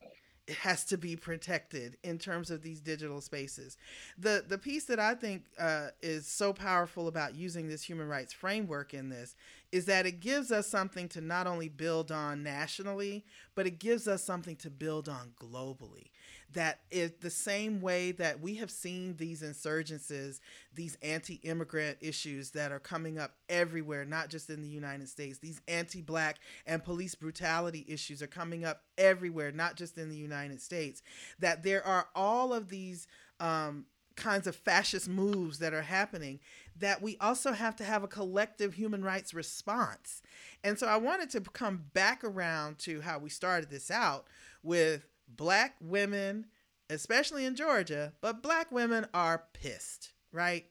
has 0.52 0.84
to 0.86 0.96
be 0.96 1.16
protected 1.16 1.96
in 2.02 2.18
terms 2.18 2.50
of 2.50 2.62
these 2.62 2.80
digital 2.80 3.20
spaces. 3.20 3.76
The 4.18 4.44
the 4.46 4.58
piece 4.58 4.84
that 4.86 5.00
I 5.00 5.14
think 5.14 5.44
uh, 5.58 5.88
is 6.02 6.26
so 6.26 6.52
powerful 6.52 7.08
about 7.08 7.34
using 7.34 7.68
this 7.68 7.82
human 7.82 8.08
rights 8.08 8.32
framework 8.32 8.94
in 8.94 9.08
this 9.08 9.34
is 9.70 9.86
that 9.86 10.06
it 10.06 10.20
gives 10.20 10.52
us 10.52 10.66
something 10.66 11.08
to 11.08 11.20
not 11.20 11.46
only 11.46 11.68
build 11.68 12.12
on 12.12 12.42
nationally, 12.42 13.24
but 13.54 13.66
it 13.66 13.78
gives 13.78 14.06
us 14.06 14.22
something 14.22 14.56
to 14.56 14.70
build 14.70 15.08
on 15.08 15.32
globally. 15.40 16.10
That 16.54 16.80
is 16.90 17.12
the 17.20 17.30
same 17.30 17.80
way 17.80 18.12
that 18.12 18.40
we 18.40 18.56
have 18.56 18.70
seen 18.70 19.16
these 19.16 19.42
insurgencies, 19.42 20.40
these 20.74 20.98
anti 21.02 21.34
immigrant 21.44 21.98
issues 22.00 22.50
that 22.50 22.72
are 22.72 22.78
coming 22.78 23.18
up 23.18 23.36
everywhere, 23.48 24.04
not 24.04 24.28
just 24.28 24.50
in 24.50 24.62
the 24.62 24.68
United 24.68 25.08
States. 25.08 25.38
These 25.38 25.60
anti 25.68 26.02
black 26.02 26.38
and 26.66 26.84
police 26.84 27.14
brutality 27.14 27.86
issues 27.88 28.22
are 28.22 28.26
coming 28.26 28.64
up 28.64 28.82
everywhere, 28.98 29.52
not 29.52 29.76
just 29.76 29.96
in 29.96 30.10
the 30.10 30.16
United 30.16 30.60
States. 30.60 31.02
That 31.38 31.62
there 31.62 31.86
are 31.86 32.08
all 32.14 32.52
of 32.52 32.68
these 32.68 33.06
um, 33.40 33.86
kinds 34.16 34.46
of 34.46 34.56
fascist 34.56 35.08
moves 35.08 35.58
that 35.58 35.72
are 35.72 35.82
happening 35.82 36.40
that 36.78 37.02
we 37.02 37.16
also 37.20 37.52
have 37.52 37.76
to 37.76 37.84
have 37.84 38.02
a 38.02 38.08
collective 38.08 38.74
human 38.74 39.02
rights 39.04 39.34
response. 39.34 40.22
And 40.64 40.78
so 40.78 40.86
I 40.86 40.96
wanted 40.96 41.30
to 41.30 41.40
come 41.40 41.84
back 41.92 42.24
around 42.24 42.78
to 42.80 43.00
how 43.00 43.18
we 43.18 43.28
started 43.28 43.70
this 43.70 43.90
out 43.90 44.26
with 44.62 45.06
black 45.36 45.76
women, 45.80 46.46
especially 46.90 47.44
in 47.44 47.56
Georgia, 47.56 48.12
but 48.20 48.42
black 48.42 48.70
women 48.72 49.06
are 49.14 49.44
pissed, 49.52 50.12
right? 50.32 50.66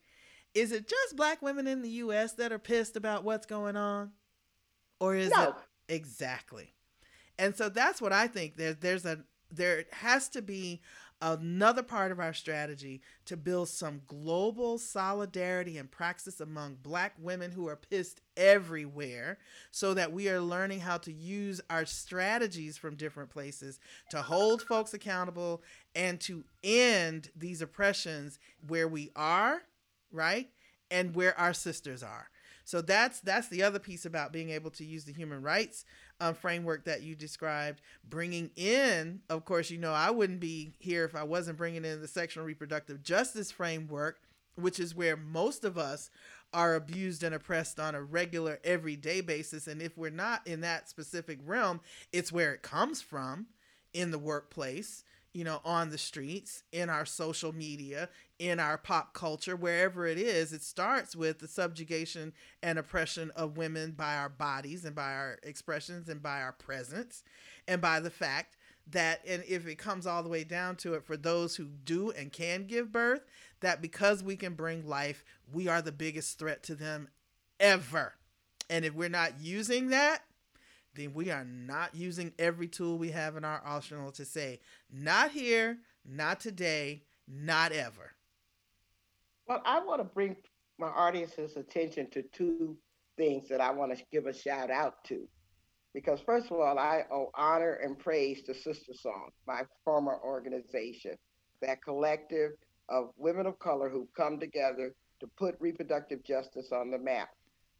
Is 0.54 0.72
it 0.72 0.88
just 0.88 1.16
black 1.16 1.42
women 1.42 1.68
in 1.68 1.82
the 1.82 1.90
US 1.90 2.34
that 2.34 2.52
are 2.52 2.60
pissed 2.60 2.96
about 2.96 3.24
what's 3.24 3.46
going 3.46 3.78
on? 3.78 4.12
Or 5.00 5.16
is 5.16 5.32
no. 5.32 5.50
it 5.50 5.56
exactly? 5.88 6.74
And 7.40 7.56
so 7.56 7.70
that's 7.70 8.02
what 8.02 8.14
I 8.14 8.28
think. 8.28 8.58
There, 8.58 8.74
there's 8.74 9.06
a 9.06 9.20
there 9.50 9.86
has 9.92 10.30
to 10.30 10.42
be 10.42 10.82
another 11.22 11.84
part 11.84 12.12
of 12.12 12.20
our 12.20 12.34
strategy 12.34 13.02
to 13.26 13.38
build 13.38 13.70
some 13.70 14.02
global 14.08 14.78
solidarity 14.78 15.78
and 15.78 15.92
praxis 15.92 16.42
among 16.42 16.76
black 16.82 17.14
women 17.20 17.52
who 17.52 17.68
are 17.68 17.76
pissed 17.76 18.22
everywhere 18.36 19.38
so 19.70 19.94
that 19.94 20.12
we 20.12 20.30
are 20.30 20.42
learning 20.42 20.80
how 20.80 20.98
to 20.98 21.14
use 21.14 21.62
our 21.70 21.86
strategies 21.86 22.78
from 22.78 22.96
different 22.96 23.30
places 23.30 23.80
to 24.10 24.22
hold 24.22 24.62
folks 24.64 24.94
accountable 24.94 25.62
and 25.96 26.20
to 26.20 26.44
end 26.64 27.30
these 27.36 27.62
oppressions 27.62 28.40
where 28.68 28.88
we 28.88 29.12
are 29.16 29.62
right 30.12 30.50
and 30.90 31.16
where 31.16 31.40
our 31.40 31.54
sisters 31.54 32.04
are. 32.04 32.30
So 32.64 32.82
that's 32.82 33.20
that's 33.20 33.48
the 33.48 33.64
other 33.64 33.80
piece 33.80 34.06
about 34.06 34.32
being 34.32 34.50
able 34.50 34.72
to 34.72 34.86
use 34.86 35.04
the 35.04 35.14
human 35.14 35.42
rights 35.42 35.84
um, 36.22 36.36
framework 36.36 36.86
that 36.86 37.02
you 37.02 37.16
described, 37.16 37.82
bringing 38.08 38.52
in, 38.56 39.22
of 39.30 39.44
course, 39.44 39.70
you 39.72 39.80
know, 39.80 39.92
I 39.92 40.12
wouldn't 40.12 40.40
be 40.40 40.72
here 40.80 41.04
if 41.04 41.16
I 41.16 41.24
wasn't 41.24 41.58
bringing 41.58 41.84
in 41.84 42.00
the 42.00 42.08
sexual 42.08 42.46
reproductive 42.46 43.04
justice 43.04 43.52
framework, 43.52 44.22
which 44.56 44.80
is 44.80 44.96
where 44.96 45.18
most 45.18 45.66
of 45.66 45.78
us 45.78 46.12
are 46.54 46.76
abused 46.76 47.24
and 47.24 47.34
oppressed 47.34 47.80
on 47.80 47.96
a 47.96 48.02
regular, 48.02 48.60
everyday 48.64 49.22
basis. 49.22 49.68
And 49.68 49.82
if 49.82 49.98
we're 49.98 50.12
not 50.12 50.46
in 50.46 50.62
that 50.62 50.88
specific 50.88 51.40
realm, 51.46 51.82
it's 52.14 52.32
where 52.32 52.54
it 52.54 52.62
comes 52.62 53.02
from 53.02 53.48
in 53.94 54.12
the 54.12 54.20
workplace 54.20 55.04
you 55.34 55.44
know, 55.44 55.62
on 55.64 55.90
the 55.90 55.98
streets, 55.98 56.64
in 56.72 56.90
our 56.90 57.06
social 57.06 57.54
media, 57.54 58.10
in 58.38 58.60
our 58.60 58.78
pop 58.78 59.14
culture, 59.14 59.56
wherever 59.56 60.06
it 60.06 60.18
is, 60.18 60.52
it 60.52 60.62
starts 60.62 61.16
with 61.16 61.40
the 61.40 61.48
subjugation 61.48 62.34
and 62.62 62.78
oppression 62.78 63.32
of 63.36 63.58
women 63.58 63.92
by 63.92 64.16
our 64.16 64.30
bodies 64.30 64.84
and 64.84 64.96
by 64.96 65.14
our 65.14 65.40
expressions 65.44 66.10
and 66.10 66.22
by 66.22 66.42
our 66.42 66.52
presence 66.52 67.24
and 67.68 67.82
by 67.82 68.00
the 68.00 68.10
fact 68.10 68.58
that, 68.88 69.22
and 69.28 69.44
if 69.48 69.68
it 69.68 69.78
comes 69.78 70.06
all 70.06 70.24
the 70.24 70.30
way 70.30 70.44
down 70.44 70.76
to 70.76 70.96
it 70.96 71.06
for 71.06 71.16
those 71.16 71.56
who 71.56 71.66
do 71.86 72.12
and 72.12 72.34
can 72.34 72.66
give 72.66 72.92
birth, 72.92 73.22
that 73.62 73.82
because 73.82 74.24
we 74.24 74.36
can 74.36 74.54
bring 74.54 74.88
life, 74.88 75.24
we 75.54 75.68
are 75.68 75.82
the 75.82 75.92
biggest 75.92 76.40
threat 76.40 76.64
to 76.64 76.76
them 76.76 77.08
ever. 77.60 78.16
And 78.70 78.84
if 78.84 78.94
we're 78.94 79.10
not 79.10 79.40
using 79.40 79.90
that, 79.90 80.24
then 80.96 81.14
we 81.14 81.32
are 81.32 81.46
not 81.46 81.96
using 81.96 82.34
every 82.38 82.68
tool 82.68 82.98
we 82.98 83.12
have 83.12 83.38
in 83.38 83.46
our 83.46 83.62
arsenal 83.66 84.12
to 84.12 84.26
say, 84.26 84.60
not 84.92 85.32
here, 85.32 85.78
not 86.06 86.40
today, 86.40 87.04
not 87.28 87.72
ever. 87.72 88.12
Well, 89.48 89.62
I 89.66 89.84
want 89.84 90.00
to 90.02 90.06
bring 90.06 90.36
my 90.78 90.88
audience's 90.88 91.56
attention 91.56 92.10
to 92.12 92.24
two 92.34 92.78
things 93.18 93.48
that 93.50 93.62
I 93.62 93.72
want 93.72 93.98
to 93.98 94.04
give 94.12 94.26
a 94.26 94.34
shout 94.34 94.70
out 94.70 95.04
to. 95.06 95.28
Because, 95.94 96.22
first 96.22 96.48
of 96.48 96.54
all, 96.54 96.80
I 96.80 97.04
owe 97.12 97.32
honor 97.36 97.74
and 97.84 98.00
praise 98.00 98.42
to 98.44 98.54
SisterSong, 98.54 99.30
my 99.46 99.64
former 99.84 100.18
organization, 100.24 101.16
that 101.62 101.84
collective 101.84 102.52
of 102.90 103.12
women 103.18 103.46
of 103.46 103.60
color 103.60 103.90
who 103.90 104.08
come 104.16 104.40
together 104.40 104.94
to 105.20 105.28
put 105.38 105.56
reproductive 105.60 106.24
justice 106.24 106.72
on 106.72 106.90
the 106.92 106.98
map. 106.98 107.30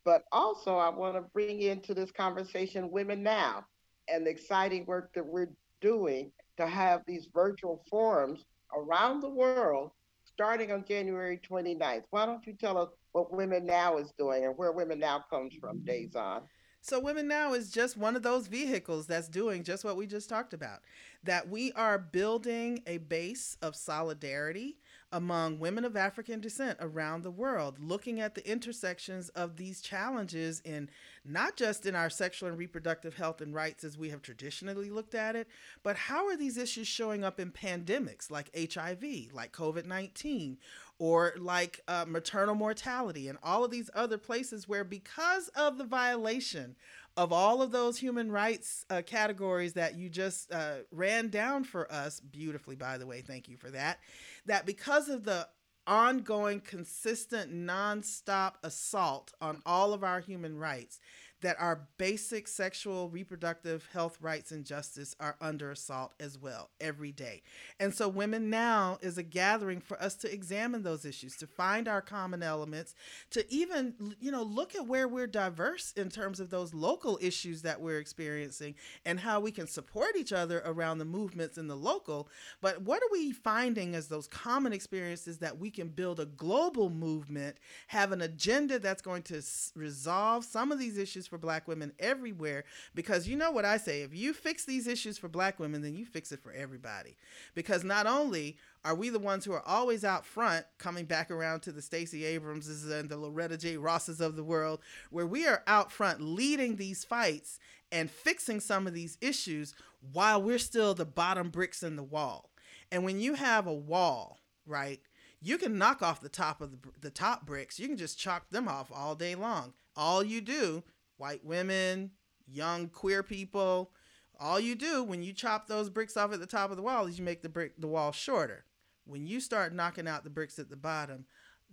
But 0.04 0.24
also, 0.32 0.78
I 0.78 0.90
want 0.90 1.16
to 1.16 1.22
bring 1.22 1.62
into 1.62 1.94
this 1.94 2.12
conversation 2.12 2.92
Women 2.92 3.22
Now 3.22 3.66
and 4.08 4.26
the 4.26 4.32
exciting 4.32 4.86
work 4.86 5.14
that 5.14 5.26
we're 5.26 5.50
doing 5.80 6.32
to 6.58 6.68
have 6.68 7.02
these 7.06 7.28
virtual 7.34 7.84
forums 7.90 8.46
around 8.76 9.22
the 9.22 9.30
world 9.30 9.92
starting 10.26 10.72
on 10.72 10.84
January 10.88 11.40
29th. 11.50 12.04
Why 12.10 12.26
don't 12.26 12.46
you 12.46 12.54
tell 12.54 12.78
us 12.78 12.90
what 13.12 13.32
Women 13.34 13.66
Now 13.66 13.98
is 13.98 14.12
doing 14.18 14.46
and 14.46 14.58
where 14.58 14.72
Women 14.72 15.00
Now 15.00 15.24
comes 15.30 15.54
from, 15.60 15.80
Dazon? 15.80 16.42
So, 16.84 17.00
Women 17.00 17.28
Now 17.28 17.54
is 17.54 17.70
just 17.70 17.96
one 17.96 18.16
of 18.16 18.24
those 18.24 18.48
vehicles 18.48 19.06
that's 19.06 19.28
doing 19.28 19.64
just 19.64 19.84
what 19.84 19.98
we 19.98 20.08
just 20.08 20.30
talked 20.30 20.54
about. 20.54 20.80
That 21.24 21.48
we 21.48 21.72
are 21.74 22.00
building 22.00 22.82
a 22.88 22.98
base 22.98 23.56
of 23.62 23.76
solidarity 23.76 24.78
among 25.12 25.60
women 25.60 25.84
of 25.84 25.98
African 25.98 26.40
descent 26.40 26.78
around 26.82 27.24
the 27.24 27.32
world, 27.32 27.78
looking 27.80 28.20
at 28.20 28.36
the 28.36 28.50
intersections 28.50 29.30
of 29.30 29.58
these 29.58 29.82
challenges 29.82 30.62
in 30.62 30.90
not 31.26 31.56
just 31.56 31.86
in 31.86 31.96
our 31.96 32.10
sexual 32.10 32.50
and 32.50 32.58
reproductive 32.58 33.16
health 33.16 33.42
and 33.42 33.54
rights 33.54 33.84
as 33.84 33.98
we 33.98 34.10
have 34.10 34.22
traditionally 34.22 34.90
looked 34.90 35.14
at 35.14 35.36
it, 35.36 35.48
but 35.84 35.96
how 35.96 36.28
are 36.28 36.38
these 36.38 36.58
issues 36.58 36.88
showing 36.88 37.24
up 37.24 37.40
in 37.40 37.52
pandemics 37.52 38.32
like 38.32 38.50
HIV, 38.56 39.34
like 39.34 39.52
COVID 39.52 39.86
19, 39.86 40.58
or 40.98 41.34
like 41.38 41.82
uh, 41.88 42.06
maternal 42.08 42.56
mortality, 42.56 43.28
and 43.28 43.38
all 43.44 43.66
of 43.66 43.72
these 43.72 43.90
other 43.94 44.18
places 44.18 44.68
where, 44.68 44.84
because 44.84 45.50
of 45.50 45.78
the 45.78 45.84
violation 45.84 46.76
of 47.18 47.34
all 47.34 47.62
of 47.62 47.72
those 47.72 47.98
human 47.98 48.32
rights 48.32 48.86
uh, 48.90 49.02
categories 49.06 49.74
that 49.74 49.96
you 49.96 50.10
just 50.10 50.52
uh, 50.52 50.76
ran 50.92 51.28
down 51.28 51.64
for 51.64 51.92
us 51.92 52.20
beautifully, 52.20 52.76
by 52.76 52.98
the 52.98 53.06
way, 53.06 53.22
thank 53.22 53.50
you 53.50 53.58
for 53.58 53.70
that, 53.70 54.00
that 54.46 54.66
because 54.66 55.10
of 55.10 55.24
the 55.24 55.48
ongoing, 55.88 56.60
consistent, 56.60 57.54
nonstop 57.54 58.54
assault 58.64 59.34
on 59.42 59.62
all 59.66 59.94
of 59.94 60.04
our 60.04 60.20
human 60.20 60.58
rights, 60.58 61.00
that 61.42 61.58
our 61.60 61.88
basic 61.98 62.48
sexual 62.48 63.10
reproductive 63.10 63.88
health 63.92 64.18
rights 64.22 64.52
and 64.52 64.66
justice 64.66 65.16
are 65.20 65.36
under 65.42 65.72
assault 65.72 66.14
as 66.20 66.38
well 66.38 66.70
every 66.80 67.12
day. 67.12 67.42
And 67.80 67.94
so 67.94 68.08
Women 68.08 68.50
Now 68.50 68.98
is 69.02 69.18
a 69.18 69.24
gathering 69.24 69.82
for 69.82 70.02
us 70.02 70.16
to 70.18 70.34
examine 70.34 70.84
those 70.84 71.06
issues, 71.06 71.36
to 71.38 71.48
find 71.48 71.88
our 71.88 72.02
common 72.02 72.44
elements, 72.44 72.96
to 73.32 73.52
even, 73.52 74.16
you 74.20 74.32
know, 74.32 74.44
look 74.44 74.76
at 74.76 74.88
where 74.88 75.08
we're 75.08 75.28
diverse 75.28 75.94
in 75.96 76.10
terms 76.10 76.40
of 76.40 76.50
those 76.50 76.74
local 76.74 77.18
issues 77.22 77.62
that 77.64 77.82
we're 77.82 78.00
experiencing 78.00 78.76
and 79.06 79.20
how 79.20 79.40
we 79.40 79.52
can 79.52 79.68
support 79.68 80.16
each 80.16 80.32
other 80.32 80.62
around 80.66 81.00
the 81.00 81.06
movements 81.06 81.58
in 81.58 81.68
the 81.68 81.76
local. 81.76 82.30
But 82.62 82.82
what 82.84 83.02
are 83.02 83.12
we 83.12 83.32
finding 83.32 83.96
as 83.96 84.08
those 84.08 84.28
common 84.28 84.74
experiences 84.74 85.40
that 85.40 85.58
we 85.58 85.72
can 85.72 85.90
build 85.90 86.20
a 86.20 86.26
global 86.26 86.90
movement, 86.90 87.58
have 87.88 88.12
an 88.12 88.22
agenda 88.22 88.80
that's 88.80 89.02
going 89.02 89.24
to 89.24 89.42
resolve 89.76 90.46
some 90.46 90.72
of 90.72 90.80
these 90.80 90.98
issues 90.98 91.28
for 91.32 91.40
black 91.40 91.68
women 91.68 91.94
everywhere 91.98 92.66
because 92.94 93.28
you 93.28 93.36
know 93.36 93.50
what 93.50 93.66
I 93.66 93.78
say 93.78 94.02
if 94.02 94.14
you 94.14 94.34
fix 94.34 94.66
these 94.66 94.86
issues 94.86 95.18
for 95.18 95.30
black 95.30 95.60
women, 95.60 95.82
then 95.82 95.96
you 95.96 96.06
fix 96.06 96.32
it 96.32 96.44
for 96.44 96.52
everybody. 96.52 97.16
Because 97.56 97.84
not 97.84 98.06
only 98.06 98.58
are 98.84 98.94
we 98.94 99.10
the 99.10 99.18
ones 99.18 99.46
who 99.46 99.54
are 99.54 99.66
always 99.66 100.04
out 100.04 100.26
front, 100.26 100.66
coming 100.78 101.06
back 101.06 101.32
around 101.32 101.62
to 101.62 101.72
the 101.72 101.82
Stacey 101.82 102.22
Abramses 102.22 102.92
and 102.92 103.10
the 103.10 103.18
Loretta 103.18 103.58
J. 103.58 103.78
Rosses 103.78 104.22
of 104.22 104.36
the 104.36 104.44
world, 104.44 104.82
where 105.10 105.26
we 105.26 105.48
are 105.48 105.64
out 105.66 105.92
front 105.92 106.22
leading 106.22 106.76
these 106.76 107.04
fights 107.04 107.60
and 107.92 108.12
fixing 108.12 108.60
some 108.60 108.86
of 108.86 108.94
these 108.94 109.18
issues 109.22 109.74
while 110.12 110.42
we're 110.42 110.60
still 110.60 110.94
the 110.94 111.06
bottom 111.06 111.50
bricks 111.50 111.82
in 111.82 111.96
the 111.96 112.04
wall. 112.04 112.52
And 112.92 113.06
when 113.06 113.20
you 113.20 113.36
have 113.36 113.68
a 113.68 113.74
wall, 113.74 114.40
right, 114.66 115.00
you 115.42 115.58
can 115.58 115.78
knock 115.78 116.02
off 116.02 116.22
the 116.22 116.30
top 116.30 116.62
of 116.62 116.72
the, 116.72 116.78
the 117.00 117.10
top 117.10 117.46
bricks. 117.46 117.80
You 117.80 117.88
can 117.88 117.98
just 117.98 118.20
chalk 118.20 118.50
them 118.50 118.68
off 118.68 118.92
all 118.94 119.16
day 119.16 119.36
long. 119.36 119.74
All 119.96 120.24
you 120.24 120.42
do 120.42 120.84
white 121.22 121.46
women, 121.46 122.10
young 122.48 122.88
queer 122.90 123.22
people, 123.22 123.92
All 124.40 124.60
you 124.60 124.74
do 124.74 125.04
when 125.04 125.22
you 125.22 125.34
chop 125.34 125.68
those 125.68 125.88
bricks 125.88 126.18
off 126.18 126.34
at 126.34 126.40
the 126.40 126.48
top 126.48 126.72
of 126.72 126.78
the 126.78 126.82
wall 126.82 127.06
is 127.06 127.20
you 127.20 127.24
make 127.24 127.44
the 127.44 127.50
brick 127.50 127.74
the 127.78 127.88
wall 127.88 128.12
shorter. 128.12 128.66
When 129.06 129.28
you 129.28 129.40
start 129.40 129.72
knocking 129.72 130.08
out 130.08 130.24
the 130.24 130.32
bricks 130.32 130.58
at 130.58 130.72
the 130.72 130.76
bottom, 130.76 131.26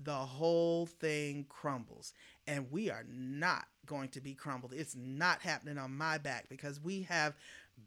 the 0.02 0.12
whole 0.12 0.84
thing 0.84 1.46
crumbles. 1.48 2.12
And 2.46 2.70
we 2.70 2.90
are 2.90 3.06
not 3.10 3.64
going 3.86 4.10
to 4.10 4.20
be 4.20 4.34
crumbled. 4.34 4.74
It's 4.74 4.94
not 4.94 5.40
happening 5.40 5.78
on 5.78 5.96
my 5.96 6.18
back 6.18 6.50
because 6.50 6.78
we 6.78 7.02
have 7.04 7.34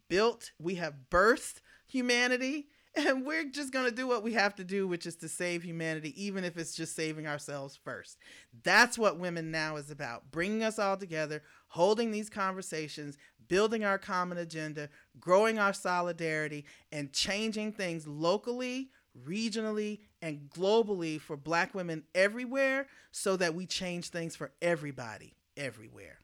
built, 0.10 0.52
we 0.60 0.76
have 0.76 0.96
birthed 1.12 1.62
humanity 1.86 2.70
and 2.96 3.26
we're 3.26 3.46
just 3.46 3.72
going 3.72 3.86
to 3.86 3.96
do 3.96 4.08
what 4.08 4.24
we 4.24 4.34
have 4.34 4.56
to 4.56 4.64
do, 4.64 4.88
which 4.88 5.06
is 5.06 5.16
to 5.18 5.30
save 5.30 5.64
humanity, 5.64 6.14
even 6.22 6.44
if 6.44 6.58
it's 6.58 6.76
just 6.76 6.96
saving 6.96 7.28
ourselves 7.28 7.78
first. 7.82 8.18
That's 8.64 8.98
what 8.98 9.20
Women 9.20 9.52
Now 9.52 9.78
is 9.78 9.92
about 9.92 10.32
bringing 10.32 10.64
us 10.64 10.80
all 10.80 10.98
together, 10.98 11.44
holding 11.68 12.12
these 12.12 12.30
conversations, 12.30 13.18
building 13.48 13.84
our 13.84 13.98
common 13.98 14.38
agenda, 14.38 14.90
growing 15.20 15.60
our 15.60 15.74
solidarity, 15.74 16.66
and 16.92 17.14
changing 17.14 17.74
things 17.74 18.08
locally, 18.08 18.90
regionally, 19.28 20.00
and 20.22 20.50
globally 20.50 21.20
for 21.20 21.36
Black 21.36 21.76
women 21.76 22.04
everywhere 22.16 22.88
so 23.12 23.36
that 23.38 23.56
we 23.56 23.66
change 23.66 24.10
things 24.10 24.36
for 24.36 24.52
everybody 24.62 25.34
everywhere. 25.58 26.21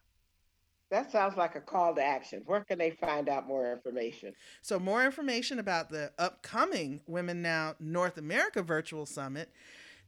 That 0.89 1.11
sounds 1.11 1.35
like 1.35 1.55
a 1.55 1.61
call 1.61 1.93
to 1.95 2.03
action. 2.03 2.43
Where 2.45 2.63
can 2.63 2.77
they 2.77 2.91
find 2.91 3.27
out 3.27 3.47
more 3.47 3.71
information? 3.71 4.33
So, 4.61 4.79
more 4.79 5.03
information 5.03 5.59
about 5.59 5.89
the 5.89 6.11
upcoming 6.17 7.01
Women 7.07 7.41
Now 7.41 7.75
North 7.79 8.17
America 8.17 8.61
Virtual 8.61 9.05
Summit 9.05 9.51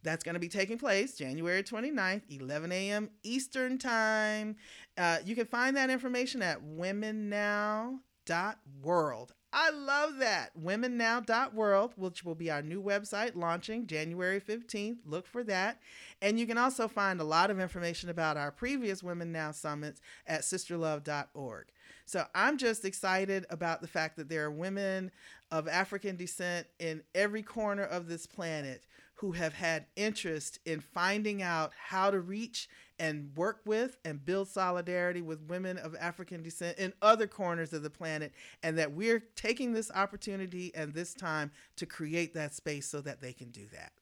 that's 0.03 0.23
going 0.23 0.35
to 0.35 0.39
be 0.39 0.47
taking 0.47 0.77
place 0.77 1.15
January 1.15 1.63
29th, 1.63 2.21
11 2.29 2.71
a.m. 2.71 3.09
Eastern 3.23 3.77
Time. 3.77 4.55
Uh, 4.97 5.17
you 5.25 5.35
can 5.35 5.45
find 5.45 5.75
that 5.75 5.89
information 5.89 6.41
at 6.41 6.63
womennow.world. 6.63 9.33
I 9.51 9.71
love 9.71 10.17
that. 10.19 10.51
WomenNow.world, 10.59 11.93
which 11.95 12.23
will 12.23 12.35
be 12.35 12.51
our 12.51 12.61
new 12.61 12.83
website 12.83 13.35
launching 13.35 13.87
January 13.87 14.39
15th. 14.39 14.97
Look 15.05 15.25
for 15.25 15.43
that. 15.45 15.79
And 16.21 16.39
you 16.39 16.45
can 16.45 16.59
also 16.59 16.87
find 16.87 17.19
a 17.19 17.23
lot 17.23 17.49
of 17.49 17.59
information 17.59 18.09
about 18.09 18.37
our 18.37 18.51
previous 18.51 19.01
Women 19.01 19.31
Now 19.31 19.51
summits 19.51 20.01
at 20.27 20.41
sisterlove.org. 20.41 21.65
So 22.05 22.25
I'm 22.35 22.57
just 22.57 22.85
excited 22.85 23.47
about 23.49 23.81
the 23.81 23.87
fact 23.87 24.17
that 24.17 24.29
there 24.29 24.45
are 24.45 24.51
women 24.51 25.11
of 25.51 25.67
African 25.67 26.15
descent 26.15 26.67
in 26.79 27.01
every 27.15 27.41
corner 27.41 27.83
of 27.83 28.07
this 28.07 28.27
planet 28.27 28.85
who 29.15 29.31
have 29.33 29.53
had 29.53 29.85
interest 29.95 30.59
in 30.65 30.79
finding 30.79 31.41
out 31.41 31.71
how 31.75 32.09
to 32.11 32.19
reach 32.19 32.69
and 32.99 33.31
work 33.35 33.61
with 33.65 33.97
and 34.03 34.23
build 34.23 34.47
solidarity 34.47 35.21
with 35.21 35.41
women 35.47 35.77
of 35.77 35.95
African 35.99 36.43
descent 36.43 36.77
in 36.77 36.93
other 37.01 37.25
corners 37.25 37.73
of 37.73 37.81
the 37.81 37.89
planet, 37.89 38.33
and 38.61 38.77
that 38.77 38.91
we're 38.91 39.23
taking 39.35 39.73
this 39.73 39.89
opportunity 39.91 40.71
and 40.75 40.93
this 40.93 41.13
time 41.13 41.51
to 41.77 41.85
create 41.85 42.33
that 42.33 42.53
space 42.53 42.87
so 42.87 43.01
that 43.01 43.21
they 43.21 43.33
can 43.33 43.49
do 43.49 43.65
that. 43.71 43.93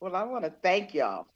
Well, 0.00 0.16
I 0.16 0.24
want 0.24 0.44
to 0.44 0.52
thank 0.62 0.94
y'all, 0.94 1.28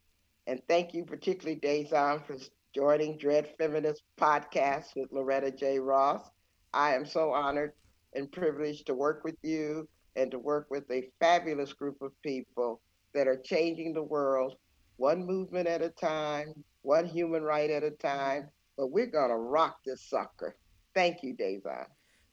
and 0.47 0.61
thank 0.67 0.93
you 0.93 1.05
particularly, 1.05 1.59
Dazon, 1.59 2.25
for 2.25 2.35
joining 2.73 3.17
Dread 3.17 3.53
Feminist 3.57 4.03
podcast 4.19 4.95
with 4.95 5.11
Loretta 5.11 5.51
J. 5.51 5.79
Ross. 5.79 6.29
I 6.73 6.93
am 6.93 7.05
so 7.05 7.31
honored 7.31 7.73
and 8.13 8.31
privileged 8.31 8.87
to 8.87 8.93
work 8.93 9.23
with 9.23 9.37
you 9.41 9.87
and 10.15 10.31
to 10.31 10.39
work 10.39 10.67
with 10.69 10.89
a 10.91 11.09
fabulous 11.19 11.73
group 11.73 12.01
of 12.01 12.11
people 12.21 12.81
that 13.13 13.27
are 13.27 13.37
changing 13.37 13.93
the 13.93 14.03
world 14.03 14.55
one 14.97 15.25
movement 15.25 15.67
at 15.67 15.81
a 15.81 15.89
time, 15.89 16.53
one 16.81 17.05
human 17.05 17.43
right 17.43 17.69
at 17.69 17.83
a 17.83 17.91
time. 17.91 18.49
But 18.77 18.91
we're 18.91 19.07
going 19.07 19.29
to 19.29 19.37
rock 19.37 19.79
this 19.85 20.01
sucker. 20.01 20.55
Thank 20.93 21.23
you, 21.23 21.35
Dazon. 21.35 21.85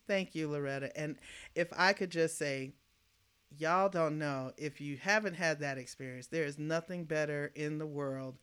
Thank 0.07 0.35
you, 0.35 0.51
Loretta. 0.51 0.95
And 0.99 1.17
if 1.55 1.69
I 1.77 1.93
could 1.93 2.11
just 2.11 2.37
say, 2.37 2.75
y'all 3.57 3.89
don't 3.89 4.19
know, 4.19 4.53
if 4.57 4.81
you 4.81 4.97
haven't 4.97 5.35
had 5.35 5.61
that 5.61 5.79
experience, 5.79 6.27
there 6.27 6.45
is 6.45 6.59
nothing 6.59 7.05
better 7.05 7.53
in 7.55 7.79
the 7.79 7.87
world 7.87 8.37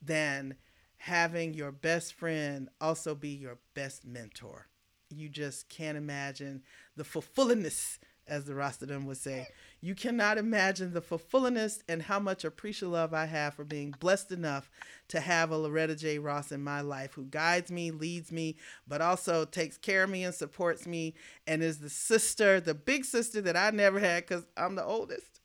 than 0.00 0.54
having 0.98 1.54
your 1.54 1.72
best 1.72 2.14
friend 2.14 2.68
also 2.80 3.14
be 3.14 3.30
your 3.30 3.58
best 3.74 4.04
mentor. 4.04 4.68
You 5.10 5.28
just 5.28 5.68
can't 5.68 5.96
imagine 5.96 6.62
the 6.96 7.04
fulfillingness 7.04 7.98
as 8.26 8.44
the 8.44 8.52
Rastaman 8.52 9.04
would 9.06 9.16
say. 9.16 9.46
You 9.80 9.94
cannot 9.94 10.38
imagine 10.38 10.92
the 10.92 11.00
fulfillingness 11.00 11.84
and 11.88 12.02
how 12.02 12.18
much 12.18 12.44
appreciative 12.44 12.92
love 12.92 13.14
I 13.14 13.26
have 13.26 13.54
for 13.54 13.64
being 13.64 13.94
blessed 14.00 14.32
enough 14.32 14.70
to 15.08 15.20
have 15.20 15.50
a 15.50 15.56
Loretta 15.56 15.94
J. 15.94 16.18
Ross 16.18 16.50
in 16.50 16.64
my 16.64 16.80
life 16.80 17.14
who 17.14 17.24
guides 17.24 17.70
me, 17.70 17.92
leads 17.92 18.32
me, 18.32 18.56
but 18.88 19.00
also 19.00 19.44
takes 19.44 19.78
care 19.78 20.02
of 20.02 20.10
me 20.10 20.24
and 20.24 20.34
supports 20.34 20.86
me 20.86 21.14
and 21.46 21.62
is 21.62 21.78
the 21.78 21.90
sister, 21.90 22.60
the 22.60 22.74
big 22.74 23.04
sister 23.04 23.40
that 23.40 23.56
I 23.56 23.70
never 23.70 24.00
had 24.00 24.26
because 24.26 24.44
I'm 24.56 24.74
the 24.74 24.84
oldest. 24.84 25.40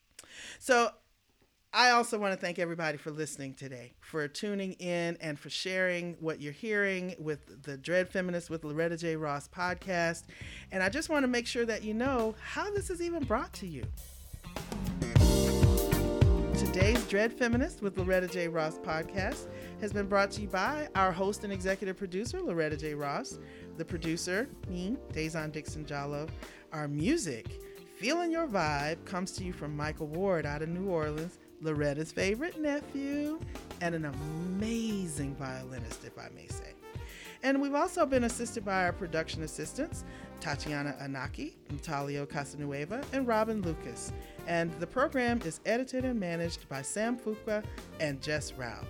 So 0.57 0.89
I 1.75 1.91
also 1.91 2.19
want 2.19 2.33
to 2.33 2.39
thank 2.39 2.59
everybody 2.59 2.97
for 2.97 3.09
listening 3.09 3.53
today, 3.53 3.93
for 3.99 4.27
tuning 4.27 4.73
in, 4.73 5.17
and 5.21 5.39
for 5.39 5.49
sharing 5.49 6.13
what 6.19 6.39
you're 6.39 6.53
hearing 6.53 7.15
with 7.17 7.63
the 7.63 7.77
Dread 7.77 8.09
Feminist 8.09 8.49
with 8.49 8.63
Loretta 8.63 8.95
J. 8.97 9.15
Ross 9.15 9.47
podcast. 9.47 10.23
And 10.71 10.83
I 10.83 10.89
just 10.89 11.09
want 11.09 11.23
to 11.23 11.27
make 11.27 11.47
sure 11.47 11.65
that 11.65 11.83
you 11.83 11.93
know 11.95 12.35
how 12.43 12.71
this 12.71 12.89
is 12.89 13.01
even 13.01 13.23
brought 13.23 13.53
to 13.53 13.67
you. 13.67 13.83
Today's 16.73 17.05
Dread 17.05 17.31
Feminist 17.31 17.83
with 17.83 17.99
Loretta 17.99 18.25
J. 18.25 18.47
Ross 18.47 18.79
podcast 18.79 19.47
has 19.79 19.93
been 19.93 20.07
brought 20.07 20.31
to 20.31 20.41
you 20.41 20.47
by 20.47 20.89
our 20.95 21.11
host 21.11 21.43
and 21.43 21.53
executive 21.53 21.95
producer, 21.95 22.41
Loretta 22.41 22.75
J. 22.75 22.95
Ross, 22.95 23.37
the 23.77 23.85
producer, 23.85 24.49
me, 24.67 24.97
Dazon 25.11 25.51
Dixon 25.51 25.85
Diallo. 25.85 26.27
Our 26.71 26.87
music, 26.87 27.61
Feeling 27.95 28.31
Your 28.31 28.47
Vibe, 28.47 29.05
comes 29.05 29.33
to 29.33 29.43
you 29.43 29.53
from 29.53 29.77
Michael 29.77 30.07
Ward 30.07 30.47
out 30.47 30.63
of 30.63 30.69
New 30.69 30.89
Orleans 30.89 31.37
Loretta's 31.61 32.11
favorite 32.11 32.59
nephew, 32.59 33.39
and 33.81 33.93
an 33.93 34.05
amazing 34.05 35.35
violinist, 35.35 36.03
if 36.03 36.17
I 36.17 36.29
may 36.35 36.47
say. 36.47 36.73
And 37.43 37.61
we've 37.61 37.75
also 37.75 38.05
been 38.05 38.23
assisted 38.23 38.65
by 38.65 38.85
our 38.85 38.93
production 38.93 39.43
assistants, 39.43 40.05
Tatiana 40.39 40.95
Anaki, 41.01 41.53
Natalio 41.71 42.25
Casanueva, 42.25 43.03
and 43.13 43.27
Robin 43.27 43.61
Lucas. 43.61 44.11
And 44.47 44.71
the 44.79 44.87
program 44.87 45.41
is 45.45 45.59
edited 45.65 46.05
and 46.05 46.19
managed 46.19 46.67
by 46.69 46.81
Sam 46.81 47.17
Fuqua 47.17 47.63
and 47.99 48.21
Jess 48.21 48.53
Rao. 48.53 48.85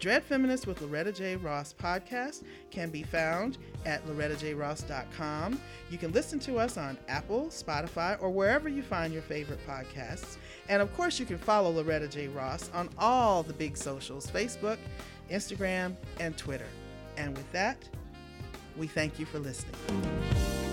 Dread 0.00 0.22
Feminist 0.22 0.66
with 0.66 0.82
Loretta 0.82 1.12
J. 1.12 1.36
Ross 1.36 1.72
podcast 1.72 2.42
can 2.70 2.90
be 2.90 3.02
found 3.02 3.56
at 3.86 4.04
lorettajross.com. 4.06 5.58
You 5.90 5.98
can 5.98 6.12
listen 6.12 6.38
to 6.40 6.58
us 6.58 6.76
on 6.76 6.98
Apple, 7.08 7.46
Spotify, 7.46 8.20
or 8.20 8.28
wherever 8.28 8.68
you 8.68 8.82
find 8.82 9.14
your 9.14 9.22
favorite 9.22 9.60
podcasts. 9.66 10.36
And 10.68 10.82
of 10.82 10.94
course, 10.94 11.18
you 11.18 11.26
can 11.26 11.38
follow 11.38 11.70
Loretta 11.70 12.08
J. 12.08 12.28
Ross 12.28 12.70
on 12.74 12.90
all 12.98 13.42
the 13.42 13.54
big 13.54 13.76
socials 13.76 14.26
Facebook, 14.26 14.78
Instagram, 15.30 15.94
and 16.20 16.36
Twitter. 16.36 16.68
And 17.16 17.34
with 17.36 17.50
that, 17.52 17.78
we 18.76 18.86
thank 18.86 19.18
you 19.18 19.24
for 19.24 19.38
listening. 19.38 20.63